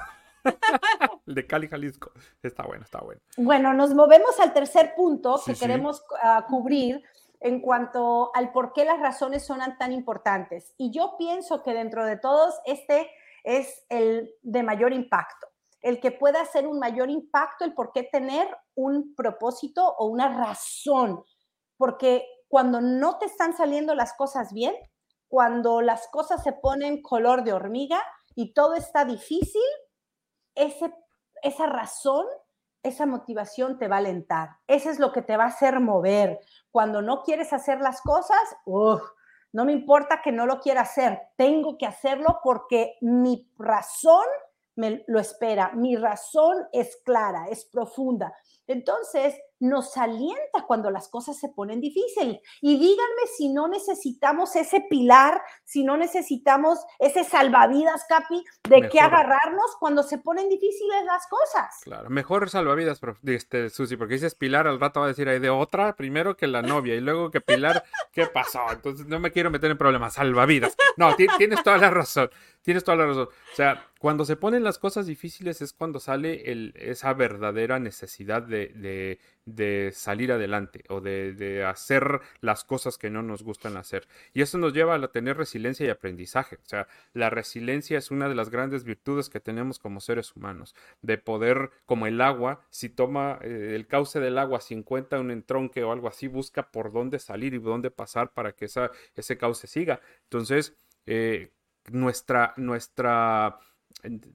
El 1.26 1.36
de 1.36 1.48
Cali, 1.48 1.68
Jalisco. 1.68 2.12
Está 2.42 2.64
bueno, 2.64 2.84
está 2.84 3.00
bueno. 3.02 3.22
Bueno, 3.38 3.74
nos 3.74 3.94
movemos 3.94 4.40
al 4.40 4.54
tercer 4.54 4.94
punto 4.96 5.42
que 5.46 5.56
queremos 5.56 6.04
ah, 6.22 6.46
cubrir 6.48 7.02
en 7.40 7.60
cuanto 7.60 8.32
al 8.34 8.52
por 8.52 8.74
qué 8.74 8.86
las 8.86 9.00
razones 9.00 9.46
son 9.46 9.60
tan 9.78 9.92
importantes. 9.92 10.74
Y 10.78 10.92
yo 10.92 11.16
pienso 11.18 11.64
que 11.64 11.74
dentro 11.74 12.06
de 12.06 12.18
todos, 12.18 12.56
este 12.66 13.10
es 13.44 13.86
el 13.90 14.34
de 14.42 14.64
mayor 14.64 14.94
impacto. 14.94 15.48
El 15.82 16.00
que 16.00 16.12
pueda 16.12 16.42
hacer 16.42 16.66
un 16.66 16.80
mayor 16.80 17.10
impacto, 17.10 17.66
el 17.66 17.74
por 17.74 17.92
qué 17.92 18.04
tener 18.04 18.48
un 18.76 19.14
propósito 19.16 19.96
o 19.98 20.06
una 20.06 20.30
razón. 20.30 21.24
Porque 21.76 22.26
cuando 22.48 22.80
no 22.80 23.18
te 23.18 23.26
están 23.26 23.54
saliendo 23.54 23.94
las 23.94 24.14
cosas 24.14 24.54
bien, 24.54 24.74
cuando 25.34 25.82
las 25.82 26.08
cosas 26.10 26.44
se 26.44 26.54
ponen 26.54 27.02
color 27.02 27.44
de 27.44 27.54
hormiga 27.54 28.00
y 28.36 28.54
todo 28.54 28.76
está 28.76 29.04
difícil, 29.04 29.64
ese, 30.54 30.94
esa 31.42 31.66
razón, 31.66 32.28
esa 32.84 33.08
motivación 33.08 33.80
te 33.80 33.88
va 33.88 33.96
a 33.96 33.98
alentar. 33.98 34.50
Eso 34.68 34.92
es 34.92 35.00
lo 35.00 35.12
que 35.12 35.24
te 35.24 35.36
va 35.36 35.46
a 35.46 35.48
hacer 35.48 35.80
mover. 35.80 36.40
Cuando 36.70 37.02
no 37.02 37.24
quieres 37.24 37.52
hacer 37.52 37.82
las 37.82 38.00
cosas, 38.02 38.38
no 39.54 39.66
me 39.66 39.72
importa 39.72 40.22
que 40.24 40.32
no 40.32 40.46
lo 40.46 40.60
quiera 40.60 40.82
hacer, 40.82 41.20
tengo 41.36 41.80
que 41.80 41.88
hacerlo 41.88 42.40
porque 42.44 42.98
mi 43.02 43.52
razón 43.58 44.28
me 44.76 45.04
lo 45.08 45.20
espera, 45.20 45.72
mi 45.74 45.96
razón 45.96 46.68
es 46.72 46.96
clara, 46.98 47.48
es 47.50 47.66
profunda. 47.66 48.36
Entonces, 48.68 49.36
nos 49.64 49.96
alienta 49.98 50.66
cuando 50.68 50.92
las 50.92 51.08
cosas 51.08 51.40
se 51.40 51.50
ponen 51.50 51.80
difíciles. 51.80 52.42
Y 52.62 52.78
díganme 52.78 53.28
si 53.38 53.50
no 53.50 53.68
necesitamos 53.68 54.56
ese 54.56 54.82
pilar, 54.90 55.42
si 55.64 55.84
no 55.84 55.96
necesitamos 55.96 56.80
ese 57.00 57.24
salvavidas, 57.24 58.04
Capi, 58.08 58.44
de 58.70 58.90
qué 58.90 59.00
agarrarnos 59.00 59.78
cuando 59.80 60.04
se 60.04 60.18
ponen 60.18 60.50
difíciles 60.50 61.06
las 61.06 61.28
cosas. 61.28 61.80
Claro, 61.84 62.10
mejor 62.10 62.50
salvavidas, 62.50 63.00
este, 63.26 63.70
Susi, 63.70 63.96
porque 63.96 64.16
dices 64.16 64.36
Pilar, 64.36 64.68
al 64.68 64.80
rato 64.80 65.00
va 65.00 65.06
a 65.06 65.10
decir 65.10 65.30
ahí 65.30 65.40
de 65.40 65.50
otra, 65.50 65.96
primero 65.96 66.36
que 66.36 66.48
la 66.48 66.62
novia 66.62 66.96
y 66.96 67.00
luego 67.00 67.32
que 67.32 67.40
Pilar, 67.40 67.86
¿qué 68.12 68.28
pasó? 68.28 68.60
Entonces 68.72 69.08
no 69.08 69.20
me 69.20 69.32
quiero 69.32 69.50
meter 69.50 69.72
en 69.72 69.78
problemas, 69.78 70.16
salvavidas. 70.16 70.76
No, 70.98 71.16
tienes 71.16 71.64
toda 71.64 71.78
la 71.78 71.90
razón. 71.90 72.30
Tienes 72.64 72.86
toda 72.86 72.98
la 72.98 73.08
razón. 73.08 73.28
O 73.28 73.56
sea, 73.56 73.90
cuando 74.00 74.24
se 74.24 74.38
ponen 74.38 74.64
las 74.64 74.80
cosas 74.80 75.06
difíciles 75.06 75.62
es 75.62 75.74
cuando 75.74 76.00
sale 76.00 76.44
esa 76.76 77.14
verdadera 77.14 77.78
necesidad 77.78 78.42
de, 78.42 79.20
salir 79.94 80.32
adelante 80.32 80.86
o 80.88 81.02
de, 81.02 81.66
hacer 81.66 82.22
las 82.40 82.64
cosas 82.64 82.98
que 82.98 83.10
no 83.10 83.22
nos 83.22 83.44
gustan 83.44 83.76
hacer. 83.76 84.08
Y 84.34 84.42
eso 84.42 84.58
nos 84.58 84.72
lleva 84.74 84.96
a 84.96 85.12
tener 85.12 85.36
resiliencia 85.36 85.86
y 85.86 85.90
aprendizaje. 85.90 86.56
O 86.56 86.66
sea, 86.66 86.88
la 87.14 87.30
resiliencia 87.30 87.98
es 87.98 88.12
una 88.12 88.30
de 88.30 88.36
las 88.36 88.50
grandes 88.50 88.86
virtudes 88.86 89.30
que 89.30 89.42
tenemos 89.42 89.78
como 89.78 90.00
seres 90.00 90.34
humanos. 90.34 90.74
De 91.02 91.18
poder, 91.18 91.70
como 91.86 92.08
el 92.08 92.22
agua, 92.22 92.66
si 92.70 92.88
toma 92.88 93.40
eh, 93.42 93.74
el 93.76 93.88
cauce 93.88 94.22
del 94.22 94.38
agua, 94.38 94.62
si 94.62 94.74
encuentra 94.74 95.20
un 95.20 95.32
entronque 95.32 95.84
o 95.84 95.92
algo 95.92 96.08
así, 96.08 96.30
busca 96.30 96.72
por 96.72 96.94
dónde 96.94 97.20
salir 97.20 97.54
y 97.54 97.60
dónde 97.60 97.92
pasar 97.92 98.34
para 98.34 98.54
que 98.54 98.66
ese 98.66 99.38
cauce 99.38 99.68
siga. 99.68 100.00
Entonces, 100.24 100.78
eh, 101.06 101.52
nuestra, 101.92 102.54
nuestra, 102.58 103.60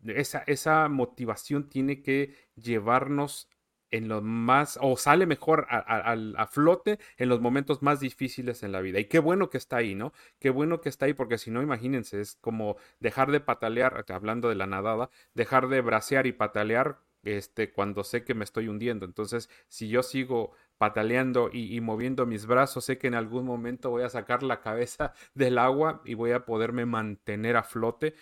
esa, 0.06 0.44
esa 0.46 0.88
motivación 0.88 1.68
tiene 1.68 2.02
que 2.02 2.34
llevarnos 2.56 3.48
en 3.90 4.08
lo 4.08 4.20
más, 4.20 4.78
o 4.82 4.96
sale 4.96 5.26
mejor 5.26 5.66
a, 5.70 6.46
flote 6.46 6.98
en 7.16 7.28
los 7.28 7.40
momentos 7.40 7.82
más 7.82 8.00
difíciles 8.00 8.62
en 8.62 8.72
la 8.72 8.80
vida. 8.80 8.98
Y 9.00 9.06
qué 9.06 9.18
bueno 9.18 9.50
que 9.50 9.58
está 9.58 9.78
ahí, 9.78 9.94
¿no? 9.94 10.12
Qué 10.38 10.50
bueno 10.50 10.80
que 10.80 10.88
está 10.88 11.06
ahí, 11.06 11.14
porque 11.14 11.38
si 11.38 11.50
no, 11.50 11.62
imagínense, 11.62 12.20
es 12.20 12.36
como 12.40 12.76
dejar 13.00 13.30
de 13.30 13.40
patalear, 13.40 14.04
hablando 14.08 14.48
de 14.48 14.56
la 14.56 14.66
nadada, 14.66 15.10
dejar 15.34 15.68
de 15.68 15.80
bracear 15.80 16.26
y 16.26 16.32
patalear 16.32 17.00
este, 17.22 17.72
cuando 17.72 18.04
sé 18.04 18.24
que 18.24 18.34
me 18.34 18.44
estoy 18.44 18.68
hundiendo. 18.68 19.06
Entonces, 19.06 19.48
si 19.68 19.88
yo 19.88 20.02
sigo 20.02 20.52
pataleando 20.78 21.50
y, 21.52 21.80
moviendo 21.80 22.24
mis 22.24 22.46
brazos, 22.46 22.84
sé 22.84 22.98
que 22.98 23.08
en 23.08 23.14
algún 23.14 23.44
momento 23.44 23.90
voy 23.90 24.04
a 24.04 24.08
sacar 24.08 24.42
la 24.42 24.60
cabeza 24.60 25.12
del 25.34 25.58
agua 25.58 26.00
y 26.04 26.14
voy 26.14 26.32
a 26.32 26.44
poderme 26.44 26.86
mantener 26.86 27.56
a 27.56 27.64
flote. 27.64 28.14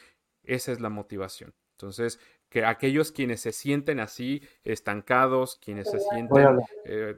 Esa 0.43 0.73
es 0.73 0.81
la 0.81 0.89
motivación. 0.89 1.55
Entonces, 1.73 2.19
que 2.49 2.65
aquellos 2.65 3.13
quienes 3.13 3.41
se 3.41 3.53
sienten 3.53 4.01
así 4.01 4.43
estancados, 4.65 5.59
quienes 5.63 5.91
se 5.91 5.99
sienten, 6.01 6.61
eh, 6.87 7.17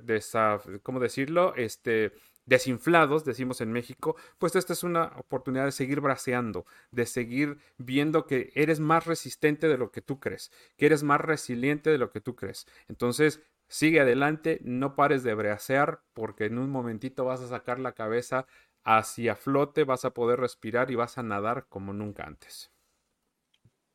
¿cómo 0.83 0.99
decirlo? 0.99 1.55
Este, 1.55 2.13
desinflados, 2.49 3.25
decimos 3.25 3.61
en 3.61 3.71
México, 3.71 4.17
pues 4.39 4.57
esta 4.57 4.73
es 4.73 4.83
una 4.83 5.13
oportunidad 5.19 5.67
de 5.67 5.73
seguir 5.73 6.01
braceando, 6.01 6.65
de 6.91 7.05
seguir 7.05 7.59
viendo 7.77 8.27
que 8.27 8.51
eres 8.55 8.81
más 8.81 9.07
resistente 9.07 9.69
de 9.69 9.77
lo 9.77 9.93
que 9.93 10.01
tú 10.01 10.19
crees, 10.19 10.51
que 10.77 10.87
eres 10.87 11.03
más 11.03 11.21
resiliente 11.21 11.91
de 11.91 11.99
lo 11.99 12.11
que 12.11 12.23
tú 12.23 12.35
crees. 12.35 12.67
Entonces, 12.89 13.41
sigue 13.69 14.01
adelante, 14.01 14.61
no 14.63 14.97
pares 14.97 15.23
de 15.23 15.35
bracear, 15.35 16.01
porque 16.15 16.47
en 16.47 16.59
un 16.59 16.71
momentito 16.71 17.25
vas 17.25 17.41
a 17.41 17.49
sacar 17.49 17.79
la 17.79 17.93
cabeza 17.93 18.47
hacia 18.85 19.37
flote, 19.37 19.85
vas 19.85 20.05
a 20.05 20.11
poder 20.15 20.41
respirar 20.41 20.91
y 20.91 20.95
vas 20.95 21.19
a 21.19 21.23
nadar 21.23 21.67
como 21.69 21.93
nunca 21.93 22.25
antes. 22.25 22.73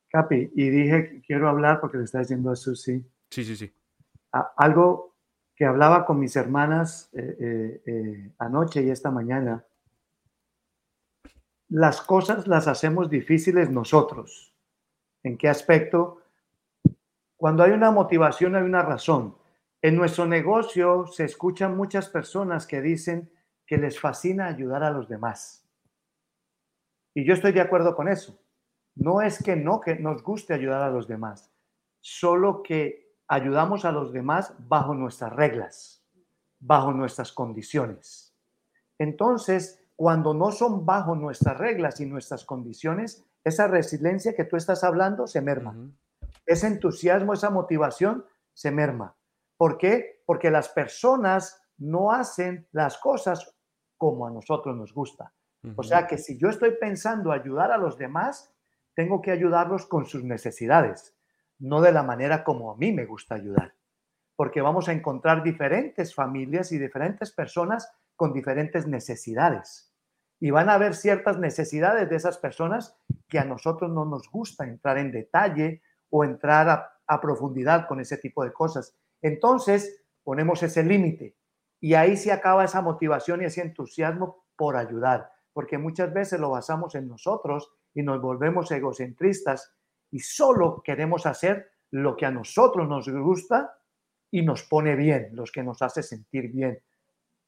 Capi, 0.08 0.52
y 0.54 0.70
dije, 0.70 1.22
quiero 1.26 1.48
hablar 1.48 1.80
porque 1.80 1.98
le 1.98 2.04
está 2.04 2.20
diciendo 2.20 2.50
a 2.52 2.56
Susi. 2.56 3.04
Sí, 3.30 3.44
sí, 3.44 3.56
sí. 3.56 3.74
algo 4.56 5.16
que 5.56 5.64
hablaba 5.64 6.04
con 6.04 6.18
mis 6.20 6.36
hermanas 6.36 7.10
eh, 7.12 7.36
eh, 7.40 7.82
eh, 7.86 8.32
anoche 8.38 8.82
y 8.82 8.90
esta 8.90 9.10
mañana. 9.10 9.64
Las 11.68 12.00
cosas 12.00 12.46
las 12.46 12.68
hacemos 12.68 13.10
difíciles 13.10 13.70
nosotros. 13.70 14.54
¿En 15.24 15.36
qué 15.36 15.48
aspecto? 15.48 16.22
Cuando 17.36 17.64
hay 17.64 17.72
una 17.72 17.90
motivación, 17.90 18.54
hay 18.54 18.62
una 18.62 18.82
razón. 18.82 19.36
En 19.84 19.96
nuestro 19.96 20.24
negocio 20.24 21.06
se 21.08 21.24
escuchan 21.24 21.76
muchas 21.76 22.08
personas 22.08 22.66
que 22.66 22.80
dicen 22.80 23.30
que 23.66 23.76
les 23.76 24.00
fascina 24.00 24.46
ayudar 24.46 24.82
a 24.82 24.90
los 24.90 25.10
demás. 25.10 25.68
Y 27.12 27.26
yo 27.26 27.34
estoy 27.34 27.52
de 27.52 27.60
acuerdo 27.60 27.94
con 27.94 28.08
eso. 28.08 28.40
No 28.94 29.20
es 29.20 29.42
que 29.42 29.56
no 29.56 29.82
que 29.82 29.96
nos 29.96 30.22
guste 30.22 30.54
ayudar 30.54 30.80
a 30.80 30.88
los 30.88 31.06
demás, 31.06 31.52
solo 32.00 32.62
que 32.62 33.12
ayudamos 33.28 33.84
a 33.84 33.92
los 33.92 34.10
demás 34.14 34.54
bajo 34.58 34.94
nuestras 34.94 35.34
reglas, 35.34 36.02
bajo 36.58 36.94
nuestras 36.94 37.30
condiciones. 37.30 38.34
Entonces, 38.98 39.84
cuando 39.96 40.32
no 40.32 40.50
son 40.50 40.86
bajo 40.86 41.14
nuestras 41.14 41.58
reglas 41.58 42.00
y 42.00 42.06
nuestras 42.06 42.46
condiciones, 42.46 43.22
esa 43.44 43.68
resiliencia 43.68 44.34
que 44.34 44.44
tú 44.44 44.56
estás 44.56 44.82
hablando 44.82 45.26
se 45.26 45.42
merma. 45.42 45.76
Ese 46.46 46.68
entusiasmo, 46.68 47.34
esa 47.34 47.50
motivación 47.50 48.24
se 48.54 48.70
merma. 48.70 49.14
¿Por 49.64 49.78
qué? 49.78 50.22
Porque 50.26 50.50
las 50.50 50.68
personas 50.68 51.58
no 51.78 52.12
hacen 52.12 52.68
las 52.72 52.98
cosas 52.98 53.56
como 53.96 54.26
a 54.26 54.30
nosotros 54.30 54.76
nos 54.76 54.92
gusta. 54.92 55.32
O 55.76 55.82
sea 55.82 56.06
que 56.06 56.18
si 56.18 56.36
yo 56.36 56.50
estoy 56.50 56.72
pensando 56.78 57.32
ayudar 57.32 57.72
a 57.72 57.78
los 57.78 57.96
demás, 57.96 58.54
tengo 58.94 59.22
que 59.22 59.30
ayudarlos 59.30 59.86
con 59.86 60.04
sus 60.04 60.22
necesidades 60.22 61.14
no 61.58 61.80
de 61.80 61.92
la 61.92 62.02
manera 62.02 62.44
como 62.44 62.70
a 62.70 62.76
mí 62.76 62.92
me 62.92 63.06
gusta 63.06 63.34
ayudar, 63.36 63.74
porque 64.36 64.60
vamos 64.60 64.88
a 64.88 64.92
encontrar 64.92 65.42
diferentes 65.42 66.14
familias 66.14 66.72
y 66.72 66.78
diferentes 66.78 67.32
personas 67.32 67.90
con 68.16 68.32
diferentes 68.32 68.86
necesidades. 68.86 69.90
Y 70.40 70.50
van 70.50 70.68
a 70.68 70.74
haber 70.74 70.94
ciertas 70.94 71.38
necesidades 71.38 72.10
de 72.10 72.16
esas 72.16 72.38
personas 72.38 72.98
que 73.28 73.38
a 73.38 73.44
nosotros 73.44 73.90
no 73.90 74.04
nos 74.04 74.28
gusta 74.30 74.64
entrar 74.64 74.98
en 74.98 75.10
detalle 75.10 75.80
o 76.10 76.24
entrar 76.24 76.68
a, 77.06 77.20
profundidad 77.20 77.86
con 77.86 78.00
ese 78.00 78.18
tipo 78.18 78.44
de 78.44 78.52
cosas. 78.52 78.94
Entonces, 79.24 80.04
ponemos 80.22 80.62
ese 80.62 80.84
límite. 80.84 81.34
Y 81.80 81.94
ahí 81.94 82.14
se 82.18 82.30
acaba 82.30 82.62
esa 82.62 82.82
motivación 82.82 83.40
y 83.40 83.46
ese 83.46 83.62
entusiasmo 83.62 84.44
por 84.54 84.76
ayudar, 84.76 85.32
porque 85.54 85.78
muchas 85.78 86.12
veces 86.12 86.38
lo 86.38 86.50
basamos 86.50 86.94
en 86.94 87.08
nosotros 87.08 87.72
y 87.94 88.02
nos 88.02 88.20
volvemos 88.20 88.70
egocentristas 88.70 89.74
y 90.10 90.20
solo 90.20 90.82
queremos 90.84 91.24
hacer 91.24 91.70
lo 91.90 92.16
que 92.16 92.26
a 92.26 92.30
nosotros 92.30 92.86
nos 92.86 93.08
gusta 93.08 93.78
y 94.30 94.42
nos 94.42 94.62
pone 94.62 94.94
bien, 94.94 95.30
los 95.32 95.50
que 95.50 95.62
nos 95.62 95.80
hace 95.80 96.02
sentir 96.02 96.52
bien, 96.52 96.82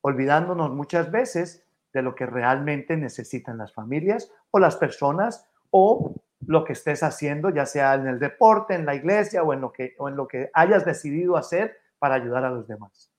olvidándonos 0.01 0.71
muchas 0.71 1.11
veces 1.11 1.67
de 1.93 2.01
lo 2.01 2.15
que 2.15 2.25
realmente 2.25 2.97
necesitan 2.97 3.59
las 3.59 3.75
familias 3.75 4.33
o 4.51 4.59
las 4.59 4.77
personas 4.77 5.47
o 5.71 6.15
lo 6.47 6.65
que 6.65 6.73
estés 6.73 7.03
haciendo, 7.03 7.51
ya 7.51 7.67
sea 7.67 7.95
en 7.95 8.07
el 8.07 8.19
deporte, 8.19 8.75
en 8.75 8.87
la 8.87 8.95
iglesia 8.95 9.43
o 9.43 9.53
en 9.53 9.61
lo 9.61 9.73
que, 9.73 9.95
o 9.99 10.09
en 10.09 10.17
lo 10.17 10.29
que 10.29 10.51
hayas 10.55 10.85
decidido 10.85 11.37
hacer 11.37 11.79
para 11.99 12.15
ayudar 12.15 12.45
a 12.45 12.51
los 12.51 12.69
demás 12.69 13.11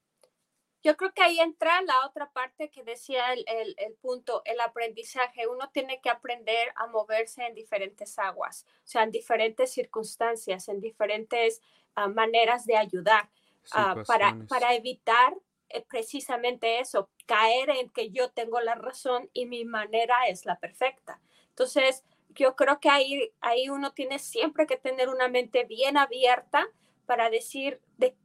yo 0.87 0.95
creo 0.95 1.11
que 1.13 1.21
ahí 1.21 1.37
entra 1.41 1.81
la 1.81 2.05
otra 2.05 2.31
parte 2.31 2.69
que 2.69 2.81
decía 2.81 3.33
el, 3.33 3.75
el, 3.77 3.93
punto, 3.95 4.41
el 4.45 4.61
aprendizaje. 4.61 5.45
Uno 5.45 5.69
tiene 5.73 5.99
que 5.99 6.09
aprender 6.09 6.71
a 6.77 6.87
moverse 6.87 7.45
en 7.45 7.53
diferentes 7.53 8.17
aguas, 8.17 8.65
o 8.85 8.87
sea, 8.87 9.03
en 9.03 9.11
diferentes 9.11 9.73
circunstancias, 9.73 10.69
en 10.69 10.79
diferentes 10.79 11.61
ah, 11.95 12.07
maneras 12.07 12.65
de 12.65 12.77
ayudar 12.77 13.29
ah, 13.73 14.01
para, 14.07 14.37
para 14.47 14.75
evitar 14.75 15.35
eh, 15.67 15.83
precisamente 15.89 16.79
eso, 16.79 17.09
caer 17.25 17.69
en 17.71 17.89
que 17.89 18.11
yo 18.11 18.29
tengo 18.29 18.61
la 18.61 18.75
razón 18.75 19.29
y 19.33 19.45
mi 19.45 19.65
manera 19.65 20.27
es 20.29 20.45
la 20.45 20.57
perfecta. 20.57 21.19
Entonces, 21.49 22.05
yo 22.29 22.55
creo 22.55 22.79
que 22.79 22.89
ahí, 22.89 23.33
ahí 23.41 23.69
uno 23.69 23.91
tiene 23.93 24.19
siempre 24.19 24.67
que 24.67 24.77
tener 24.77 25.09
una 25.09 25.27
mente 25.27 25.65
bien 25.65 25.97
abierta 25.97 26.67
para 27.05 27.29
decir 27.29 27.81
de 27.97 28.15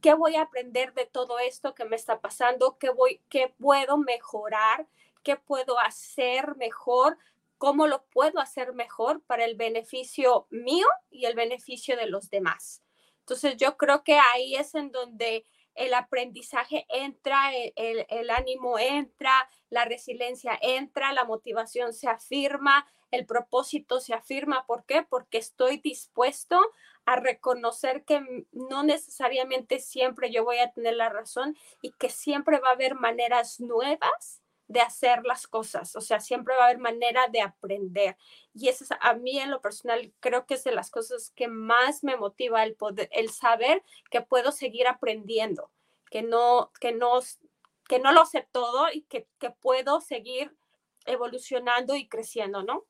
¿Qué 0.00 0.14
voy 0.14 0.36
a 0.36 0.42
aprender 0.42 0.94
de 0.94 1.06
todo 1.06 1.40
esto 1.40 1.74
que 1.74 1.84
me 1.84 1.96
está 1.96 2.20
pasando? 2.20 2.78
¿Qué, 2.78 2.90
voy, 2.90 3.20
qué 3.28 3.52
puedo 3.58 3.98
mejorar? 3.98 4.86
¿Qué 5.24 5.36
puedo 5.36 5.80
hacer 5.80 6.56
mejor? 6.56 7.18
¿Cómo 7.58 7.88
lo 7.88 8.04
puedo 8.04 8.38
hacer 8.38 8.74
mejor 8.74 9.22
para 9.24 9.44
el 9.44 9.56
beneficio 9.56 10.46
mío 10.50 10.86
y 11.10 11.24
el 11.24 11.34
beneficio 11.34 11.96
de 11.96 12.06
los 12.06 12.30
demás? 12.30 12.84
Entonces 13.20 13.56
yo 13.56 13.76
creo 13.76 14.04
que 14.04 14.18
ahí 14.18 14.54
es 14.54 14.76
en 14.76 14.92
donde 14.92 15.44
el 15.74 15.94
aprendizaje 15.94 16.86
entra, 16.88 17.52
el, 17.54 18.06
el, 18.08 18.30
ánimo 18.30 18.78
entra, 18.78 19.50
la 19.68 19.84
resiliencia 19.84 20.56
entra, 20.62 21.12
la 21.12 21.24
motivación 21.24 21.92
se 21.92 22.08
afirma, 22.08 22.86
el 23.10 23.26
propósito 23.26 24.00
se 24.00 24.14
afirma. 24.14 24.66
¿Por 24.66 24.84
qué? 24.84 25.02
Porque 25.02 25.38
estoy 25.38 25.78
dispuesto 25.78 26.60
a 27.06 27.16
reconocer 27.16 28.04
que 28.04 28.46
no 28.52 28.82
necesariamente 28.82 29.78
siempre 29.78 30.30
yo 30.30 30.44
voy 30.44 30.58
a 30.58 30.72
tener 30.72 30.94
la 30.94 31.08
razón 31.08 31.56
y 31.80 31.92
que 31.92 32.10
siempre 32.10 32.58
va 32.58 32.68
a 32.68 32.72
haber 32.72 32.94
maneras 32.94 33.60
nuevas 33.60 34.42
de 34.68 34.82
hacer 34.82 35.24
las 35.24 35.46
cosas, 35.46 35.96
o 35.96 36.02
sea, 36.02 36.20
siempre 36.20 36.54
va 36.54 36.64
a 36.64 36.66
haber 36.66 36.78
manera 36.78 37.26
de 37.28 37.40
aprender. 37.40 38.18
Y 38.52 38.68
eso 38.68 38.84
es, 38.84 38.90
a 39.00 39.14
mí 39.14 39.38
en 39.38 39.50
lo 39.50 39.62
personal 39.62 40.12
creo 40.20 40.44
que 40.44 40.54
es 40.54 40.64
de 40.64 40.72
las 40.72 40.90
cosas 40.90 41.32
que 41.34 41.48
más 41.48 42.04
me 42.04 42.16
motiva 42.16 42.62
el 42.62 42.74
poder, 42.74 43.08
el 43.12 43.30
saber 43.30 43.82
que 44.10 44.20
puedo 44.20 44.52
seguir 44.52 44.86
aprendiendo, 44.86 45.70
que 46.10 46.22
no, 46.22 46.70
que 46.80 46.92
no, 46.92 47.20
que 47.88 47.98
no 47.98 48.12
lo 48.12 48.26
sé 48.26 48.46
todo 48.52 48.92
y 48.92 49.02
que, 49.04 49.26
que 49.38 49.50
puedo 49.50 50.02
seguir 50.02 50.54
evolucionando 51.06 51.96
y 51.96 52.06
creciendo, 52.06 52.62
¿no? 52.62 52.84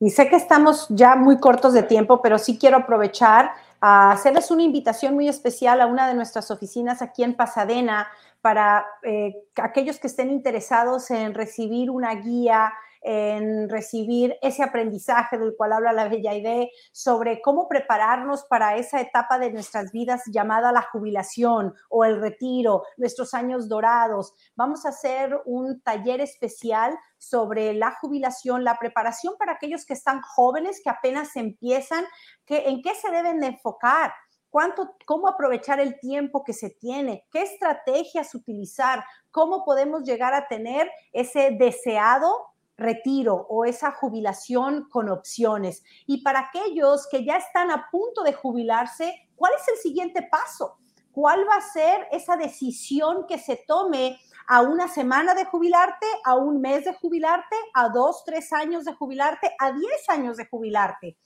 Y 0.00 0.10
sé 0.10 0.28
que 0.28 0.36
estamos 0.36 0.86
ya 0.90 1.16
muy 1.16 1.38
cortos 1.38 1.72
de 1.72 1.82
tiempo, 1.82 2.20
pero 2.20 2.38
sí 2.38 2.58
quiero 2.58 2.78
aprovechar 2.78 3.52
a 3.80 4.10
hacerles 4.10 4.50
una 4.50 4.62
invitación 4.62 5.14
muy 5.14 5.28
especial 5.28 5.80
a 5.80 5.86
una 5.86 6.08
de 6.08 6.14
nuestras 6.14 6.50
oficinas 6.50 7.02
aquí 7.02 7.22
en 7.22 7.34
Pasadena 7.34 8.08
para 8.40 8.86
eh, 9.02 9.34
aquellos 9.56 9.98
que 9.98 10.06
estén 10.06 10.30
interesados 10.30 11.10
en 11.10 11.34
recibir 11.34 11.90
una 11.90 12.14
guía 12.14 12.72
en 13.04 13.68
recibir 13.68 14.36
ese 14.40 14.62
aprendizaje 14.62 15.36
del 15.36 15.54
cual 15.56 15.74
habla 15.74 15.92
la 15.92 16.08
Bella 16.08 16.34
Idea 16.34 16.66
sobre 16.90 17.42
cómo 17.42 17.68
prepararnos 17.68 18.44
para 18.44 18.76
esa 18.76 18.98
etapa 19.00 19.38
de 19.38 19.52
nuestras 19.52 19.92
vidas 19.92 20.22
llamada 20.26 20.72
la 20.72 20.80
jubilación 20.82 21.74
o 21.90 22.04
el 22.04 22.18
retiro, 22.18 22.82
nuestros 22.96 23.34
años 23.34 23.68
dorados. 23.68 24.32
Vamos 24.56 24.86
a 24.86 24.88
hacer 24.88 25.38
un 25.44 25.82
taller 25.82 26.22
especial 26.22 26.98
sobre 27.18 27.74
la 27.74 27.90
jubilación, 27.90 28.64
la 28.64 28.78
preparación 28.78 29.34
para 29.38 29.52
aquellos 29.52 29.84
que 29.84 29.92
están 29.92 30.22
jóvenes, 30.22 30.80
que 30.82 30.90
apenas 30.90 31.36
empiezan, 31.36 32.06
que, 32.46 32.68
en 32.68 32.80
qué 32.80 32.94
se 32.94 33.10
deben 33.10 33.38
de 33.40 33.48
enfocar. 33.48 34.14
¿Cuánto, 34.48 34.94
cómo 35.04 35.26
aprovechar 35.26 35.80
el 35.80 35.98
tiempo 35.98 36.44
que 36.44 36.52
se 36.52 36.70
tiene, 36.70 37.26
qué 37.32 37.42
estrategias 37.42 38.36
utilizar, 38.36 39.04
cómo 39.32 39.64
podemos 39.64 40.04
llegar 40.04 40.32
a 40.32 40.46
tener 40.46 40.88
ese 41.12 41.50
deseado 41.58 42.53
retiro 42.76 43.46
o 43.48 43.64
esa 43.64 43.92
jubilación 43.92 44.88
con 44.90 45.08
opciones. 45.08 45.82
Y 46.06 46.22
para 46.22 46.40
aquellos 46.40 47.06
que 47.10 47.24
ya 47.24 47.36
están 47.36 47.70
a 47.70 47.88
punto 47.90 48.22
de 48.22 48.32
jubilarse, 48.32 49.28
¿cuál 49.36 49.52
es 49.58 49.68
el 49.68 49.76
siguiente 49.76 50.22
paso? 50.30 50.78
¿Cuál 51.12 51.48
va 51.48 51.56
a 51.56 51.60
ser 51.60 52.08
esa 52.10 52.36
decisión 52.36 53.26
que 53.28 53.38
se 53.38 53.62
tome 53.68 54.18
a 54.48 54.62
una 54.62 54.88
semana 54.88 55.34
de 55.34 55.44
jubilarte, 55.44 56.06
a 56.24 56.34
un 56.34 56.60
mes 56.60 56.84
de 56.84 56.94
jubilarte, 56.94 57.56
a 57.72 57.88
dos, 57.88 58.24
tres 58.24 58.52
años 58.52 58.84
de 58.84 58.94
jubilarte, 58.94 59.54
a 59.60 59.70
diez 59.70 60.08
años 60.08 60.36
de 60.36 60.48
jubilarte? 60.48 61.16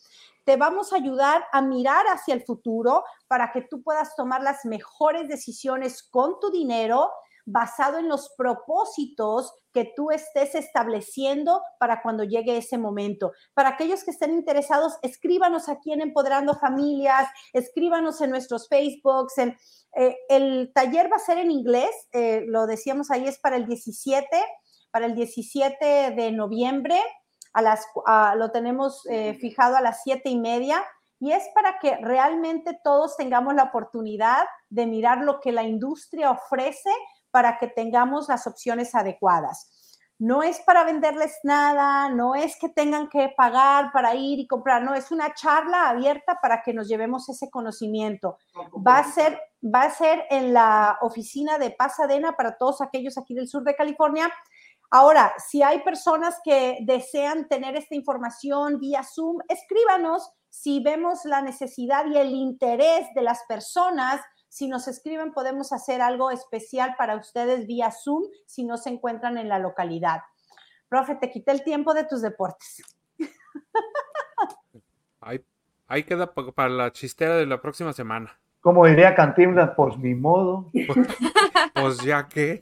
Te 0.44 0.57
vamos 0.57 0.92
a 0.92 0.96
ayudar 0.96 1.44
a 1.53 1.62
mirar 1.62 2.05
hacia 2.07 2.34
el 2.34 2.44
futuro 2.44 3.03
para 3.28 3.51
que 3.51 3.62
tú 3.62 3.82
puedas 3.82 4.14
tomar 4.14 4.42
las 4.42 4.66
mejores 4.66 5.26
decisiones 5.28 6.03
con 6.03 6.38
tu 6.38 6.51
dinero 6.51 7.11
basado 7.46 7.96
en 7.96 8.09
los 8.09 8.28
propósitos 8.36 9.55
que 9.79 9.93
tú 9.95 10.11
estés 10.11 10.57
estableciendo 10.57 11.62
para 11.79 12.03
cuando 12.03 12.24
llegue 12.24 12.57
ese 12.57 12.79
momento. 12.79 13.31
Para 13.55 13.68
aquellos 13.68 14.03
que 14.03 14.11
estén 14.11 14.33
interesados, 14.33 14.99
escríbanos 15.03 15.68
aquí 15.68 15.93
en 15.93 16.01
Empoderando 16.01 16.55
Familias, 16.55 17.29
escríbanos 17.53 18.20
en 18.20 18.31
nuestros 18.31 18.68
Facebooks. 18.68 19.39
En, 19.39 19.57
eh, 19.95 20.16
el 20.29 20.72
taller 20.74 21.09
va 21.12 21.14
a 21.14 21.20
ser 21.20 21.39
en 21.39 21.53
inglés, 21.53 21.91
eh, 22.11 22.43
lo 22.49 22.66
decíamos 22.66 23.12
ahí, 23.12 23.29
es 23.29 23.39
para 23.39 23.55
el 23.55 23.68
17, 23.68 24.26
para 24.91 25.07
el 25.07 25.14
17 25.14 26.11
de 26.11 26.33
noviembre. 26.33 27.01
A 27.53 27.62
las, 27.62 27.87
lo 28.35 28.51
tenemos 28.51 29.07
eh, 29.09 29.35
fijado 29.35 29.76
a 29.76 29.81
las 29.81 30.03
siete 30.03 30.29
y 30.29 30.41
media 30.41 30.85
y 31.20 31.31
es 31.31 31.45
para 31.55 31.79
que 31.79 31.97
realmente 31.99 32.79
todos 32.83 33.16
tengamos 33.16 33.55
la 33.55 33.64
oportunidad 33.64 34.45
de 34.70 34.87
mirar 34.87 35.18
lo 35.18 35.39
que 35.39 35.53
la 35.53 35.62
industria 35.62 36.33
ofrece 36.33 36.91
para 37.31 37.59
que 37.59 37.68
tengamos 37.68 38.29
las 38.29 38.47
opciones 38.47 38.95
adecuadas. 38.95 39.70
No 40.20 40.43
es 40.43 40.59
para 40.61 40.83
venderles 40.83 41.39
nada, 41.45 42.11
no 42.11 42.35
es 42.35 42.57
que 42.59 42.68
tengan 42.68 43.09
que 43.09 43.33
pagar 43.37 43.93
para 43.93 44.16
ir 44.16 44.41
y 44.41 44.49
comprar, 44.49 44.83
no, 44.83 44.95
es 44.95 45.12
una 45.12 45.33
charla 45.33 45.89
abierta 45.89 46.41
para 46.43 46.62
que 46.62 46.74
nos 46.74 46.89
llevemos 46.89 47.29
ese 47.29 47.49
conocimiento. 47.51 48.37
Va 48.85 48.99
a 48.99 49.05
ser, 49.05 49.41
va 49.64 49.83
a 49.83 49.91
ser 49.91 50.24
en 50.31 50.53
la 50.53 50.99
oficina 51.03 51.57
de 51.59 51.70
Pasadena 51.70 52.33
para 52.33 52.57
todos 52.57 52.81
aquellos 52.81 53.16
aquí 53.16 53.33
del 53.33 53.47
sur 53.47 53.62
de 53.62 53.76
California. 53.76 54.29
Ahora, 54.91 55.35
si 55.39 55.62
hay 55.62 55.85
personas 55.85 56.41
que 56.43 56.79
desean 56.81 57.47
tener 57.47 57.76
esta 57.76 57.95
información 57.95 58.81
vía 58.81 59.05
Zoom, 59.05 59.39
escríbanos 59.47 60.33
si 60.49 60.83
vemos 60.83 61.24
la 61.26 61.43
necesidad 61.43 62.07
y 62.07 62.16
el 62.16 62.31
interés 62.31 63.07
de 63.14 63.22
las 63.22 63.45
personas 63.47 64.20
si 64.49 64.68
nos 64.68 64.88
escriben, 64.88 65.32
podemos 65.32 65.72
hacer 65.72 66.01
algo 66.01 66.30
especial 66.30 66.94
para 66.96 67.16
ustedes 67.16 67.66
vía 67.66 67.90
Zoom 67.90 68.24
si 68.46 68.64
no 68.64 68.76
se 68.76 68.90
encuentran 68.90 69.38
en 69.38 69.49
la 69.49 69.59
localidad. 69.59 70.20
Profe, 70.88 71.16
te 71.16 71.30
quité 71.30 71.53
el 71.53 71.62
tiempo 71.62 71.92
de 71.94 72.05
tus 72.05 72.22
deportes. 72.22 72.82
Ahí, 75.86 76.05
queda 76.05 76.32
para 76.34 76.68
la 76.68 76.92
chistera 76.92 77.36
de 77.36 77.46
la 77.46 77.61
próxima 77.61 77.92
semana. 77.92 78.38
Como 78.61 78.86
diría 78.86 79.14
Cantinflas, 79.14 79.70
pues 79.76 79.96
mi 79.99 80.14
modo. 80.14 80.70
Pues, 81.74 81.99
ya 82.03 82.26
que. 82.26 82.61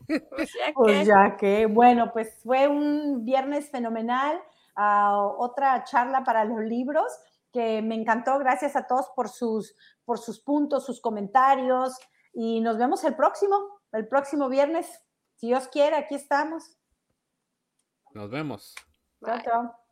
Pues 0.74 1.06
ya 1.06 1.36
que. 1.38 1.64
Bueno, 1.64 2.12
pues 2.12 2.38
fue 2.42 2.68
un 2.68 3.24
viernes 3.24 3.70
fenomenal. 3.70 4.38
Ah, 4.74 5.16
otra 5.38 5.84
charla 5.84 6.22
para 6.22 6.44
los 6.44 6.60
libros 6.60 7.10
que 7.56 7.80
me 7.80 7.94
encantó. 7.94 8.38
Gracias 8.38 8.76
a 8.76 8.86
todos 8.86 9.08
por 9.16 9.30
sus, 9.30 9.74
por 10.04 10.18
sus 10.18 10.38
puntos, 10.40 10.84
sus 10.84 11.00
comentarios. 11.00 11.98
Y 12.34 12.60
nos 12.60 12.76
vemos 12.76 13.02
el 13.04 13.16
próximo, 13.16 13.80
el 13.92 14.06
próximo 14.06 14.50
viernes. 14.50 15.02
Si 15.36 15.46
Dios 15.46 15.66
quiere, 15.68 15.96
aquí 15.96 16.16
estamos. 16.16 16.76
Nos 18.12 18.28
vemos. 18.30 18.74
Chao, 19.24 19.38
chao. 19.42 19.85